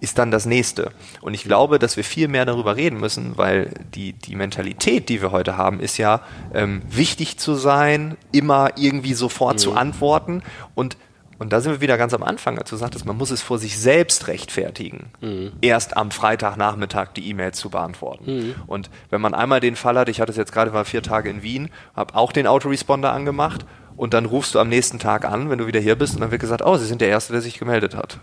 ist 0.01 0.17
dann 0.17 0.32
das 0.32 0.45
nächste. 0.45 0.91
Und 1.21 1.34
ich 1.34 1.43
glaube, 1.43 1.79
dass 1.79 1.97
wir 1.97 2.03
viel 2.03 2.27
mehr 2.27 2.45
darüber 2.45 2.75
reden 2.75 2.99
müssen, 2.99 3.38
weil 3.38 3.71
die, 3.93 4.13
die 4.13 4.36
Mentalität, 4.36 5.10
die 5.10 5.21
wir 5.21 5.32
heute 5.32 5.58
haben, 5.58 5.79
ist 5.79 5.97
ja 5.97 6.21
ähm, 6.53 6.82
wichtig 6.89 7.38
zu 7.38 7.55
sein, 7.55 8.17
immer 8.32 8.71
irgendwie 8.77 9.13
sofort 9.13 9.55
mhm. 9.55 9.60
zu 9.60 9.73
antworten 9.73 10.43
und 10.75 10.97
und 11.39 11.53
da 11.53 11.62
sind 11.62 11.71
wir 11.71 11.82
wieder 11.82 11.97
ganz 11.97 12.13
am 12.13 12.21
Anfang, 12.21 12.60
als 12.60 12.69
du 12.69 12.75
sagtest, 12.75 13.05
man 13.05 13.17
muss 13.17 13.32
es 13.32 13.41
vor 13.41 13.58
sich 13.58 13.79
selbst 13.79 14.27
rechtfertigen, 14.27 15.05
mhm. 15.21 15.53
erst 15.62 15.95
am 15.95 16.12
Freitagnachmittag 16.12 17.13
die 17.13 17.29
E-Mails 17.29 17.58
zu 17.58 17.69
beantworten. 17.69 18.36
Mhm. 18.36 18.55
Und 18.67 18.89
wenn 19.10 19.21
man 19.21 19.34
einmal 19.34 19.62
den 19.62 19.77
Fall 19.77 19.97
hat, 19.97 20.10
ich 20.10 20.19
hatte 20.19 20.32
es 20.32 20.38
jetzt 20.38 20.51
gerade, 20.51 20.73
war 20.73 20.84
vier 20.84 21.01
Tage 21.01 21.29
in 21.29 21.41
Wien, 21.41 21.69
habe 21.95 22.15
auch 22.15 22.34
den 22.34 22.45
Autoresponder 22.45 23.13
angemacht 23.13 23.65
und 24.00 24.14
dann 24.14 24.26
rufst 24.26 24.56
du 24.56 24.60
am 24.60 24.70
nächsten 24.70 24.98
Tag 24.98 25.26
an, 25.26 25.50
wenn 25.50 25.58
du 25.58 25.68
wieder 25.68 25.82
hier 25.82 25.98
bist, 25.98 26.16
und 26.16 26.22
dann 26.22 26.32
wird 26.32 26.40
gesagt, 26.40 26.66
oh, 26.66 26.78
Sie 26.78 26.86
sind 26.86 27.02
der 27.02 27.10
Erste, 27.10 27.34
der 27.34 27.42
sich 27.42 27.60
gemeldet 27.60 27.98
hat. 27.98 28.18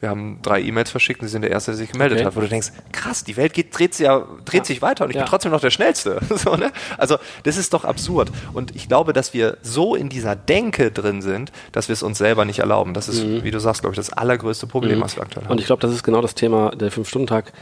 Wir 0.00 0.08
haben 0.08 0.40
drei 0.42 0.60
E-Mails 0.60 0.90
verschickt 0.90 1.20
und 1.20 1.28
Sie 1.28 1.32
sind 1.32 1.42
der 1.42 1.52
Erste, 1.52 1.70
der 1.70 1.78
sich 1.78 1.92
gemeldet 1.92 2.18
okay. 2.18 2.26
hat. 2.26 2.34
Wo 2.34 2.40
du 2.40 2.48
denkst, 2.48 2.72
krass, 2.90 3.22
die 3.22 3.36
Welt 3.36 3.52
geht, 3.52 3.78
dreht, 3.78 3.94
sich, 3.94 4.06
ja, 4.06 4.26
dreht 4.44 4.62
ja. 4.62 4.64
sich 4.64 4.82
weiter 4.82 5.04
und 5.04 5.10
ich 5.10 5.16
ja. 5.16 5.22
bin 5.22 5.28
trotzdem 5.28 5.52
noch 5.52 5.60
der 5.60 5.70
Schnellste. 5.70 6.18
so, 6.34 6.56
ne? 6.56 6.72
Also 6.98 7.16
das 7.44 7.58
ist 7.58 7.72
doch 7.74 7.84
absurd. 7.84 8.32
Und 8.54 8.74
ich 8.74 8.88
glaube, 8.88 9.12
dass 9.12 9.32
wir 9.32 9.58
so 9.62 9.94
in 9.94 10.08
dieser 10.08 10.34
Denke 10.34 10.90
drin 10.90 11.22
sind, 11.22 11.52
dass 11.70 11.86
wir 11.86 11.92
es 11.92 12.02
uns 12.02 12.18
selber 12.18 12.44
nicht 12.44 12.58
erlauben. 12.58 12.92
Das 12.92 13.08
ist, 13.08 13.22
mhm. 13.22 13.44
wie 13.44 13.52
du 13.52 13.60
sagst, 13.60 13.82
glaube 13.82 13.92
ich, 13.92 13.98
das 13.98 14.12
allergrößte 14.12 14.66
Problem, 14.66 14.98
mhm. 14.98 15.02
was 15.02 15.14
wir 15.14 15.22
aktuell 15.22 15.44
haben. 15.44 15.52
Und 15.52 15.60
ich 15.60 15.66
glaube, 15.66 15.80
das 15.80 15.92
ist 15.92 16.02
genau 16.02 16.22
das 16.22 16.34
Thema 16.34 16.70
der 16.70 16.90
Fünf-Stunden-Tag 16.90 17.52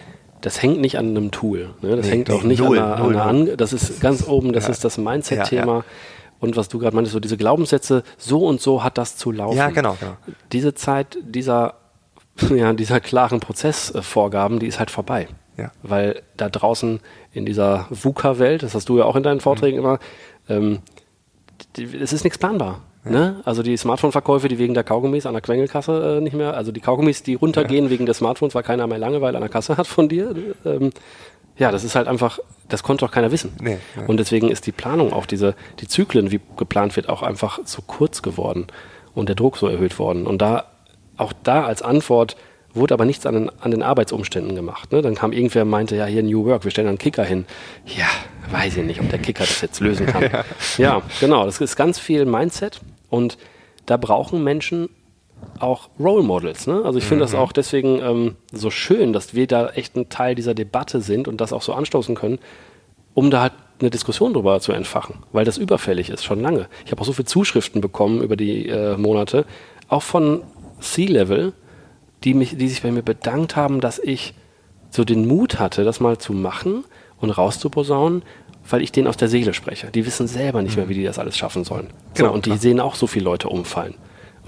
das 0.40 0.62
hängt 0.62 0.80
nicht 0.80 0.96
an 0.96 1.08
einem 1.08 1.32
Tool. 1.32 1.70
Ne? 1.82 1.96
Das 1.96 2.06
nee, 2.06 2.12
hängt 2.12 2.30
auch 2.30 2.44
nicht 2.44 2.60
null, 2.60 2.78
an 2.78 2.92
einer, 2.92 3.02
null, 3.02 3.16
an 3.16 3.28
einer 3.28 3.56
das 3.56 3.72
ist 3.72 4.00
ganz 4.00 4.24
oben, 4.24 4.52
das 4.52 4.66
ja. 4.66 4.70
ist 4.70 4.84
das 4.84 4.96
Mindset-Thema. 4.96 5.72
Ja, 5.72 5.78
ja 5.78 5.84
und 6.40 6.56
was 6.56 6.68
du 6.68 6.78
gerade 6.78 6.94
meintest, 6.94 7.12
so 7.14 7.20
diese 7.20 7.36
Glaubenssätze, 7.36 8.02
so 8.16 8.46
und 8.46 8.60
so 8.60 8.84
hat 8.84 8.98
das 8.98 9.16
zu 9.16 9.32
laufen. 9.32 9.56
Ja, 9.56 9.70
genau, 9.70 9.96
genau. 9.98 10.16
Diese 10.52 10.74
Zeit 10.74 11.18
dieser, 11.22 11.74
ja, 12.54 12.72
dieser 12.72 13.00
klaren 13.00 13.40
Prozessvorgaben, 13.40 14.58
die 14.58 14.66
ist 14.66 14.78
halt 14.78 14.90
vorbei. 14.90 15.28
Ja. 15.56 15.72
Weil 15.82 16.22
da 16.36 16.48
draußen 16.48 17.00
in 17.32 17.44
dieser 17.44 17.86
VUCA-Welt, 17.90 18.62
das 18.62 18.74
hast 18.74 18.88
du 18.88 18.98
ja 18.98 19.04
auch 19.04 19.16
in 19.16 19.24
deinen 19.24 19.40
Vorträgen 19.40 19.78
mhm. 19.78 19.84
immer, 19.84 19.98
ähm, 20.48 20.78
es 21.76 22.12
ist 22.12 22.22
nichts 22.22 22.38
planbar. 22.38 22.82
Ja. 23.04 23.10
Ne? 23.10 23.40
Also 23.44 23.62
die 23.62 23.76
Smartphone-Verkäufe, 23.76 24.48
die 24.48 24.58
wegen 24.58 24.74
der 24.74 24.84
Kaugummis 24.84 25.26
an 25.26 25.32
der 25.32 25.42
Quengelkasse 25.42 26.18
äh, 26.18 26.20
nicht 26.20 26.34
mehr, 26.34 26.54
also 26.54 26.70
die 26.70 26.80
Kaugummis, 26.80 27.22
die 27.24 27.34
runtergehen 27.34 27.86
ja. 27.86 27.90
wegen 27.90 28.06
des 28.06 28.18
Smartphones, 28.18 28.54
weil 28.54 28.62
keiner 28.62 28.86
mehr 28.86 28.98
Langeweile 28.98 29.36
an 29.36 29.42
der 29.42 29.50
Kasse 29.50 29.76
hat 29.76 29.86
von 29.86 30.08
dir. 30.08 30.34
Ähm, 30.64 30.92
ja, 31.58 31.72
das 31.72 31.84
ist 31.84 31.94
halt 31.94 32.08
einfach, 32.08 32.38
das 32.68 32.82
konnte 32.82 33.04
doch 33.04 33.12
keiner 33.12 33.32
wissen. 33.32 33.52
Nee, 33.60 33.78
ja. 33.96 34.06
Und 34.06 34.18
deswegen 34.18 34.48
ist 34.50 34.66
die 34.66 34.72
Planung 34.72 35.12
auch 35.12 35.26
diese, 35.26 35.54
die 35.80 35.88
Zyklen, 35.88 36.30
wie 36.30 36.40
geplant 36.56 36.96
wird, 36.96 37.08
auch 37.08 37.22
einfach 37.22 37.64
zu 37.64 37.82
kurz 37.82 38.22
geworden 38.22 38.66
und 39.14 39.28
der 39.28 39.36
Druck 39.36 39.56
so 39.56 39.66
erhöht 39.66 39.98
worden. 39.98 40.26
Und 40.26 40.40
da, 40.40 40.66
auch 41.16 41.32
da 41.42 41.64
als 41.64 41.82
Antwort 41.82 42.36
wurde 42.74 42.94
aber 42.94 43.04
nichts 43.04 43.26
an 43.26 43.34
den, 43.34 43.50
an 43.60 43.70
den 43.70 43.82
Arbeitsumständen 43.82 44.54
gemacht. 44.54 44.92
Ne? 44.92 45.02
Dann 45.02 45.14
kam 45.14 45.32
irgendwer 45.32 45.62
und 45.62 45.70
meinte, 45.70 45.96
ja, 45.96 46.06
hier 46.06 46.22
New 46.22 46.44
Work, 46.44 46.64
wir 46.64 46.70
stellen 46.70 46.88
einen 46.88 46.98
Kicker 46.98 47.24
hin. 47.24 47.46
Ja, 47.86 48.06
weiß 48.50 48.76
ich 48.76 48.84
nicht, 48.84 49.00
ob 49.00 49.08
der 49.10 49.18
Kicker 49.18 49.44
das 49.44 49.60
jetzt 49.60 49.80
lösen 49.80 50.06
kann. 50.06 50.22
ja. 50.32 50.44
ja, 50.76 51.02
genau, 51.20 51.44
das 51.44 51.60
ist 51.60 51.76
ganz 51.76 51.98
viel 51.98 52.24
Mindset 52.24 52.80
und 53.10 53.38
da 53.86 53.96
brauchen 53.96 54.44
Menschen 54.44 54.90
auch 55.60 55.88
Role 55.98 56.22
Models. 56.22 56.66
Ne? 56.66 56.82
Also 56.84 56.98
ich 56.98 57.04
finde 57.04 57.24
mhm. 57.24 57.30
das 57.30 57.34
auch 57.34 57.52
deswegen 57.52 58.00
ähm, 58.00 58.36
so 58.52 58.70
schön, 58.70 59.12
dass 59.12 59.34
wir 59.34 59.46
da 59.46 59.68
echt 59.70 59.96
ein 59.96 60.08
Teil 60.08 60.34
dieser 60.34 60.54
Debatte 60.54 61.00
sind 61.00 61.28
und 61.28 61.40
das 61.40 61.52
auch 61.52 61.62
so 61.62 61.72
anstoßen 61.72 62.14
können, 62.14 62.38
um 63.14 63.30
da 63.30 63.42
halt 63.42 63.52
eine 63.80 63.90
Diskussion 63.90 64.32
darüber 64.32 64.60
zu 64.60 64.72
entfachen, 64.72 65.20
weil 65.32 65.44
das 65.44 65.58
überfällig 65.58 66.10
ist, 66.10 66.24
schon 66.24 66.40
lange. 66.40 66.68
Ich 66.84 66.90
habe 66.90 67.00
auch 67.00 67.06
so 67.06 67.12
viele 67.12 67.26
Zuschriften 67.26 67.80
bekommen 67.80 68.22
über 68.22 68.36
die 68.36 68.68
äh, 68.68 68.96
Monate, 68.96 69.44
auch 69.88 70.02
von 70.02 70.42
C-Level, 70.80 71.52
die, 72.24 72.34
die 72.34 72.68
sich 72.68 72.82
bei 72.82 72.90
mir 72.90 73.02
bedankt 73.02 73.56
haben, 73.56 73.80
dass 73.80 73.98
ich 73.98 74.34
so 74.90 75.04
den 75.04 75.26
Mut 75.26 75.58
hatte, 75.58 75.84
das 75.84 76.00
mal 76.00 76.18
zu 76.18 76.32
machen 76.32 76.84
und 77.20 77.30
rauszuposaunen, 77.30 78.22
weil 78.68 78.82
ich 78.82 78.92
denen 78.92 79.06
aus 79.06 79.16
der 79.16 79.28
Seele 79.28 79.54
spreche. 79.54 79.90
Die 79.90 80.04
wissen 80.06 80.26
selber 80.26 80.62
nicht 80.62 80.76
mehr, 80.76 80.86
mhm. 80.86 80.90
wie 80.90 80.94
die 80.94 81.04
das 81.04 81.18
alles 81.18 81.36
schaffen 81.36 81.64
sollen. 81.64 81.88
Genau, 82.14 82.30
so, 82.30 82.34
und 82.34 82.46
die 82.46 82.50
klar. 82.50 82.60
sehen 82.60 82.80
auch 82.80 82.94
so 82.94 83.06
viele 83.06 83.24
Leute 83.24 83.48
umfallen. 83.48 83.94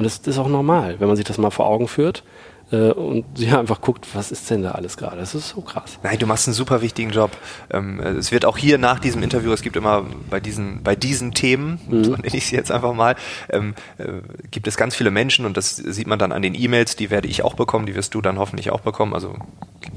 Und 0.01 0.05
das, 0.05 0.23
das 0.23 0.37
ist 0.37 0.41
auch 0.41 0.49
normal, 0.49 0.99
wenn 0.99 1.09
man 1.09 1.17
sich 1.17 1.27
das 1.27 1.37
mal 1.37 1.51
vor 1.51 1.67
Augen 1.67 1.87
führt 1.87 2.25
äh, 2.73 2.91
und 2.93 3.27
sie 3.35 3.49
einfach 3.49 3.83
guckt, 3.83 4.07
was 4.15 4.33
ist 4.33 4.49
denn 4.49 4.63
da 4.63 4.71
alles 4.71 4.97
gerade. 4.97 5.19
Das 5.19 5.35
ist 5.35 5.51
so 5.51 5.61
krass. 5.61 5.99
Nein, 6.03 6.19
du 6.19 6.27
machst 6.27 6.49
einen 6.49 6.55
super 6.55 6.81
wichtigen 6.81 7.11
Job. 7.11 7.37
Ähm, 7.71 8.01
es 8.01 8.33
wird 8.33 8.47
auch 8.47 8.57
hier 8.57 8.79
nach 8.79 8.99
diesem 8.99 9.23
Interview, 9.23 9.53
es 9.53 9.61
gibt 9.61 9.77
immer 9.77 10.07
bei 10.31 10.41
diesen, 10.41 10.83
bei 10.83 10.97
diesen 10.97 11.35
Themen, 11.35 11.81
mhm. 11.87 12.05
so 12.05 12.13
nenne 12.13 12.35
ich 12.35 12.47
sie 12.47 12.57
jetzt 12.57 12.73
einfach 12.73 12.95
mal, 12.95 13.15
ähm, 13.51 13.75
äh, 13.99 14.05
gibt 14.51 14.67
es 14.67 14.79
ganz 14.79 14.97
viele 14.97 15.11
Menschen 15.11 15.45
und 15.45 15.59
das 15.59 15.77
sieht 15.77 16.07
man 16.07 16.19
dann 16.19 16.33
an 16.33 16.41
den 16.41 16.55
E-Mails, 16.55 16.97
die 16.97 17.11
werde 17.11 17.29
ich 17.29 17.43
auch 17.43 17.53
bekommen, 17.53 17.85
die 17.85 17.95
wirst 17.95 18.15
du 18.15 18.23
dann 18.23 18.39
hoffentlich 18.39 18.71
auch 18.71 18.81
bekommen. 18.81 19.13
Also 19.13 19.37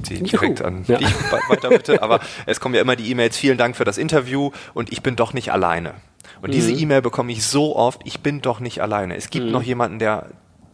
sie 0.03 0.21
direkt 0.21 0.59
Juhu. 0.59 0.67
an 0.67 0.83
ja. 0.85 0.97
dich 0.97 1.07
weiter 1.49 1.69
bitte. 1.69 2.03
Aber 2.03 2.19
es 2.45 2.59
kommen 2.59 2.75
ja 2.75 2.81
immer 2.81 2.97
die 2.97 3.09
E-Mails, 3.09 3.37
vielen 3.37 3.57
Dank 3.57 3.77
für 3.77 3.85
das 3.85 3.97
Interview 3.97 4.51
und 4.73 4.91
ich 4.91 5.01
bin 5.01 5.15
doch 5.15 5.31
nicht 5.31 5.53
alleine. 5.53 5.93
Und 6.43 6.49
mhm. 6.49 6.55
diese 6.55 6.73
E-Mail 6.73 7.01
bekomme 7.01 7.31
ich 7.31 7.45
so 7.45 7.73
oft, 7.75 8.01
ich 8.03 8.19
bin 8.19 8.41
doch 8.41 8.59
nicht 8.59 8.81
alleine. 8.81 9.15
Es 9.15 9.29
gibt 9.29 9.45
mhm. 9.45 9.51
noch 9.53 9.63
jemanden, 9.63 9.97
der 9.97 10.27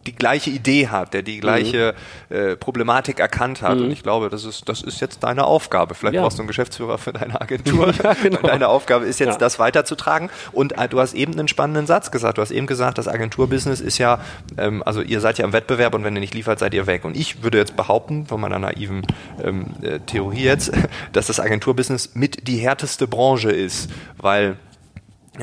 die 0.06 0.16
gleiche 0.16 0.50
Idee 0.50 0.88
hat, 0.88 1.14
der 1.14 1.22
die 1.22 1.38
gleiche 1.38 1.94
mhm. 2.28 2.36
äh, 2.36 2.56
Problematik 2.56 3.20
erkannt 3.20 3.62
hat. 3.62 3.76
Mhm. 3.76 3.84
Und 3.84 3.90
ich 3.92 4.02
glaube, 4.02 4.30
das 4.30 4.44
ist, 4.44 4.68
das 4.68 4.82
ist 4.82 5.00
jetzt 5.00 5.22
deine 5.22 5.44
Aufgabe. 5.44 5.94
Vielleicht 5.94 6.14
ja. 6.14 6.22
brauchst 6.22 6.38
du 6.38 6.42
einen 6.42 6.48
Geschäftsführer 6.48 6.98
für 6.98 7.12
deine 7.12 7.40
Agentur. 7.40 7.92
ja, 8.02 8.14
genau. 8.14 8.40
Deine 8.42 8.66
Aufgabe 8.66 9.04
ist 9.04 9.20
jetzt, 9.20 9.34
ja. 9.34 9.38
das 9.38 9.60
weiterzutragen. 9.60 10.28
Und 10.50 10.76
äh, 10.76 10.88
du 10.88 10.98
hast 10.98 11.14
eben 11.14 11.34
einen 11.34 11.46
spannenden 11.46 11.86
Satz 11.86 12.10
gesagt. 12.10 12.38
Du 12.38 12.42
hast 12.42 12.50
eben 12.50 12.66
gesagt, 12.66 12.98
das 12.98 13.06
Agenturbusiness 13.06 13.80
ist 13.80 13.98
ja, 13.98 14.20
ähm, 14.58 14.82
also 14.84 15.02
ihr 15.02 15.20
seid 15.20 15.38
ja 15.38 15.44
im 15.44 15.52
Wettbewerb 15.52 15.94
und 15.94 16.02
wenn 16.02 16.16
ihr 16.16 16.20
nicht 16.20 16.34
liefert, 16.34 16.58
seid 16.58 16.74
ihr 16.74 16.88
weg. 16.88 17.04
Und 17.04 17.16
ich 17.16 17.44
würde 17.44 17.58
jetzt 17.58 17.76
behaupten, 17.76 18.26
von 18.26 18.40
meiner 18.40 18.58
naiven 18.58 19.06
ähm, 19.40 19.66
äh, 19.82 20.00
Theorie 20.00 20.42
jetzt, 20.42 20.72
dass 21.12 21.28
das 21.28 21.38
Agenturbusiness 21.38 22.14
mit 22.14 22.48
die 22.48 22.56
härteste 22.56 23.06
Branche 23.06 23.52
ist, 23.52 23.88
weil 24.16 24.56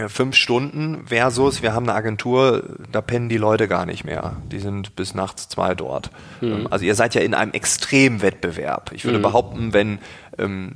fünf 0.09 0.35
Stunden 0.35 1.07
versus 1.07 1.61
wir 1.61 1.73
haben 1.73 1.89
eine 1.89 1.97
Agentur, 1.97 2.63
da 2.91 3.01
pennen 3.01 3.29
die 3.29 3.37
Leute 3.37 3.67
gar 3.67 3.85
nicht 3.85 4.03
mehr. 4.03 4.37
Die 4.51 4.59
sind 4.59 4.95
bis 4.95 5.13
nachts 5.13 5.49
zwei 5.49 5.75
dort. 5.75 6.11
Mhm. 6.41 6.67
Also 6.69 6.85
ihr 6.85 6.95
seid 6.95 7.15
ja 7.15 7.21
in 7.21 7.33
einem 7.33 7.51
Extremwettbewerb. 7.51 8.91
Ich 8.93 9.05
würde 9.05 9.19
mhm. 9.19 9.23
behaupten, 9.23 9.73
wenn 9.73 9.99
ähm, 10.37 10.73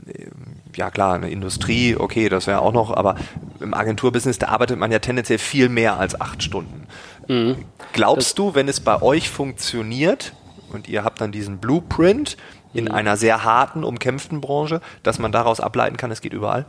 ja 0.75 0.89
klar, 0.89 1.15
eine 1.15 1.29
Industrie, 1.29 1.95
okay, 1.95 2.29
das 2.29 2.47
wäre 2.47 2.62
auch 2.62 2.73
noch, 2.73 2.95
aber 2.95 3.15
im 3.60 3.73
Agenturbusiness, 3.73 4.39
da 4.39 4.47
arbeitet 4.47 4.79
man 4.79 4.91
ja 4.91 4.99
tendenziell 4.99 5.39
viel 5.39 5.69
mehr 5.69 5.97
als 5.97 6.19
acht 6.19 6.43
Stunden. 6.43 6.88
Mhm. 7.27 7.65
Glaubst 7.93 8.29
das 8.29 8.36
du, 8.36 8.55
wenn 8.55 8.67
es 8.67 8.79
bei 8.79 9.01
euch 9.01 9.29
funktioniert 9.29 10.34
und 10.71 10.88
ihr 10.88 11.03
habt 11.03 11.21
dann 11.21 11.31
diesen 11.31 11.57
Blueprint 11.57 12.38
in 12.73 12.86
mhm. 12.86 12.91
einer 12.91 13.17
sehr 13.17 13.43
harten, 13.43 13.84
umkämpften 13.84 14.41
Branche, 14.41 14.81
dass 15.03 15.19
man 15.19 15.31
daraus 15.31 15.60
ableiten 15.60 15.97
kann, 15.97 16.12
es 16.12 16.21
geht 16.21 16.34
überall? 16.34 16.65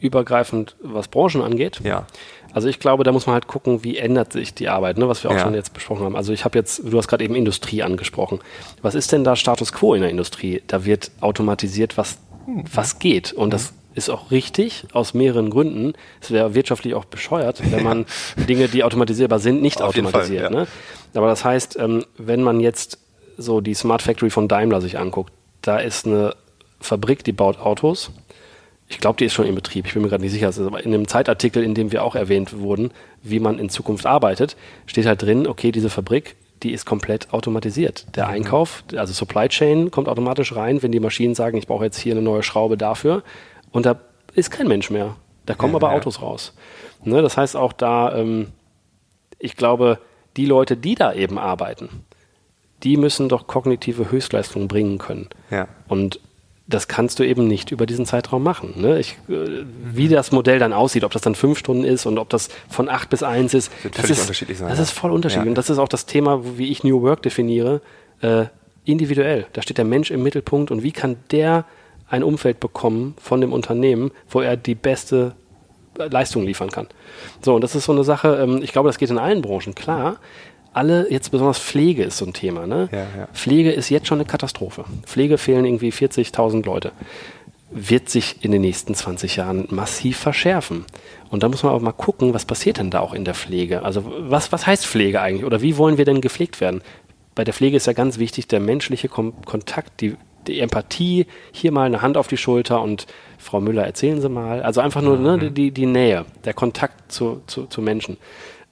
Übergreifend, 0.00 0.76
was 0.80 1.08
Branchen 1.08 1.42
angeht. 1.42 1.80
Ja. 1.82 2.06
Also 2.52 2.68
ich 2.68 2.78
glaube, 2.78 3.04
da 3.04 3.12
muss 3.12 3.26
man 3.26 3.34
halt 3.34 3.46
gucken, 3.46 3.84
wie 3.84 3.98
ändert 3.98 4.32
sich 4.32 4.54
die 4.54 4.68
Arbeit, 4.68 4.98
ne, 4.98 5.08
was 5.08 5.22
wir 5.22 5.30
auch 5.30 5.34
ja. 5.34 5.42
schon 5.42 5.54
jetzt 5.54 5.74
besprochen 5.74 6.04
haben. 6.04 6.16
Also 6.16 6.32
ich 6.32 6.44
habe 6.44 6.58
jetzt, 6.58 6.80
du 6.84 6.96
hast 6.96 7.08
gerade 7.08 7.24
eben 7.24 7.34
Industrie 7.34 7.82
angesprochen. 7.82 8.40
Was 8.82 8.94
ist 8.94 9.12
denn 9.12 9.24
da 9.24 9.36
Status 9.36 9.72
quo 9.72 9.94
in 9.94 10.00
der 10.00 10.10
Industrie? 10.10 10.62
Da 10.66 10.84
wird 10.84 11.10
automatisiert, 11.20 11.98
was, 11.98 12.18
hm. 12.46 12.64
was 12.72 12.98
geht. 12.98 13.32
Und 13.32 13.52
das 13.52 13.74
ist 13.94 14.10
auch 14.10 14.30
richtig, 14.30 14.84
aus 14.92 15.14
mehreren 15.14 15.50
Gründen. 15.50 15.94
Es 16.20 16.30
wäre 16.30 16.54
wirtschaftlich 16.54 16.94
auch 16.94 17.06
bescheuert, 17.06 17.62
wenn 17.70 17.82
man 17.82 18.06
Dinge, 18.48 18.68
die 18.68 18.84
automatisierbar 18.84 19.38
sind, 19.38 19.62
nicht 19.62 19.82
Auf 19.82 19.88
automatisiert. 19.88 20.44
Fall, 20.44 20.54
ja. 20.54 20.60
ne? 20.60 20.66
Aber 21.14 21.28
das 21.28 21.44
heißt, 21.44 21.78
ähm, 21.78 22.04
wenn 22.18 22.42
man 22.42 22.60
jetzt 22.60 22.98
so 23.38 23.60
die 23.60 23.74
Smart 23.74 24.02
Factory 24.02 24.30
von 24.30 24.48
Daimler 24.48 24.80
sich 24.80 24.98
anguckt, 24.98 25.32
da 25.62 25.78
ist 25.78 26.06
eine 26.06 26.34
Fabrik, 26.80 27.24
die 27.24 27.32
baut 27.32 27.58
Autos 27.58 28.10
ich 28.88 28.98
glaube, 28.98 29.16
die 29.16 29.24
ist 29.24 29.34
schon 29.34 29.46
in 29.46 29.54
Betrieb. 29.54 29.86
Ich 29.86 29.94
bin 29.94 30.02
mir 30.02 30.08
gerade 30.08 30.22
nicht 30.22 30.32
sicher. 30.32 30.46
Also 30.46 30.68
in 30.76 30.92
dem 30.92 31.08
Zeitartikel, 31.08 31.62
in 31.62 31.74
dem 31.74 31.90
wir 31.90 32.04
auch 32.04 32.14
erwähnt 32.14 32.58
wurden, 32.58 32.92
wie 33.22 33.40
man 33.40 33.58
in 33.58 33.68
Zukunft 33.68 34.06
arbeitet, 34.06 34.56
steht 34.86 35.06
halt 35.06 35.22
drin, 35.22 35.46
okay, 35.46 35.72
diese 35.72 35.90
Fabrik, 35.90 36.36
die 36.62 36.72
ist 36.72 36.86
komplett 36.86 37.32
automatisiert. 37.32 38.06
Der 38.14 38.26
mhm. 38.26 38.34
Einkauf, 38.34 38.84
also 38.94 39.12
Supply 39.12 39.48
Chain 39.48 39.90
kommt 39.90 40.08
automatisch 40.08 40.54
rein, 40.54 40.82
wenn 40.82 40.92
die 40.92 41.00
Maschinen 41.00 41.34
sagen, 41.34 41.58
ich 41.58 41.66
brauche 41.66 41.84
jetzt 41.84 41.98
hier 41.98 42.12
eine 42.12 42.22
neue 42.22 42.42
Schraube 42.42 42.76
dafür. 42.76 43.22
Und 43.72 43.86
da 43.86 43.98
ist 44.34 44.50
kein 44.50 44.68
Mensch 44.68 44.90
mehr. 44.90 45.16
Da 45.46 45.54
kommen 45.54 45.72
ja, 45.72 45.78
aber 45.78 45.90
ja. 45.90 45.96
Autos 45.96 46.22
raus. 46.22 46.54
Ne, 47.04 47.22
das 47.22 47.36
heißt 47.36 47.56
auch 47.56 47.72
da, 47.72 48.16
ähm, 48.16 48.48
ich 49.38 49.56
glaube, 49.56 49.98
die 50.36 50.46
Leute, 50.46 50.76
die 50.76 50.94
da 50.94 51.12
eben 51.12 51.38
arbeiten, 51.38 51.88
die 52.82 52.96
müssen 52.96 53.28
doch 53.28 53.46
kognitive 53.46 54.10
Höchstleistungen 54.10 54.68
bringen 54.68 54.98
können. 54.98 55.28
Ja. 55.50 55.68
Und 55.88 56.20
das 56.68 56.88
kannst 56.88 57.18
du 57.18 57.22
eben 57.22 57.46
nicht 57.46 57.70
über 57.70 57.86
diesen 57.86 58.06
Zeitraum 58.06 58.42
machen. 58.42 58.74
Ne? 58.76 58.98
Ich, 58.98 59.16
äh, 59.28 59.64
wie 59.84 60.08
das 60.08 60.32
Modell 60.32 60.58
dann 60.58 60.72
aussieht, 60.72 61.04
ob 61.04 61.12
das 61.12 61.22
dann 61.22 61.34
fünf 61.34 61.58
Stunden 61.58 61.84
ist 61.84 62.06
und 62.06 62.18
ob 62.18 62.28
das 62.28 62.48
von 62.68 62.88
acht 62.88 63.08
bis 63.08 63.22
eins 63.22 63.54
ist, 63.54 63.70
das, 63.84 63.92
das 63.92 64.10
ist, 64.10 64.20
unterschiedlich 64.22 64.58
sein, 64.58 64.68
das 64.68 64.78
ja. 64.78 64.84
ist 64.84 64.90
voll 64.90 65.12
unterschiedlich. 65.12 65.46
Ja. 65.46 65.50
Und 65.50 65.58
das 65.58 65.70
ist 65.70 65.78
auch 65.78 65.88
das 65.88 66.06
Thema, 66.06 66.58
wie 66.58 66.70
ich 66.70 66.82
New 66.82 67.02
Work 67.02 67.22
definiere, 67.22 67.82
äh, 68.20 68.46
individuell. 68.84 69.46
Da 69.52 69.62
steht 69.62 69.78
der 69.78 69.84
Mensch 69.84 70.10
im 70.10 70.22
Mittelpunkt 70.22 70.70
und 70.70 70.82
wie 70.82 70.92
kann 70.92 71.16
der 71.30 71.64
ein 72.08 72.22
Umfeld 72.22 72.60
bekommen 72.60 73.14
von 73.20 73.40
dem 73.40 73.52
Unternehmen, 73.52 74.10
wo 74.28 74.40
er 74.40 74.56
die 74.56 74.74
beste 74.74 75.34
Leistung 75.96 76.44
liefern 76.44 76.70
kann. 76.70 76.88
So, 77.42 77.54
und 77.54 77.62
das 77.62 77.74
ist 77.74 77.84
so 77.84 77.92
eine 77.92 78.04
Sache, 78.04 78.36
ähm, 78.42 78.60
ich 78.62 78.72
glaube, 78.72 78.88
das 78.88 78.98
geht 78.98 79.10
in 79.10 79.18
allen 79.18 79.40
Branchen, 79.40 79.74
klar 79.74 80.18
alle, 80.76 81.10
jetzt 81.10 81.30
besonders 81.30 81.58
Pflege 81.58 82.04
ist 82.04 82.18
so 82.18 82.26
ein 82.26 82.34
Thema. 82.34 82.66
Ne? 82.66 82.88
Ja, 82.92 82.98
ja. 82.98 83.28
Pflege 83.32 83.72
ist 83.72 83.88
jetzt 83.88 84.06
schon 84.06 84.18
eine 84.18 84.28
Katastrophe. 84.28 84.84
Pflege 85.04 85.38
fehlen 85.38 85.64
irgendwie 85.64 85.90
40.000 85.90 86.66
Leute. 86.66 86.92
Wird 87.70 88.10
sich 88.10 88.44
in 88.44 88.52
den 88.52 88.60
nächsten 88.60 88.94
20 88.94 89.36
Jahren 89.36 89.66
massiv 89.70 90.18
verschärfen. 90.18 90.84
Und 91.30 91.42
da 91.42 91.48
muss 91.48 91.62
man 91.62 91.72
auch 91.72 91.80
mal 91.80 91.92
gucken, 91.92 92.34
was 92.34 92.44
passiert 92.44 92.76
denn 92.76 92.90
da 92.90 93.00
auch 93.00 93.14
in 93.14 93.24
der 93.24 93.34
Pflege? 93.34 93.82
Also 93.82 94.04
was, 94.18 94.52
was 94.52 94.66
heißt 94.66 94.86
Pflege 94.86 95.20
eigentlich 95.20 95.44
oder 95.44 95.62
wie 95.62 95.78
wollen 95.78 95.96
wir 95.96 96.04
denn 96.04 96.20
gepflegt 96.20 96.60
werden? 96.60 96.82
Bei 97.34 97.44
der 97.44 97.54
Pflege 97.54 97.76
ist 97.76 97.86
ja 97.86 97.92
ganz 97.94 98.18
wichtig 98.18 98.46
der 98.46 98.60
menschliche 98.60 99.08
Kom 99.08 99.32
Kontakt, 99.44 100.00
die, 100.00 100.16
die 100.46 100.60
Empathie, 100.60 101.26
hier 101.52 101.72
mal 101.72 101.86
eine 101.86 102.02
Hand 102.02 102.16
auf 102.16 102.28
die 102.28 102.36
Schulter 102.36 102.82
und 102.82 103.06
Frau 103.38 103.60
Müller, 103.60 103.84
erzählen 103.84 104.20
Sie 104.20 104.28
mal. 104.28 104.62
Also 104.62 104.82
einfach 104.82 105.02
nur 105.02 105.18
ne, 105.18 105.36
mhm. 105.36 105.42
ne, 105.42 105.50
die, 105.50 105.70
die 105.70 105.86
Nähe, 105.86 106.26
der 106.44 106.54
Kontakt 106.54 107.10
zu, 107.10 107.42
zu, 107.46 107.66
zu 107.66 107.80
Menschen. 107.80 108.18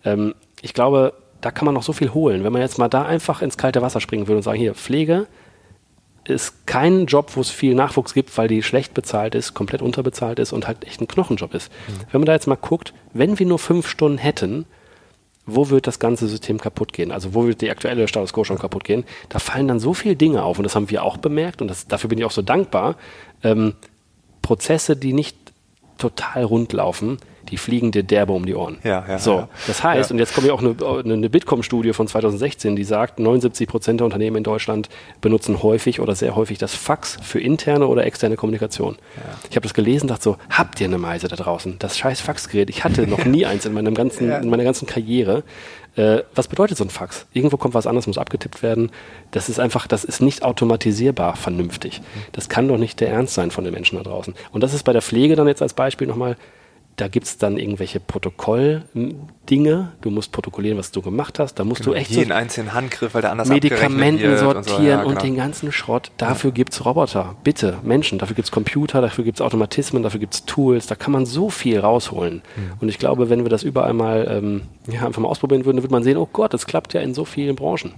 Ähm, 0.04 0.34
ich 0.62 0.72
glaube, 0.72 1.14
da 1.44 1.50
kann 1.50 1.66
man 1.66 1.74
noch 1.74 1.83
so 1.83 1.92
viel 1.92 2.14
holen. 2.14 2.42
Wenn 2.42 2.54
man 2.54 2.62
jetzt 2.62 2.78
mal 2.78 2.88
da 2.88 3.04
einfach 3.04 3.42
ins 3.42 3.59
kalte 3.59 3.83
Wasser 3.83 4.00
springen 4.00 4.26
würde 4.26 4.38
und 4.38 4.42
sagen, 4.42 4.59
hier, 4.59 4.74
Pflege 4.74 5.26
ist 6.26 6.66
kein 6.66 7.04
Job, 7.04 7.33
wo 7.35 7.42
es 7.42 7.50
viel 7.50 7.74
Nachwuchs 7.74 8.14
gibt, 8.14 8.37
weil 8.38 8.48
die 8.48 8.62
schlecht 8.62 8.94
bezahlt 8.94 9.35
ist, 9.35 9.52
komplett 9.52 9.83
unterbezahlt 9.83 10.38
ist 10.38 10.54
und 10.54 10.66
halt 10.66 10.87
echt 10.87 11.02
ein 11.02 11.07
Knochenjob 11.07 11.52
ist. 11.52 11.70
Mhm. 11.70 11.92
Wenn 12.11 12.20
man 12.22 12.26
da 12.26 12.33
jetzt 12.33 12.46
mal 12.46 12.54
guckt, 12.57 12.94
wenn 13.12 13.38
wir 13.38 13.44
nur 13.44 13.59
fünf 13.59 13.87
Stunden 13.87 14.16
hätten, 14.16 14.64
wo 15.44 15.68
wird 15.68 15.87
das 15.87 15.98
ganze 15.98 16.26
System 16.28 16.59
kaputt 16.59 16.94
gehen? 16.94 17.12
Also 17.12 17.35
wo 17.35 17.46
wird 17.46 17.61
die 17.61 17.70
aktuelle 17.70 18.09
Status 18.09 18.33
Quo 18.33 18.44
schon 18.44 18.59
kaputt 18.59 18.85
gehen? 18.85 19.04
Da 19.28 19.38
fallen 19.38 19.68
dann 19.68 19.80
so 19.80 19.92
viele 19.92 20.16
Dinge 20.16 20.42
auf 20.42 20.59
und 20.59 20.64
das 20.64 20.74
haben 20.74 20.88
wir 20.88 21.04
auch 21.04 21.18
bemerkt 21.18 21.61
und 21.61 21.68
das, 21.68 21.87
dafür 21.87 22.09
bin 22.09 22.18
ich 22.18 22.24
auch 22.24 22.30
so 22.30 22.40
dankbar. 22.40 22.96
Ähm, 23.42 23.74
Prozesse, 24.40 24.96
die 24.96 25.12
nicht 25.12 25.37
total 25.98 26.44
rund 26.44 26.72
laufen, 26.72 27.18
die 27.50 27.57
fliegen 27.57 27.92
dir 27.92 28.02
derbe 28.02 28.33
um 28.33 28.46
die 28.46 28.54
Ohren. 28.54 28.78
Ja, 28.85 29.04
ja, 29.07 29.18
so, 29.18 29.33
ja. 29.33 29.48
das 29.66 29.83
heißt, 29.83 30.11
ja. 30.11 30.14
und 30.14 30.18
jetzt 30.18 30.35
kommt 30.35 30.46
ja 30.46 30.52
auch 30.52 30.61
eine, 30.61 30.74
eine 31.04 31.30
Bitkom-Studie 31.30 31.92
von 31.92 32.07
2016, 32.07 32.76
die 32.76 32.85
sagt, 32.85 33.18
79 33.18 33.68
Prozent 33.68 34.00
der 34.00 34.07
Unternehmen 34.07 34.37
in 34.38 34.44
Deutschland 34.44 34.88
benutzen 35.20 35.62
häufig 35.62 36.00
oder 36.00 36.14
sehr 36.14 36.37
häufig 36.37 36.59
das 36.59 36.74
Fax 36.74 37.18
für 37.22 37.40
interne 37.40 37.87
oder 37.87 38.04
externe 38.04 38.37
Kommunikation. 38.37 38.96
Ja. 39.16 39.22
Ich 39.50 39.57
habe 39.57 39.64
das 39.64 39.74
gelesen, 39.74 40.09
dachte 40.09 40.24
so, 40.24 40.37
habt 40.50 40.80
ihr 40.80 40.87
eine 40.87 40.98
Meise 40.98 41.28
da 41.28 41.37
draußen? 41.37 41.76
Das 41.78 41.98
scheiß 41.98 42.20
Faxgerät. 42.20 42.70
Ich 42.70 42.85
hatte 42.85 43.07
noch 43.07 43.24
nie 43.24 43.46
eins 43.46 43.66
in, 43.66 43.72
meinem 43.72 43.94
ganzen, 43.94 44.30
in 44.30 44.48
meiner 44.48 44.64
ganzen 44.64 44.87
Karriere. 44.87 45.42
Äh, 45.96 46.22
was 46.35 46.48
bedeutet 46.48 46.76
so 46.76 46.85
ein 46.85 46.90
Fax? 46.90 47.26
Irgendwo 47.33 47.57
kommt 47.57 47.74
was 47.74 47.87
anderes, 47.87 48.07
muss 48.07 48.18
abgetippt 48.18 48.62
werden. 48.62 48.90
Das 49.30 49.48
ist 49.48 49.61
einfach, 49.61 49.87
das 49.87 50.04
ist 50.04 50.21
nicht 50.21 50.42
automatisierbar 50.42 51.37
vernünftig. 51.37 52.02
Das 52.33 52.48
kann 52.48 52.66
doch 52.66 52.79
nicht 52.79 53.00
der 53.00 53.10
Ernst 53.10 53.35
sein 53.35 53.50
von 53.50 53.64
den 53.64 53.73
Menschen 53.73 53.96
da 53.96 54.02
draußen. 54.02 54.35
Und 54.52 54.62
das 54.62 54.75
ist 54.75 54.83
bei 54.83 54.92
der 54.92 55.02
Pflege 55.02 55.37
dann 55.37 55.46
jetzt 55.46 55.62
als 55.62 55.75
Beispiel 55.75 56.06
nochmal 56.06 56.37
da 56.96 57.08
gibt 57.08 57.26
es 57.26 57.38
dann 57.38 57.56
irgendwelche 57.56 57.98
Protokolldinge. 57.98 59.92
Du 60.00 60.10
musst 60.10 60.30
protokollieren, 60.30 60.78
was 60.78 60.92
du 60.92 61.02
gemacht 61.02 61.40
hast. 61.40 61.56
Da 61.56 61.64
musst 61.64 61.82
genau, 61.82 61.94
du 61.94 61.98
echt 61.98 62.10
jeden 62.10 62.28
so 62.28 62.34
einzelnen 62.34 62.72
Handgriff, 62.72 63.14
weil 63.14 63.22
der 63.22 63.32
anders 63.32 63.48
Medikamenten 63.48 64.38
sortieren 64.38 64.56
und, 64.56 64.68
so. 64.68 64.82
ja, 64.82 64.96
genau. 64.98 65.08
und, 65.08 65.22
den 65.22 65.34
ganzen 65.34 65.72
Schrott. 65.72 66.12
Dafür 66.18 66.50
ja. 66.50 66.54
gibt 66.54 66.72
es 66.72 66.84
Roboter. 66.84 67.34
Bitte, 67.42 67.78
Menschen. 67.82 68.18
Dafür 68.18 68.36
gibt 68.36 68.46
es 68.46 68.52
Computer, 68.52 69.00
dafür 69.00 69.24
gibt 69.24 69.38
es 69.38 69.42
Automatismen, 69.42 70.04
dafür 70.04 70.20
gibt 70.20 70.34
es 70.34 70.44
Tools. 70.44 70.86
Da 70.86 70.94
kann 70.94 71.12
man 71.12 71.26
so 71.26 71.50
viel 71.50 71.80
rausholen. 71.80 72.42
Mhm. 72.54 72.72
Und 72.80 72.88
ich 72.88 72.98
glaube, 72.98 73.28
wenn 73.28 73.42
wir 73.44 73.50
das 73.50 73.64
überall 73.64 73.92
mal 73.92 74.28
ähm, 74.30 74.62
ja, 74.86 75.04
einfach 75.04 75.20
mal 75.20 75.28
ausprobieren 75.28 75.64
würden, 75.64 75.78
dann 75.78 75.82
würde 75.82 75.94
man 75.94 76.04
sehen, 76.04 76.16
oh 76.16 76.28
Gott, 76.32 76.54
das 76.54 76.66
klappt 76.66 76.94
ja 76.94 77.00
in 77.00 77.12
so 77.12 77.24
vielen 77.24 77.56
Branchen. 77.56 77.94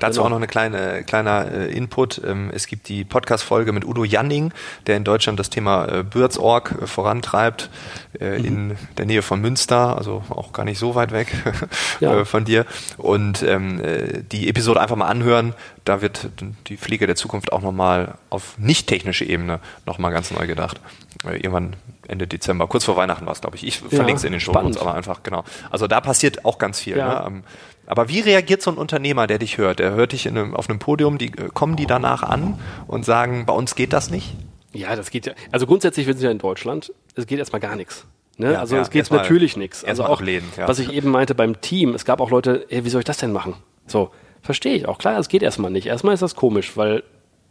Dazu 0.00 0.16
genau. 0.16 0.24
auch 0.24 0.30
noch 0.30 0.36
eine 0.38 0.46
kleine 0.46 1.04
kleiner 1.04 1.46
äh, 1.52 1.72
Input. 1.72 2.20
Ähm, 2.24 2.50
es 2.52 2.66
gibt 2.66 2.88
die 2.88 3.04
Podcast-Folge 3.04 3.72
mit 3.72 3.84
Udo 3.84 4.04
Janning, 4.04 4.52
der 4.86 4.96
in 4.96 5.04
Deutschland 5.04 5.38
das 5.38 5.50
Thema 5.50 5.86
äh, 5.86 6.02
Bürzorg 6.02 6.74
äh, 6.82 6.86
vorantreibt, 6.86 7.70
äh, 8.18 8.38
mhm. 8.38 8.44
in 8.44 8.76
der 8.98 9.06
Nähe 9.06 9.22
von 9.22 9.40
Münster, 9.40 9.96
also 9.96 10.24
auch 10.30 10.52
gar 10.52 10.64
nicht 10.64 10.78
so 10.78 10.94
weit 10.94 11.12
weg 11.12 11.32
ja. 12.00 12.20
Äh, 12.20 12.24
von 12.24 12.44
dir. 12.44 12.66
Und 12.96 13.42
ähm, 13.42 13.80
äh, 13.80 14.22
die 14.22 14.48
Episode 14.48 14.80
einfach 14.80 14.96
mal 14.96 15.08
anhören. 15.08 15.54
Da 15.84 16.02
wird 16.02 16.28
die 16.66 16.76
Pflege 16.76 17.06
der 17.06 17.16
Zukunft 17.16 17.52
auch 17.52 17.62
nochmal 17.62 18.14
auf 18.30 18.58
nicht 18.58 18.86
technische 18.86 19.24
Ebene 19.24 19.60
nochmal 19.86 20.12
ganz 20.12 20.30
neu 20.30 20.46
gedacht. 20.46 20.80
Irgendwann 21.24 21.76
Ende 22.10 22.26
Dezember, 22.26 22.66
kurz 22.66 22.84
vor 22.84 22.96
Weihnachten 22.96 23.24
war 23.26 23.32
es, 23.32 23.40
glaube 23.40 23.56
ich. 23.56 23.66
Ich 23.66 23.78
verlinke 23.78 24.14
es 24.14 24.24
in 24.24 24.32
den 24.32 24.40
Show 24.40 24.52
Notes, 24.52 24.76
aber 24.76 24.94
einfach, 24.94 25.22
genau. 25.22 25.44
Also 25.70 25.86
da 25.86 26.00
passiert 26.00 26.44
auch 26.44 26.58
ganz 26.58 26.80
viel. 26.80 26.96
Ja. 26.96 27.20
Ne? 27.20 27.26
Ähm, 27.26 27.42
aber 27.86 28.08
wie 28.08 28.20
reagiert 28.20 28.62
so 28.62 28.70
ein 28.70 28.76
Unternehmer, 28.76 29.26
der 29.26 29.38
dich 29.38 29.58
hört? 29.58 29.78
Der 29.78 29.92
hört 29.92 30.12
dich 30.12 30.28
einem, 30.28 30.54
auf 30.54 30.68
einem 30.68 30.78
Podium, 30.78 31.18
die, 31.18 31.26
äh, 31.26 31.48
kommen 31.52 31.76
die 31.76 31.86
danach 31.86 32.22
an 32.22 32.58
und 32.86 33.04
sagen, 33.04 33.46
bei 33.46 33.52
uns 33.52 33.74
geht 33.74 33.92
das 33.92 34.10
nicht? 34.10 34.34
Ja, 34.72 34.94
das 34.94 35.10
geht 35.10 35.26
ja. 35.26 35.32
Also 35.50 35.66
grundsätzlich, 35.66 36.06
wir 36.06 36.14
sind 36.14 36.22
ja 36.22 36.30
in 36.30 36.38
Deutschland, 36.38 36.92
es 37.14 37.26
geht 37.26 37.38
erstmal 37.38 37.60
gar 37.60 37.76
nichts. 37.76 38.06
Ne? 38.36 38.52
Ja, 38.52 38.60
also 38.60 38.76
ja, 38.76 38.82
es 38.82 38.90
geht 38.90 39.10
natürlich 39.10 39.56
nichts. 39.56 39.84
Also 39.84 40.04
auch, 40.04 40.20
Läden, 40.20 40.48
ja. 40.56 40.66
was 40.66 40.78
ich 40.78 40.92
eben 40.92 41.10
meinte 41.10 41.34
beim 41.34 41.60
Team, 41.60 41.94
es 41.94 42.04
gab 42.04 42.20
auch 42.20 42.30
Leute, 42.30 42.66
ey, 42.70 42.84
wie 42.84 42.90
soll 42.90 43.00
ich 43.00 43.04
das 43.04 43.18
denn 43.18 43.32
machen? 43.32 43.54
So, 43.86 44.12
verstehe 44.40 44.74
ich 44.74 44.86
auch. 44.86 44.98
Klar, 44.98 45.18
es 45.18 45.28
geht 45.28 45.42
erstmal 45.42 45.70
nicht. 45.70 45.86
Erstmal 45.86 46.14
ist 46.14 46.22
das 46.22 46.34
komisch, 46.34 46.76
weil 46.76 47.02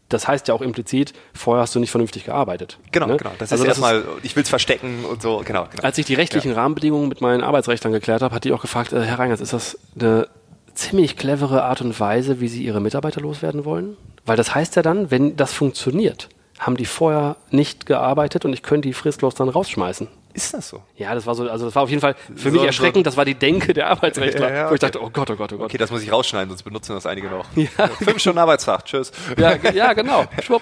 das 0.10 0.28
heißt 0.28 0.47
ja 0.47 0.53
auch 0.53 0.62
implizit, 0.62 1.14
vorher 1.34 1.62
hast 1.62 1.76
du 1.76 1.80
nicht 1.80 1.91
vernünftig 1.91 2.26
gearbeitet. 2.26 2.78
Genau, 2.91 3.07
ne? 3.07 3.18
genau. 3.18 3.32
Das 3.38 3.51
also 3.51 3.64
ist 3.64 3.70
erstmal, 3.70 4.03
ich 4.24 4.36
will 4.36 4.43
es 4.43 4.49
verstecken 4.49 5.05
und 5.05 5.22
so, 5.22 5.41
genau, 5.45 5.68
genau. 5.70 5.84
Als 5.84 5.97
ich 5.97 6.05
die 6.05 6.16
rechtlichen 6.16 6.51
ja. 6.51 6.57
Rahmenbedingungen 6.57 7.07
mit 7.07 7.22
meinen 7.22 7.43
Arbeitsrechtern 7.43 7.91
geklärt 7.91 8.22
habe, 8.22 8.34
hat 8.34 8.43
die 8.43 8.51
auch 8.51 8.62
gefragt, 8.62 8.91
äh, 8.91 9.01
Herr 9.01 9.20
Reingers, 9.20 9.39
ist 9.39 9.53
das 9.53 9.78
eine 9.99 10.28
ziemlich 10.74 11.16
clevere 11.16 11.64
Art 11.64 11.82
und 11.82 11.99
Weise, 11.99 12.39
wie 12.39 12.47
Sie 12.47 12.64
Ihre 12.64 12.82
Mitarbeiter 12.82 13.22
loswerden 13.22 13.66
wollen? 13.66 13.97
Weil 14.26 14.38
das 14.38 14.55
heißt 14.55 14.76
ja 14.76 14.82
dann, 14.82 15.12
wenn 15.12 15.36
das 15.36 15.53
funktioniert, 15.53 16.30
haben 16.57 16.76
die 16.76 16.86
vorher 16.86 17.38
nicht 17.51 17.86
gearbeitet 17.86 18.45
und 18.45 18.53
ich 18.53 18.64
könnte 18.64 18.88
die 18.88 18.93
fristlos 18.93 19.36
dann 19.36 19.49
rausschmeißen. 19.49 20.07
Ist 20.40 20.54
das 20.54 20.70
so? 20.70 20.82
Ja, 20.96 21.14
das 21.14 21.26
war 21.26 21.36
so, 21.36 21.50
also 21.50 21.66
das 21.66 21.76
war 21.76 21.84
auf 21.84 21.90
jeden 21.90 22.00
Fall 22.00 22.16
für 22.34 22.50
so, 22.50 22.52
mich 22.52 22.64
erschreckend, 22.64 23.06
das 23.06 23.18
war 23.18 23.26
die 23.26 23.36
Denke 23.36 23.74
der 23.74 23.88
Arbeitsrechtler, 23.92 24.48
ja, 24.50 24.56
ja, 24.56 24.62
okay. 24.62 24.70
wo 24.72 24.74
ich 24.76 24.80
dachte, 24.80 25.04
oh 25.04 25.10
Gott, 25.10 25.30
oh 25.30 25.36
Gott, 25.36 25.52
oh 25.52 25.58
Gott. 25.58 25.66
Okay, 25.66 25.78
das 25.78 25.92
muss 25.92 26.02
ich 26.02 26.10
rausschneiden, 26.10 26.48
sonst 26.48 26.64
benutzen 26.64 26.94
das 26.94 27.06
einige 27.06 27.28
noch. 27.30 27.46
Ja. 27.56 27.88
Fünf 27.90 28.20
Stunden 28.20 28.40
Arbeitstag, 28.40 28.86
tschüss. 28.86 29.12
Ja, 29.38 29.58
ja 29.74 29.92
genau, 29.92 30.24
schwupp. 30.42 30.62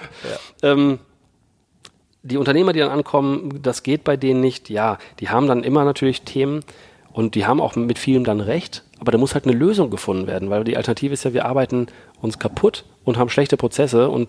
Ähm, 0.64 0.98
die 2.24 2.36
Unternehmer, 2.36 2.72
die 2.72 2.80
dann 2.80 2.90
ankommen, 2.90 3.62
das 3.62 3.84
geht 3.84 4.02
bei 4.02 4.16
denen 4.16 4.40
nicht. 4.40 4.68
Ja, 4.68 4.98
die 5.20 5.28
haben 5.28 5.46
dann 5.46 5.62
immer 5.62 5.84
natürlich 5.84 6.22
Themen 6.22 6.64
und 7.12 7.36
die 7.36 7.46
haben 7.46 7.60
auch 7.60 7.76
mit 7.76 8.00
vielem 8.00 8.24
dann 8.24 8.40
recht, 8.40 8.82
aber 8.98 9.12
da 9.12 9.18
muss 9.18 9.34
halt 9.34 9.44
eine 9.44 9.54
Lösung 9.54 9.90
gefunden 9.90 10.26
werden, 10.26 10.50
weil 10.50 10.64
die 10.64 10.76
Alternative 10.76 11.14
ist 11.14 11.24
ja, 11.24 11.32
wir 11.32 11.44
arbeiten 11.44 11.86
uns 12.20 12.40
kaputt 12.40 12.84
und 13.04 13.16
haben 13.16 13.30
schlechte 13.30 13.56
Prozesse 13.56 14.08
und 14.08 14.28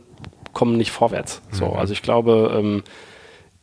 kommen 0.53 0.77
nicht 0.77 0.91
vorwärts. 0.91 1.41
So, 1.51 1.69
mhm. 1.69 1.77
also 1.77 1.93
ich 1.93 2.03
glaube, 2.03 2.53
ähm, 2.55 2.83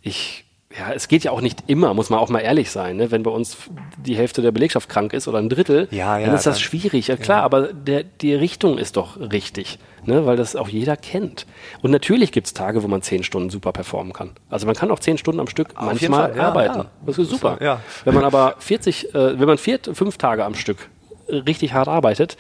ich 0.01 0.46
ja, 0.79 0.93
es 0.93 1.09
geht 1.09 1.25
ja 1.25 1.31
auch 1.31 1.41
nicht 1.41 1.65
immer, 1.69 1.95
muss 1.95 2.11
man 2.11 2.19
auch 2.19 2.29
mal 2.29 2.41
ehrlich 2.41 2.71
sein. 2.71 2.97
Ne? 2.97 3.11
Wenn 3.11 3.23
bei 3.23 3.31
uns 3.31 3.57
die 3.97 4.17
Hälfte 4.17 4.43
der 4.43 4.53
Belegschaft 4.53 4.89
krank 4.89 5.13
ist 5.13 5.27
oder 5.27 5.39
ein 5.39 5.49
Drittel, 5.49 5.89
ja, 5.91 6.19
ja, 6.19 6.27
dann 6.27 6.35
ist 6.35 6.47
das 6.47 6.57
dann, 6.57 6.63
schwierig. 6.63 7.09
Ja, 7.09 7.17
klar, 7.17 7.39
ja. 7.39 7.45
aber 7.45 7.73
der, 7.73 8.03
die 8.03 8.35
Richtung 8.35 8.77
ist 8.77 8.97
doch 8.97 9.19
richtig, 9.19 9.79
ne? 10.05 10.27
weil 10.27 10.37
das 10.37 10.55
auch 10.55 10.69
jeder 10.69 10.97
kennt. 10.97 11.47
Und 11.83 11.93
natürlich 11.93 12.31
gibt 12.31 12.47
es 12.47 12.55
Tage, 12.55 12.83
wo 12.83 12.89
man 12.89 13.01
zehn 13.03 13.23
Stunden 13.23 13.49
super 13.49 13.73
performen 13.73 14.13
kann. 14.13 14.33
Also 14.51 14.67
man 14.67 14.75
kann 14.75 14.91
auch 14.91 14.99
zehn 14.99 15.17
Stunden 15.17 15.41
am 15.41 15.49
Stück 15.49 15.69
Auf 15.77 15.87
manchmal 15.87 16.39
arbeiten. 16.39 16.85
Das 17.07 17.19
ist 17.19 17.31
super. 17.31 17.59
Ja. 17.61 17.81
Wenn 18.05 18.15
man 18.15 18.25
aber 18.25 18.57
40, 18.59 19.15
äh, 19.15 19.39
wenn 19.39 19.47
man 19.47 19.59
vier, 19.59 19.79
fünf 19.93 20.19
Tage 20.19 20.45
am 20.45 20.55
Stück 20.55 20.89
richtig 21.29 21.73
hart 21.73 21.89
arbeitet, 21.89 22.37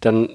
dann 0.00 0.28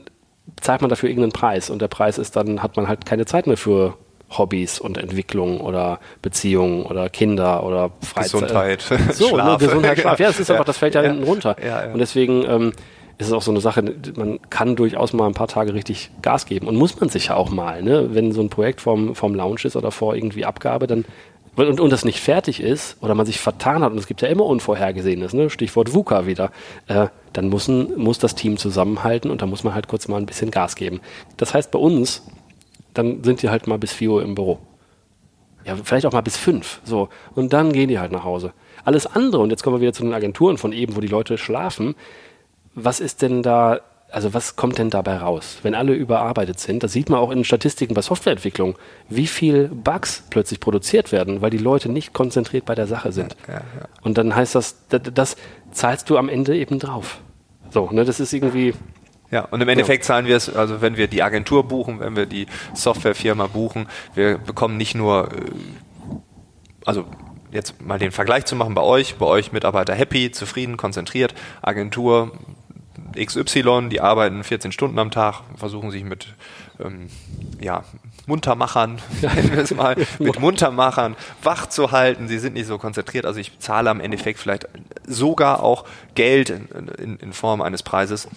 zahlt 0.60 0.82
man 0.82 0.90
dafür 0.90 1.10
irgendeinen 1.10 1.34
Preis. 1.34 1.70
Und 1.70 1.82
der 1.82 1.88
Preis 1.88 2.18
ist 2.18 2.36
dann, 2.36 2.64
hat 2.64 2.78
man 2.78 2.88
halt 2.88 3.06
keine 3.06 3.26
Zeit 3.26 3.48
mehr 3.48 3.58
für 3.58 3.98
Hobbys 4.38 4.80
und 4.80 4.98
Entwicklung 4.98 5.62
oder 5.62 6.00
Beziehungen 6.22 6.84
oder 6.84 7.10
Kinder 7.10 7.64
oder 7.64 7.92
Freizeit. 8.02 8.42
Gesundheit, 8.42 8.82
so, 9.14 9.30
Schlaf. 9.30 9.62
Ne, 9.62 9.68
Gesundheit, 9.68 10.00
Schlaf. 10.00 10.20
Ja, 10.20 10.28
das 10.28 10.40
ist 10.40 10.52
einfach, 10.52 10.66
das 10.66 10.78
fällt 10.78 10.96
ja, 10.96 11.04
ja 11.04 11.10
hinten 11.10 11.24
runter. 11.24 11.56
Ja, 11.62 11.86
ja. 11.86 11.94
Und 11.94 12.00
deswegen 12.00 12.44
ähm, 12.48 12.74
ist 13.18 13.28
es 13.28 13.34
auch 13.34 13.42
so 13.42 13.52
eine 13.52 13.62
Sache, 13.62 13.84
man 14.16 14.40
kann 14.50 14.76
durchaus 14.76 15.14
mal 15.14 15.28
ein 15.28 15.34
paar 15.34 15.48
Tage 15.48 15.74
richtig 15.74 16.10
Gas 16.22 16.46
geben 16.46 16.68
und 16.68 16.76
muss 16.76 17.00
man 17.00 17.10
sich 17.10 17.28
ja 17.28 17.36
auch 17.36 17.50
mal, 17.50 17.84
ne? 17.84 18.10
wenn 18.14 18.32
so 18.32 18.42
ein 18.42 18.50
Projekt 18.50 18.82
vom, 18.82 19.16
vom 19.16 19.36
Launch 19.36 19.66
ist 19.66 19.76
oder 19.76 19.92
vor 19.92 20.16
irgendwie 20.16 20.46
Abgabe, 20.46 20.88
dann 20.88 21.06
und, 21.56 21.82
und 21.82 21.90
das 21.92 22.06
nicht 22.06 22.22
fertig 22.22 22.62
ist 22.62 22.98
oder 23.02 23.14
man 23.14 23.26
sich 23.26 23.40
vertan 23.40 23.84
hat 23.84 23.92
und 23.92 23.98
es 23.98 24.08
gibt 24.08 24.22
ja 24.22 24.30
immer 24.30 24.46
Unvorhergesehenes, 24.46 25.34
ne? 25.34 25.50
Stichwort 25.50 25.94
VUCA 25.94 26.26
wieder, 26.26 26.52
äh, 26.88 27.08
dann 27.34 27.50
müssen, 27.50 27.98
muss 27.98 28.20
das 28.20 28.36
Team 28.36 28.56
zusammenhalten 28.56 29.30
und 29.30 29.42
da 29.42 29.46
muss 29.46 29.66
man 29.66 29.74
halt 29.74 29.90
kurz 29.90 30.08
mal 30.08 30.18
ein 30.18 30.26
bisschen 30.26 30.50
Gas 30.50 30.78
geben. 30.78 31.02
Das 31.36 31.54
heißt 31.54 31.70
bei 31.70 31.80
uns, 31.80 32.24
dann 32.94 33.24
sind 33.24 33.42
die 33.42 33.50
halt 33.50 33.68
mal 33.68 33.78
bis 33.78 33.94
4 33.94 34.12
Uhr 34.12 34.24
im 34.24 34.36
Büro. 34.36 34.60
Ja, 35.66 35.76
vielleicht 35.76 36.06
auch 36.06 36.14
mal 36.14 36.22
bis 36.22 36.38
5. 36.38 36.82
So. 36.84 37.10
Und 37.36 37.54
dann 37.54 37.72
gehen 37.72 37.88
die 37.88 38.00
halt 38.00 38.12
nach 38.12 38.24
Hause. 38.24 38.54
Alles 38.84 39.06
andere, 39.06 39.42
und 39.42 39.52
jetzt 39.52 39.64
kommen 39.64 39.76
wir 39.76 39.82
wieder 39.82 39.94
zu 39.94 40.04
den 40.04 40.14
Agenturen 40.14 40.58
von 40.58 40.74
eben, 40.74 40.96
wo 40.96 41.02
die 41.02 41.08
Leute 41.08 41.38
schlafen. 41.38 41.96
Was 42.74 43.00
ist 43.00 43.22
denn 43.22 43.44
da, 43.44 43.82
also 44.10 44.34
was 44.34 44.56
kommt 44.56 44.80
denn 44.80 44.90
dabei 44.90 45.18
raus? 45.18 45.60
Wenn 45.62 45.76
alle 45.76 45.94
überarbeitet 45.94 46.60
sind, 46.60 46.84
das 46.84 46.94
sieht 46.94 47.10
man 47.10 47.20
auch 47.20 47.32
in 47.32 47.44
Statistiken 47.44 47.94
bei 47.94 48.02
Softwareentwicklung, 48.02 48.76
wie 49.08 49.28
viel 49.28 49.68
Bugs 49.68 50.24
plötzlich 50.30 50.60
produziert 50.60 51.12
werden, 51.12 51.42
weil 51.42 51.52
die 51.52 51.58
Leute 51.58 51.90
nicht 51.90 52.14
konzentriert 52.14 52.66
bei 52.66 52.74
der 52.74 52.88
Sache 52.88 53.12
sind. 53.12 53.36
Ja, 53.48 53.56
ja. 53.56 53.62
Und 54.02 54.18
dann 54.18 54.36
heißt 54.36 54.56
das, 54.56 54.88
das, 54.90 55.02
das 55.14 55.36
zahlst 55.72 56.10
du 56.10 56.18
am 56.18 56.28
Ende 56.28 56.58
eben 56.58 56.80
drauf. 56.80 57.20
So, 57.70 57.90
ne, 57.92 58.04
das 58.04 58.20
ist 58.20 58.34
irgendwie, 58.34 58.74
ja, 59.32 59.46
und 59.46 59.62
im 59.62 59.70
Endeffekt 59.70 60.04
zahlen 60.04 60.26
wir 60.26 60.36
es, 60.36 60.54
also 60.54 60.82
wenn 60.82 60.98
wir 60.98 61.08
die 61.08 61.24
Agentur 61.24 61.68
buchen, 61.68 62.02
wenn 62.02 62.16
wir 62.16 62.26
die 62.26 62.48
Softwarefirma 62.74 63.48
buchen, 63.48 63.88
wir 64.14 64.38
bekommen 64.38 64.78
nicht 64.78 64.94
nur, 64.94 65.32
äh, 65.32 65.52
also 66.86 67.06
jetzt 67.52 67.82
mal 67.82 67.98
den 67.98 68.12
Vergleich 68.12 68.46
zu 68.46 68.56
machen 68.56 68.76
bei 68.76 68.82
euch, 68.82 69.16
bei 69.16 69.26
euch 69.26 69.52
Mitarbeiter 69.52 69.96
happy, 69.96 70.32
zufrieden, 70.32 70.76
konzentriert, 70.78 71.34
Agentur 71.62 72.32
XY, 73.18 73.90
die 73.90 74.02
arbeiten 74.02 74.44
14 74.44 74.72
Stunden 74.72 75.00
am 75.00 75.12
Tag, 75.12 75.42
versuchen 75.56 75.92
sich 75.92 76.04
mit 76.04 76.28
ähm, 76.80 77.10
ja, 77.60 77.84
Muntermachern, 78.26 79.02
nennen 79.22 79.52
wir 79.54 79.64
es 79.64 79.74
mal, 79.74 79.96
mit 80.20 80.40
Muntermachern 80.40 81.16
wach 81.44 81.68
zu 81.68 81.92
halten. 81.92 82.28
Sie 82.28 82.40
sind 82.40 82.54
nicht 82.54 82.68
so 82.68 82.78
konzentriert. 82.78 83.26
Also 83.26 83.40
ich 83.40 83.60
zahle 83.60 83.90
am 83.90 84.00
Endeffekt 84.00 84.40
vielleicht 84.40 84.68
sogar 85.06 85.64
auch 85.64 85.86
Geld 86.16 86.50
in, 86.50 86.68
in, 86.98 87.18
in 87.18 87.34
Form 87.34 87.62
eines 87.62 87.84
Preises 87.84 88.28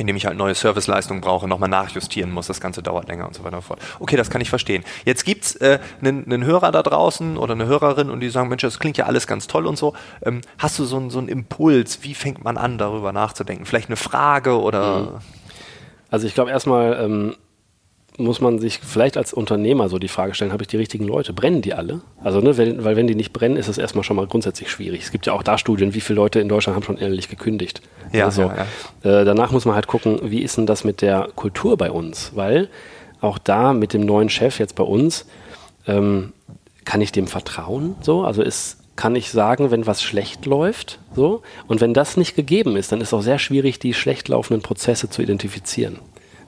indem 0.00 0.16
ich 0.16 0.24
halt 0.24 0.38
neue 0.38 0.54
Serviceleistungen 0.54 1.20
brauche, 1.20 1.46
nochmal 1.46 1.68
nachjustieren 1.68 2.32
muss, 2.32 2.46
das 2.46 2.58
Ganze 2.58 2.82
dauert 2.82 3.08
länger 3.08 3.26
und 3.26 3.34
so 3.34 3.44
weiter 3.44 3.58
und 3.58 3.62
fort. 3.62 3.80
Okay, 3.98 4.16
das 4.16 4.30
kann 4.30 4.40
ich 4.40 4.48
verstehen. 4.48 4.82
Jetzt 5.04 5.26
gibt's 5.26 5.54
äh, 5.56 5.78
einen, 6.00 6.24
einen 6.24 6.42
Hörer 6.42 6.72
da 6.72 6.82
draußen 6.82 7.36
oder 7.36 7.52
eine 7.52 7.66
Hörerin 7.66 8.08
und 8.08 8.20
die 8.20 8.30
sagen, 8.30 8.48
Mensch, 8.48 8.62
das 8.62 8.78
klingt 8.78 8.96
ja 8.96 9.04
alles 9.04 9.26
ganz 9.26 9.46
toll 9.46 9.66
und 9.66 9.76
so. 9.76 9.92
Ähm, 10.22 10.40
hast 10.56 10.78
du 10.78 10.84
so, 10.84 10.96
einen 10.96 11.10
so 11.10 11.18
einen 11.18 11.28
Impuls, 11.28 12.02
wie 12.02 12.14
fängt 12.14 12.42
man 12.42 12.56
an, 12.56 12.78
darüber 12.78 13.12
nachzudenken? 13.12 13.66
Vielleicht 13.66 13.88
eine 13.88 13.96
Frage 13.96 14.58
oder... 14.58 15.00
Mhm. 15.00 15.08
Also 16.10 16.26
ich 16.26 16.34
glaube 16.34 16.50
erstmal, 16.50 16.98
ähm, 17.00 17.36
muss 18.20 18.40
man 18.40 18.58
sich 18.58 18.78
vielleicht 18.78 19.16
als 19.16 19.32
Unternehmer 19.32 19.88
so 19.88 19.98
die 19.98 20.08
Frage 20.08 20.34
stellen, 20.34 20.52
habe 20.52 20.62
ich 20.62 20.68
die 20.68 20.76
richtigen 20.76 21.04
Leute? 21.04 21.32
Brennen 21.32 21.62
die 21.62 21.74
alle? 21.74 22.00
Also, 22.22 22.40
ne, 22.40 22.56
weil, 22.56 22.84
weil 22.84 22.96
wenn 22.96 23.06
die 23.06 23.14
nicht 23.14 23.32
brennen, 23.32 23.56
ist 23.56 23.68
es 23.68 23.78
erstmal 23.78 24.04
schon 24.04 24.16
mal 24.16 24.26
grundsätzlich 24.26 24.70
schwierig. 24.70 25.02
Es 25.02 25.10
gibt 25.10 25.26
ja 25.26 25.32
auch 25.32 25.42
da 25.42 25.58
Studien, 25.58 25.94
wie 25.94 26.00
viele 26.00 26.16
Leute 26.16 26.40
in 26.40 26.48
Deutschland 26.48 26.76
haben 26.76 26.84
schon 26.84 26.98
ehrlich 26.98 27.28
gekündigt. 27.28 27.82
Ja, 28.12 28.26
also, 28.26 28.42
ja, 28.42 28.66
ja. 29.04 29.20
Äh, 29.20 29.24
danach 29.24 29.50
muss 29.50 29.64
man 29.64 29.74
halt 29.74 29.86
gucken, 29.86 30.18
wie 30.22 30.42
ist 30.42 30.56
denn 30.56 30.66
das 30.66 30.84
mit 30.84 31.02
der 31.02 31.28
Kultur 31.34 31.76
bei 31.76 31.90
uns? 31.90 32.32
Weil 32.34 32.68
auch 33.20 33.38
da 33.38 33.72
mit 33.72 33.92
dem 33.92 34.02
neuen 34.02 34.28
Chef 34.28 34.58
jetzt 34.58 34.74
bei 34.74 34.84
uns, 34.84 35.26
ähm, 35.86 36.32
kann 36.84 37.00
ich 37.00 37.12
dem 37.12 37.26
vertrauen? 37.26 37.94
So, 38.00 38.24
also 38.24 38.42
ist, 38.42 38.78
kann 38.96 39.16
ich 39.16 39.30
sagen, 39.30 39.70
wenn 39.70 39.86
was 39.86 40.02
schlecht 40.02 40.46
läuft, 40.46 40.98
so. 41.14 41.42
Und 41.68 41.80
wenn 41.80 41.94
das 41.94 42.16
nicht 42.16 42.36
gegeben 42.36 42.76
ist, 42.76 42.92
dann 42.92 43.00
ist 43.00 43.08
es 43.08 43.14
auch 43.14 43.22
sehr 43.22 43.38
schwierig, 43.38 43.78
die 43.78 43.94
schlecht 43.94 44.28
laufenden 44.28 44.62
Prozesse 44.62 45.08
zu 45.08 45.22
identifizieren. 45.22 45.98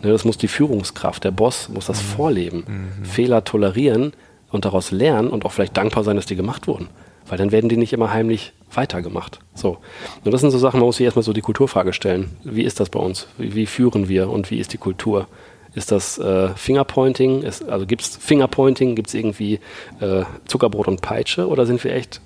Ne, 0.02 0.10
das 0.10 0.24
muss 0.24 0.36
die 0.36 0.48
Führungskraft, 0.48 1.24
der 1.24 1.30
Boss 1.30 1.68
muss 1.68 1.86
das 1.86 2.02
mhm. 2.02 2.06
vorleben, 2.06 2.64
mhm. 2.66 3.04
Fehler 3.04 3.44
tolerieren 3.44 4.12
und 4.50 4.64
daraus 4.64 4.90
lernen 4.90 5.28
und 5.28 5.44
auch 5.44 5.52
vielleicht 5.52 5.76
dankbar 5.76 6.04
sein, 6.04 6.16
dass 6.16 6.26
die 6.26 6.36
gemacht 6.36 6.66
wurden. 6.66 6.88
Weil 7.26 7.38
dann 7.38 7.52
werden 7.52 7.68
die 7.68 7.76
nicht 7.76 7.92
immer 7.92 8.12
heimlich 8.12 8.52
weitergemacht. 8.72 9.38
So. 9.54 9.78
Und 10.24 10.32
das 10.32 10.40
sind 10.40 10.50
so 10.50 10.58
Sachen, 10.58 10.80
man 10.80 10.86
muss 10.86 10.96
sich 10.96 11.04
erstmal 11.04 11.22
so 11.22 11.32
die 11.32 11.40
Kulturfrage 11.40 11.92
stellen. 11.92 12.30
Wie 12.42 12.62
ist 12.62 12.80
das 12.80 12.90
bei 12.90 12.98
uns? 12.98 13.28
Wie, 13.38 13.54
wie 13.54 13.66
führen 13.66 14.08
wir 14.08 14.28
und 14.28 14.50
wie 14.50 14.58
ist 14.58 14.72
die 14.72 14.78
Kultur? 14.78 15.28
Ist 15.74 15.92
das 15.92 16.18
äh, 16.18 16.48
Fingerpointing? 16.50 17.42
Ist, 17.42 17.68
also 17.68 17.86
gibt 17.86 18.02
es 18.02 18.16
Fingerpointing? 18.16 18.96
Gibt 18.96 19.08
es 19.08 19.14
irgendwie 19.14 19.60
äh, 20.00 20.24
Zuckerbrot 20.46 20.88
und 20.88 21.00
Peitsche? 21.00 21.48
Oder 21.48 21.64
sind 21.64 21.82
wir 21.84 21.94
echt 21.94 22.20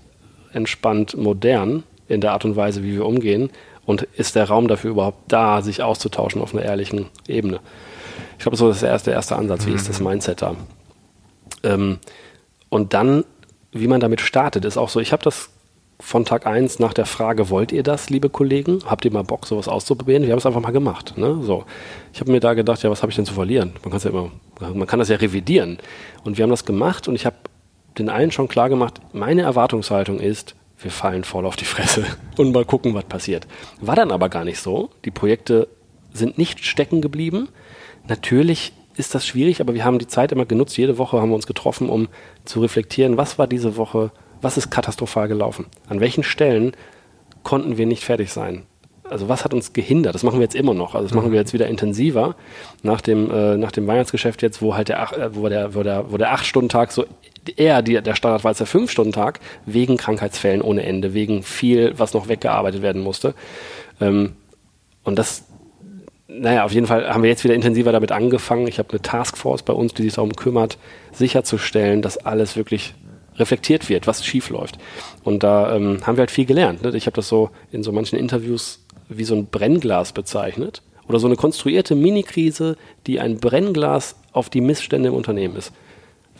entspannt 0.53 1.16
modern 1.16 1.85
in 2.09 2.20
der 2.20 2.33
Art 2.33 2.45
und 2.45 2.57
Weise, 2.57 2.83
wie 2.83 2.95
wir 2.95 3.07
umgehen? 3.07 3.51
Und 3.87 4.03
ist 4.03 4.34
der 4.34 4.49
Raum 4.49 4.68
dafür 4.68 4.91
überhaupt 4.91 5.20
da, 5.28 5.62
sich 5.62 5.82
auszutauschen 5.82 6.43
auf 6.43 6.53
einer 6.53 6.64
ehrlichen 6.64 7.07
Ebene? 7.28 7.61
Ich 8.37 8.43
glaube, 8.43 8.57
so 8.57 8.68
ist 8.68 8.82
der 8.82 8.91
erste, 8.91 9.11
der 9.11 9.16
erste 9.16 9.37
Ansatz. 9.37 9.66
Wie 9.66 9.72
ist 9.72 9.89
das 9.89 10.01
mhm. 10.01 10.09
Mindset 10.09 10.43
da? 10.43 10.57
Ähm, 11.62 11.99
und 12.68 12.93
dann, 12.93 13.24
wie 13.72 13.87
man 13.87 14.01
damit 14.01 14.20
startet, 14.20 14.64
ist 14.64 14.76
auch 14.76 14.89
so, 14.89 15.01
ich 15.01 15.12
habe 15.12 15.22
das 15.22 15.51
von 15.99 16.24
Tag 16.24 16.47
1 16.47 16.78
nach 16.78 16.93
der 16.93 17.07
Frage, 17.07 17.49
wollt 17.49 17.72
ihr 17.72 17.82
das, 17.82 18.11
liebe 18.11 18.28
Kollegen? 18.28 18.80
Habt 18.84 19.05
ihr 19.05 19.12
mal 19.12 19.22
Bock, 19.22 19.47
sowas 19.47 19.68
auszuprobieren? 19.68 20.24
Wir 20.24 20.32
haben 20.32 20.39
es 20.39 20.47
einfach 20.47 20.61
mal 20.61 20.72
gemacht. 20.72 21.16
Ne? 21.16 21.39
So. 21.43 21.64
Ich 22.12 22.20
habe 22.20 22.32
mir 22.32 22.41
da 22.41 22.55
gedacht, 22.55 22.82
ja, 22.82 22.91
was 22.91 23.03
habe 23.03 23.11
ich 23.11 23.16
denn 23.16 23.24
zu 23.24 23.32
verlieren? 23.32 23.72
Man, 23.82 23.99
ja 23.99 24.11
immer, 24.11 24.30
man 24.61 24.87
kann 24.87 24.99
das 24.99 25.09
ja 25.09 25.16
revidieren. 25.16 25.78
Und 26.24 26.37
wir 26.37 26.43
haben 26.43 26.51
das 26.51 26.64
gemacht 26.64 27.09
und 27.09 27.14
ich 27.14 27.24
habe 27.24 27.37
den 27.97 28.11
allen 28.11 28.30
schon 28.30 28.49
klar 28.49 28.68
gemacht, 28.68 29.01
meine 29.12 29.43
Erwartungshaltung 29.43 30.20
ist, 30.20 30.55
wir 30.79 30.91
fallen 30.91 31.24
voll 31.24 31.47
auf 31.47 31.57
die 31.57 31.64
Fresse 31.64 32.05
und 32.37 32.53
mal 32.53 32.64
gucken, 32.64 32.95
was 32.95 33.05
passiert. 33.05 33.47
War 33.81 33.97
dann 33.97 34.11
aber 34.11 34.29
gar 34.29 34.45
nicht 34.45 34.61
so. 34.61 34.91
Die 35.05 35.11
Projekte 35.11 35.68
sind 36.12 36.39
nicht 36.39 36.64
stecken 36.64 37.01
geblieben. 37.01 37.49
Natürlich 38.09 38.72
ist 38.97 39.14
das 39.14 39.27
schwierig, 39.27 39.61
aber 39.61 39.74
wir 39.74 39.85
haben 39.85 39.99
die 39.99 40.07
Zeit 40.07 40.33
immer 40.33 40.47
genutzt. 40.47 40.77
Jede 40.77 40.99
Woche 40.99 41.20
haben 41.20 41.31
wir 41.31 41.37
uns 41.37 41.47
getroffen, 41.47 41.89
um 41.89 42.09
zu 42.45 42.61
reflektieren, 42.61 43.16
was 43.16 43.39
war 43.39 43.47
diese 43.47 43.77
Woche, 43.77 44.11
was 44.41 44.57
ist 44.57 44.70
katastrophal 44.70 45.29
gelaufen? 45.29 45.66
An 45.89 46.01
welchen 46.01 46.22
Stellen 46.22 46.72
konnten 47.43 47.77
wir 47.77 47.87
nicht 47.87 48.05
fertig 48.05 48.33
sein? 48.33 48.66
Also 49.11 49.29
was 49.29 49.45
hat 49.45 49.55
uns 49.55 49.73
gehindert? 49.73 50.15
Das 50.15 50.23
machen 50.23 50.39
wir 50.39 50.45
jetzt 50.45 50.55
immer 50.55 50.75
noch. 50.75 50.95
Also 50.95 51.07
das 51.07 51.15
machen 51.15 51.33
wir 51.33 51.39
jetzt 51.39 51.53
wieder 51.53 51.67
intensiver 51.67 52.35
nach 52.83 53.01
dem, 53.01 53.31
äh, 53.31 53.57
nach 53.57 53.73
dem 53.73 53.87
Weihnachtsgeschäft 53.87 54.43
jetzt, 54.43 54.63
wo 54.63 54.75
halt 54.75 54.89
der, 54.89 55.01
äh, 55.13 55.35
wo 55.35 55.49
der, 55.49 55.75
wo 55.75 55.83
der, 55.83 56.11
wo 56.11 56.17
der 56.17 56.33
acht 56.33 56.47
Stunden 56.47 56.69
Tag 56.69 56.93
so 56.93 57.05
eher 57.57 57.83
die, 57.83 58.01
der 58.01 58.15
Standard 58.15 58.45
war 58.45 58.51
als 58.51 58.59
der 58.59 58.67
fünf 58.67 58.91
Stunden 58.91 59.13
Tag 59.13 59.41
wegen 59.65 59.97
Krankheitsfällen 59.97 60.63
ohne 60.63 60.83
Ende, 60.83 61.15
wegen 61.15 61.43
viel, 61.43 61.95
was 61.99 62.15
noch 62.15 62.29
weggearbeitet 62.29 62.83
werden 62.83 63.03
musste. 63.03 63.35
Ähm, 64.01 64.33
und 65.05 65.19
das, 65.19 65.45
naja, 66.29 66.65
auf 66.65 66.73
jeden 66.73 66.87
Fall 66.87 67.09
haben 67.09 67.23
wir 67.23 67.31
jetzt 67.31 67.45
wieder 67.45 67.55
intensiver 67.55 67.93
damit 67.93 68.13
angefangen. 68.13 68.67
Ich 68.67 68.79
habe 68.79 68.91
eine 68.91 69.03
Taskforce 69.03 69.63
bei 69.63 69.73
uns, 69.73 69.95
die 69.95 70.03
sich 70.03 70.15
darum 70.15 70.35
kümmert, 70.35 70.79
sicherzustellen, 71.13 72.03
dass 72.03 72.19
alles 72.19 72.57
wirklich 72.57 72.95
reflektiert 73.37 73.89
wird, 73.89 74.07
was 74.07 74.25
schief 74.25 74.51
läuft. 74.51 74.79
Und 75.23 75.43
da 75.43 75.75
ähm, 75.77 75.99
haben 76.07 76.17
wir 76.17 76.23
halt 76.23 76.31
viel 76.31 76.47
gelernt. 76.47 76.83
Ne? 76.83 76.97
Ich 76.97 77.07
habe 77.07 77.17
das 77.17 77.29
so 77.29 77.51
in 77.71 77.83
so 77.83 77.93
manchen 77.93 78.19
Interviews 78.19 78.86
wie 79.09 79.25
so 79.25 79.35
ein 79.35 79.47
Brennglas 79.47 80.13
bezeichnet 80.13 80.83
oder 81.09 81.19
so 81.19 81.27
eine 81.27 81.37
konstruierte 81.37 81.95
Mini-Krise, 81.95 82.77
die 83.07 83.21
ein 83.21 83.39
Brennglas 83.39 84.17
auf 84.33 84.51
die 84.51 84.61
Missstände 84.61 85.09
im 85.09 85.15
Unternehmen 85.15 85.57
ist, 85.57 85.73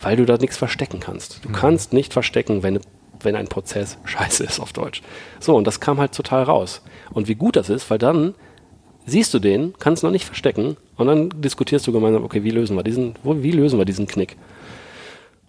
weil 0.01 0.17
du 0.17 0.25
da 0.25 0.37
nichts 0.37 0.57
verstecken 0.57 0.99
kannst. 0.99 1.43
Du 1.43 1.49
mhm. 1.49 1.53
kannst 1.53 1.93
nicht 1.93 2.13
verstecken, 2.13 2.63
wenn, 2.63 2.79
wenn 3.21 3.35
ein 3.35 3.47
Prozess 3.47 3.97
scheiße 4.05 4.43
ist 4.43 4.59
auf 4.59 4.73
Deutsch. 4.73 5.01
So, 5.39 5.55
und 5.55 5.65
das 5.65 5.79
kam 5.79 5.99
halt 5.99 6.13
total 6.13 6.43
raus. 6.43 6.81
Und 7.11 7.27
wie 7.27 7.35
gut 7.35 7.55
das 7.55 7.69
ist, 7.69 7.89
weil 7.89 7.97
dann 7.97 8.35
siehst 9.05 9.33
du 9.33 9.39
den, 9.39 9.73
kannst 9.79 10.03
noch 10.03 10.11
nicht 10.11 10.25
verstecken 10.25 10.75
und 10.97 11.07
dann 11.07 11.29
diskutierst 11.41 11.87
du 11.87 11.93
gemeinsam, 11.93 12.23
okay, 12.23 12.43
wie 12.43 12.51
lösen 12.51 12.75
wir 12.75 12.83
diesen, 12.83 13.15
wo, 13.23 13.41
wie 13.41 13.51
lösen 13.51 13.79
wir 13.79 13.85
diesen 13.85 14.07
Knick? 14.07 14.35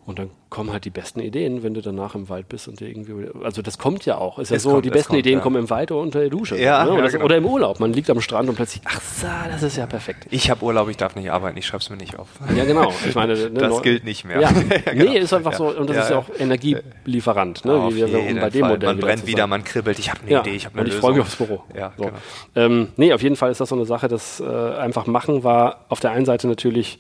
Und 0.08 0.18
dann 0.18 0.30
kommen 0.48 0.72
halt 0.72 0.86
die 0.86 0.90
besten 0.90 1.20
Ideen, 1.20 1.62
wenn 1.62 1.74
du 1.74 1.82
danach 1.82 2.14
im 2.14 2.30
Wald 2.30 2.48
bist 2.48 2.66
und 2.66 2.80
dir 2.80 2.88
irgendwie. 2.88 3.28
Also 3.44 3.60
das 3.60 3.76
kommt 3.76 4.06
ja 4.06 4.16
auch. 4.16 4.38
Ist 4.38 4.50
ja 4.50 4.58
so, 4.58 4.70
kommt, 4.70 4.86
die 4.86 4.88
besten 4.88 5.08
kommt, 5.08 5.18
Ideen 5.18 5.34
ja. 5.34 5.42
kommen 5.42 5.56
im 5.56 5.68
Wald 5.68 5.92
oder 5.92 6.00
unter 6.00 6.20
der 6.20 6.30
Dusche. 6.30 6.58
Ja, 6.58 6.82
ne? 6.82 6.92
oder, 6.92 7.04
ja, 7.04 7.10
genau. 7.10 7.24
oder, 7.26 7.36
im 7.36 7.44
Urlaub. 7.44 7.78
Man 7.78 7.92
liegt 7.92 8.08
am 8.08 8.22
Strand 8.22 8.48
und 8.48 8.54
plötzlich, 8.54 8.80
ach 8.86 9.02
so, 9.02 9.26
das 9.50 9.62
ist 9.62 9.76
ja 9.76 9.84
perfekt. 9.84 10.26
Ich 10.30 10.48
habe 10.48 10.64
Urlaub, 10.64 10.88
ich 10.88 10.96
darf 10.96 11.14
nicht 11.14 11.30
arbeiten, 11.30 11.58
ich 11.58 11.66
schreibe 11.66 11.82
es 11.82 11.90
mir 11.90 11.98
nicht 11.98 12.18
auf. 12.18 12.28
Ja, 12.56 12.64
genau. 12.64 12.90
Ich 13.06 13.14
meine, 13.14 13.34
ne, 13.50 13.50
das 13.50 13.82
gilt 13.82 14.04
nicht 14.04 14.24
mehr. 14.24 14.40
Ja. 14.40 14.50
genau. 14.86 15.12
Nee, 15.12 15.18
ist 15.18 15.34
einfach 15.34 15.52
so, 15.52 15.76
und 15.76 15.90
das 15.90 16.04
ist 16.04 16.10
ja 16.10 16.16
auch 16.16 16.30
Energielieferant, 16.38 17.66
ne? 17.66 17.90
wie 17.90 17.96
wir 17.96 18.06
bei 18.40 18.48
dem 18.48 18.60
Fall. 18.62 18.70
Modell. 18.70 18.88
Man 18.88 19.00
brennt 19.00 19.26
wieder, 19.26 19.46
man 19.46 19.62
kribbelt, 19.62 19.98
ich 19.98 20.08
habe 20.08 20.20
eine 20.26 20.40
Idee, 20.40 20.54
ich 20.56 20.64
habe 20.64 20.76
eine 20.76 20.84
und 20.84 20.88
ich 20.88 20.98
freue 20.98 21.12
mich 21.12 21.20
aufs 21.20 21.36
Büro. 21.36 21.64
Ja, 21.76 21.92
so. 21.98 22.04
genau. 22.04 22.16
ähm, 22.56 22.88
nee, 22.96 23.12
auf 23.12 23.22
jeden 23.22 23.36
Fall 23.36 23.50
ist 23.50 23.60
das 23.60 23.68
so 23.68 23.74
eine 23.74 23.84
Sache, 23.84 24.08
das 24.08 24.40
äh, 24.40 24.46
einfach 24.46 25.06
machen 25.06 25.44
war 25.44 25.84
auf 25.90 26.00
der 26.00 26.12
einen 26.12 26.24
Seite 26.24 26.48
natürlich 26.48 26.98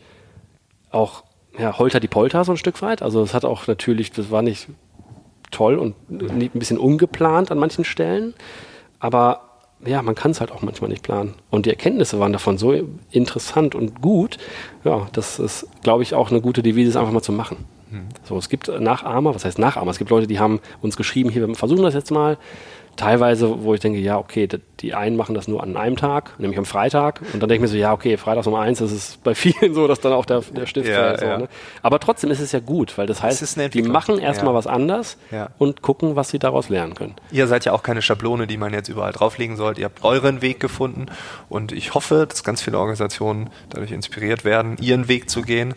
auch 0.90 1.24
ja, 1.58 1.78
Holter 1.78 2.00
die 2.00 2.08
Polter 2.08 2.44
so 2.44 2.52
ein 2.52 2.58
Stück 2.58 2.80
weit. 2.82 3.02
Also 3.02 3.22
es 3.22 3.34
hat 3.34 3.44
auch 3.44 3.66
natürlich, 3.66 4.12
das 4.12 4.30
war 4.30 4.42
nicht 4.42 4.68
toll 5.50 5.76
und 5.76 5.94
ein 6.10 6.50
bisschen 6.54 6.78
ungeplant 6.78 7.50
an 7.50 7.58
manchen 7.58 7.84
Stellen. 7.84 8.34
Aber 9.00 9.42
ja, 9.84 10.02
man 10.02 10.14
kann 10.14 10.32
es 10.32 10.40
halt 10.40 10.50
auch 10.50 10.62
manchmal 10.62 10.90
nicht 10.90 11.02
planen. 11.02 11.34
Und 11.50 11.66
die 11.66 11.70
Erkenntnisse 11.70 12.18
waren 12.18 12.32
davon 12.32 12.58
so 12.58 12.74
interessant 13.10 13.74
und 13.74 14.00
gut. 14.00 14.38
Ja, 14.84 15.08
das 15.12 15.38
ist, 15.38 15.66
glaube 15.82 16.02
ich, 16.02 16.14
auch 16.14 16.30
eine 16.30 16.40
gute 16.40 16.62
Devise, 16.62 16.90
es 16.90 16.96
einfach 16.96 17.12
mal 17.12 17.22
zu 17.22 17.32
machen. 17.32 17.64
Hm. 17.90 18.08
So, 18.24 18.36
es 18.36 18.48
gibt 18.48 18.68
Nachahmer, 18.68 19.34
was 19.34 19.44
heißt 19.44 19.58
Nachahmer? 19.58 19.90
Es 19.90 19.98
gibt 19.98 20.10
Leute, 20.10 20.26
die 20.26 20.38
haben 20.38 20.60
uns 20.82 20.96
geschrieben, 20.96 21.30
hier, 21.30 21.46
wir 21.46 21.54
versuchen 21.54 21.82
das 21.82 21.94
jetzt 21.94 22.10
mal 22.10 22.38
teilweise, 22.98 23.62
wo 23.62 23.74
ich 23.74 23.80
denke, 23.80 23.98
ja, 24.00 24.18
okay, 24.18 24.48
die 24.80 24.92
einen 24.92 25.16
machen 25.16 25.34
das 25.34 25.48
nur 25.48 25.62
an 25.62 25.76
einem 25.76 25.96
Tag, 25.96 26.38
nämlich 26.38 26.58
am 26.58 26.64
Freitag. 26.64 27.20
Und 27.32 27.40
dann 27.40 27.48
denke 27.48 27.54
ich 27.54 27.60
mir 27.60 27.68
so, 27.68 27.76
ja, 27.76 27.92
okay, 27.92 28.16
Freitags 28.16 28.46
um 28.46 28.54
eins, 28.54 28.80
das 28.80 28.92
ist 28.92 29.22
bei 29.22 29.34
vielen 29.36 29.72
so, 29.72 29.86
dass 29.86 30.00
dann 30.00 30.12
auch 30.12 30.26
der, 30.26 30.40
der 30.40 30.66
Stift 30.66 30.88
ja. 30.88 31.16
So, 31.16 31.24
ja. 31.24 31.38
ne? 31.38 31.48
Aber 31.82 32.00
trotzdem 32.00 32.30
ist 32.30 32.40
es 32.40 32.52
ja 32.52 32.60
gut, 32.60 32.98
weil 32.98 33.06
das 33.06 33.22
heißt, 33.22 33.56
die 33.72 33.82
machen 33.82 34.18
erstmal 34.18 34.52
ja. 34.52 34.58
was 34.58 34.66
anders 34.66 35.16
und 35.58 35.80
gucken, 35.80 36.16
was 36.16 36.28
sie 36.28 36.38
daraus 36.38 36.68
lernen 36.68 36.94
können. 36.94 37.14
Ihr 37.30 37.46
seid 37.46 37.64
ja 37.64 37.72
auch 37.72 37.82
keine 37.82 38.02
Schablone, 38.02 38.46
die 38.46 38.56
man 38.56 38.74
jetzt 38.74 38.88
überall 38.88 39.12
drauflegen 39.12 39.56
sollte. 39.56 39.80
Ihr 39.80 39.86
habt 39.86 40.04
euren 40.04 40.42
Weg 40.42 40.60
gefunden 40.60 41.06
und 41.48 41.72
ich 41.72 41.94
hoffe, 41.94 42.26
dass 42.28 42.42
ganz 42.42 42.60
viele 42.60 42.78
Organisationen 42.78 43.50
dadurch 43.70 43.92
inspiriert 43.92 44.44
werden, 44.44 44.76
ihren 44.80 45.08
Weg 45.08 45.30
zu 45.30 45.42
gehen, 45.42 45.74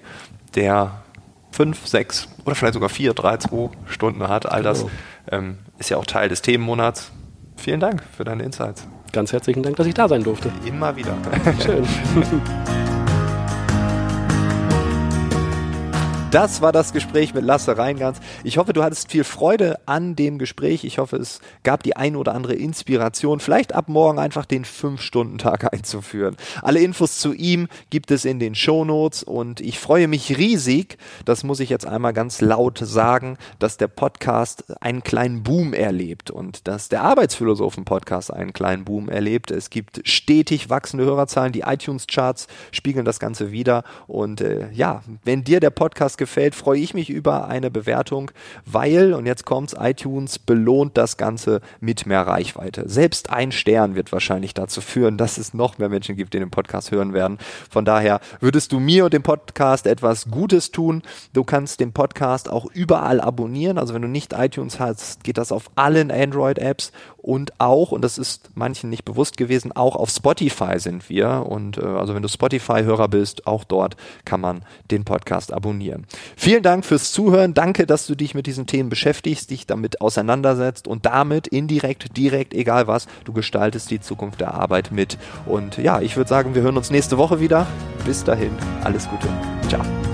der 0.55 1.03
fünf, 1.51 1.86
sechs 1.86 2.28
oder 2.45 2.55
vielleicht 2.55 2.74
sogar 2.74 2.89
vier, 2.89 3.13
drei, 3.13 3.38
zwei 3.38 3.69
Stunden 3.86 4.28
hat. 4.28 4.51
All 4.51 4.63
das 4.63 4.80
genau. 4.80 4.91
ähm, 5.32 5.57
ist 5.82 5.89
ja 5.89 5.97
auch 5.97 6.05
Teil 6.05 6.29
des 6.29 6.41
Themenmonats. 6.41 7.11
Vielen 7.57 7.79
Dank 7.79 8.03
für 8.15 8.23
deine 8.23 8.43
Insights. 8.43 8.88
Ganz 9.11 9.34
herzlichen 9.34 9.61
Dank, 9.61 9.75
dass 9.75 9.88
ich 9.88 9.93
da 9.93 10.07
sein 10.07 10.23
durfte. 10.23 10.51
Immer 10.65 10.95
wieder. 10.95 11.17
Schön. 11.59 11.86
Das 16.32 16.61
war 16.61 16.71
das 16.71 16.93
Gespräch 16.93 17.34
mit 17.34 17.43
Lasse 17.43 17.77
Reingans. 17.77 18.21
Ich 18.45 18.57
hoffe, 18.57 18.71
du 18.71 18.84
hattest 18.84 19.11
viel 19.11 19.25
Freude 19.25 19.79
an 19.86 20.15
dem 20.15 20.38
Gespräch. 20.38 20.86
Ich 20.86 20.97
hoffe, 20.97 21.17
es 21.17 21.41
gab 21.63 21.84
die 21.84 21.97
ein 21.97 22.15
oder 22.15 22.34
andere 22.34 22.53
Inspiration, 22.53 23.41
vielleicht 23.41 23.75
ab 23.75 23.89
morgen 23.89 24.17
einfach 24.17 24.45
den 24.45 24.63
5-Stunden-Tag 24.63 25.73
einzuführen. 25.73 26.38
Alle 26.61 26.79
Infos 26.79 27.19
zu 27.19 27.34
ihm 27.34 27.67
gibt 27.89 28.11
es 28.11 28.23
in 28.23 28.39
den 28.39 28.55
Show 28.55 28.86
Notes 28.86 29.23
und 29.23 29.59
ich 29.59 29.77
freue 29.77 30.07
mich 30.07 30.38
riesig, 30.38 30.97
das 31.25 31.43
muss 31.43 31.59
ich 31.59 31.69
jetzt 31.69 31.86
einmal 31.86 32.13
ganz 32.13 32.39
laut 32.39 32.79
sagen, 32.82 33.38
dass 33.59 33.75
der 33.75 33.89
Podcast 33.89 34.63
einen 34.79 35.03
kleinen 35.03 35.43
Boom 35.43 35.73
erlebt 35.73 36.32
und 36.32 36.65
dass 36.65 36.88
der 36.88 37.01
Arbeitsphilosophen-Podcast 37.03 38.32
einen 38.32 38.53
kleinen 38.53 38.86
Boom 38.86 39.09
erlebt. 39.09 39.51
Es 39.51 39.69
gibt 39.69 40.07
stetig 40.07 40.69
wachsende 40.69 41.03
Hörerzahlen, 41.03 41.51
die 41.51 41.63
iTunes-Charts 41.67 42.47
spiegeln 42.71 43.03
das 43.03 43.19
Ganze 43.19 43.51
wieder 43.51 43.84
und 44.07 44.39
äh, 44.39 44.71
ja, 44.71 45.03
wenn 45.25 45.43
dir 45.43 45.59
der 45.59 45.71
Podcast 45.71 46.20
gefällt, 46.22 46.53
freue 46.53 46.80
ich 46.80 46.93
mich 46.93 47.09
über 47.09 47.47
eine 47.47 47.72
Bewertung, 47.72 48.30
weil, 48.63 49.15
und 49.15 49.26
jetzt 49.26 49.43
kommt's, 49.43 49.76
iTunes 49.78 50.38
belohnt 50.38 50.95
das 50.95 51.17
Ganze 51.17 51.61
mit 51.80 52.05
mehr 52.05 52.28
Reichweite. 52.28 52.88
Selbst 52.88 53.32
ein 53.32 53.51
Stern 53.51 53.95
wird 53.95 54.11
wahrscheinlich 54.11 54.53
dazu 54.53 54.82
führen, 54.82 55.17
dass 55.17 55.39
es 55.39 55.55
noch 55.55 55.80
mehr 55.80 55.89
Menschen 55.89 56.15
gibt, 56.15 56.36
die 56.36 56.39
den 56.39 56.51
Podcast 56.51 56.91
hören 56.91 57.13
werden. 57.13 57.39
Von 57.72 57.86
daher 57.86 58.19
würdest 58.39 58.72
du 58.72 58.80
mir 58.80 59.05
und 59.05 59.13
dem 59.13 59.24
Podcast 59.24 59.88
etwas 59.88 60.30
Gutes 60.30 60.69
tun. 60.69 61.01
Du 61.34 61.43
kannst 61.43 61.80
den 61.80 61.91
Podcast 61.91 62.51
auch 62.51 62.67
überall 62.72 63.19
abonnieren. 63.19 63.80
Also 63.80 63.95
wenn 63.95 64.03
du 64.03 64.07
nicht 64.07 64.34
iTunes 64.34 64.80
hast, 64.80 65.24
geht 65.24 65.39
das 65.39 65.51
auf 65.51 65.72
allen 65.74 66.11
Android-Apps 66.11 66.91
und 67.22 67.59
auch, 67.59 67.91
und 67.91 68.01
das 68.03 68.17
ist 68.17 68.49
manchen 68.55 68.89
nicht 68.89 69.05
bewusst 69.05 69.38
gewesen, 69.38 69.72
auch 69.72 69.95
auf 69.95 70.09
Spotify 70.09 70.80
sind 70.80 71.07
wir. 71.09 71.45
Und 71.47 71.78
äh, 71.78 71.86
also 71.86 72.15
wenn 72.15 72.24
du 72.24 72.28
Spotify-Hörer 72.28 73.07
bist, 73.07 73.45
auch 73.45 73.63
dort 73.63 73.95
kann 74.26 74.41
man 74.41 74.63
den 74.89 75.05
Podcast 75.05 75.53
abonnieren. 75.53 76.07
Vielen 76.36 76.63
Dank 76.63 76.84
fürs 76.84 77.11
Zuhören. 77.11 77.53
Danke, 77.53 77.86
dass 77.86 78.07
du 78.07 78.15
dich 78.15 78.34
mit 78.34 78.47
diesen 78.47 78.65
Themen 78.65 78.89
beschäftigst, 78.89 79.51
dich 79.51 79.67
damit 79.67 80.01
auseinandersetzt 80.01 80.88
und 80.88 81.05
damit 81.05 81.47
indirekt, 81.47 82.17
direkt, 82.17 82.55
egal 82.55 82.88
was, 82.88 83.07
du 83.24 83.34
gestaltest 83.34 83.91
die 83.91 83.99
Zukunft 83.99 84.41
der 84.41 84.55
Arbeit 84.55 84.91
mit. 84.91 85.19
Und 85.45 85.78
ja, 85.78 86.01
ich 86.01 86.17
würde 86.17 86.30
sagen, 86.30 86.55
wir 86.55 86.63
hören 86.63 86.78
uns 86.78 86.89
nächste 86.89 87.19
Woche 87.19 87.39
wieder. 87.39 87.67
Bis 88.03 88.24
dahin, 88.24 88.51
alles 88.84 89.07
Gute. 89.07 89.28
Ciao. 89.69 90.11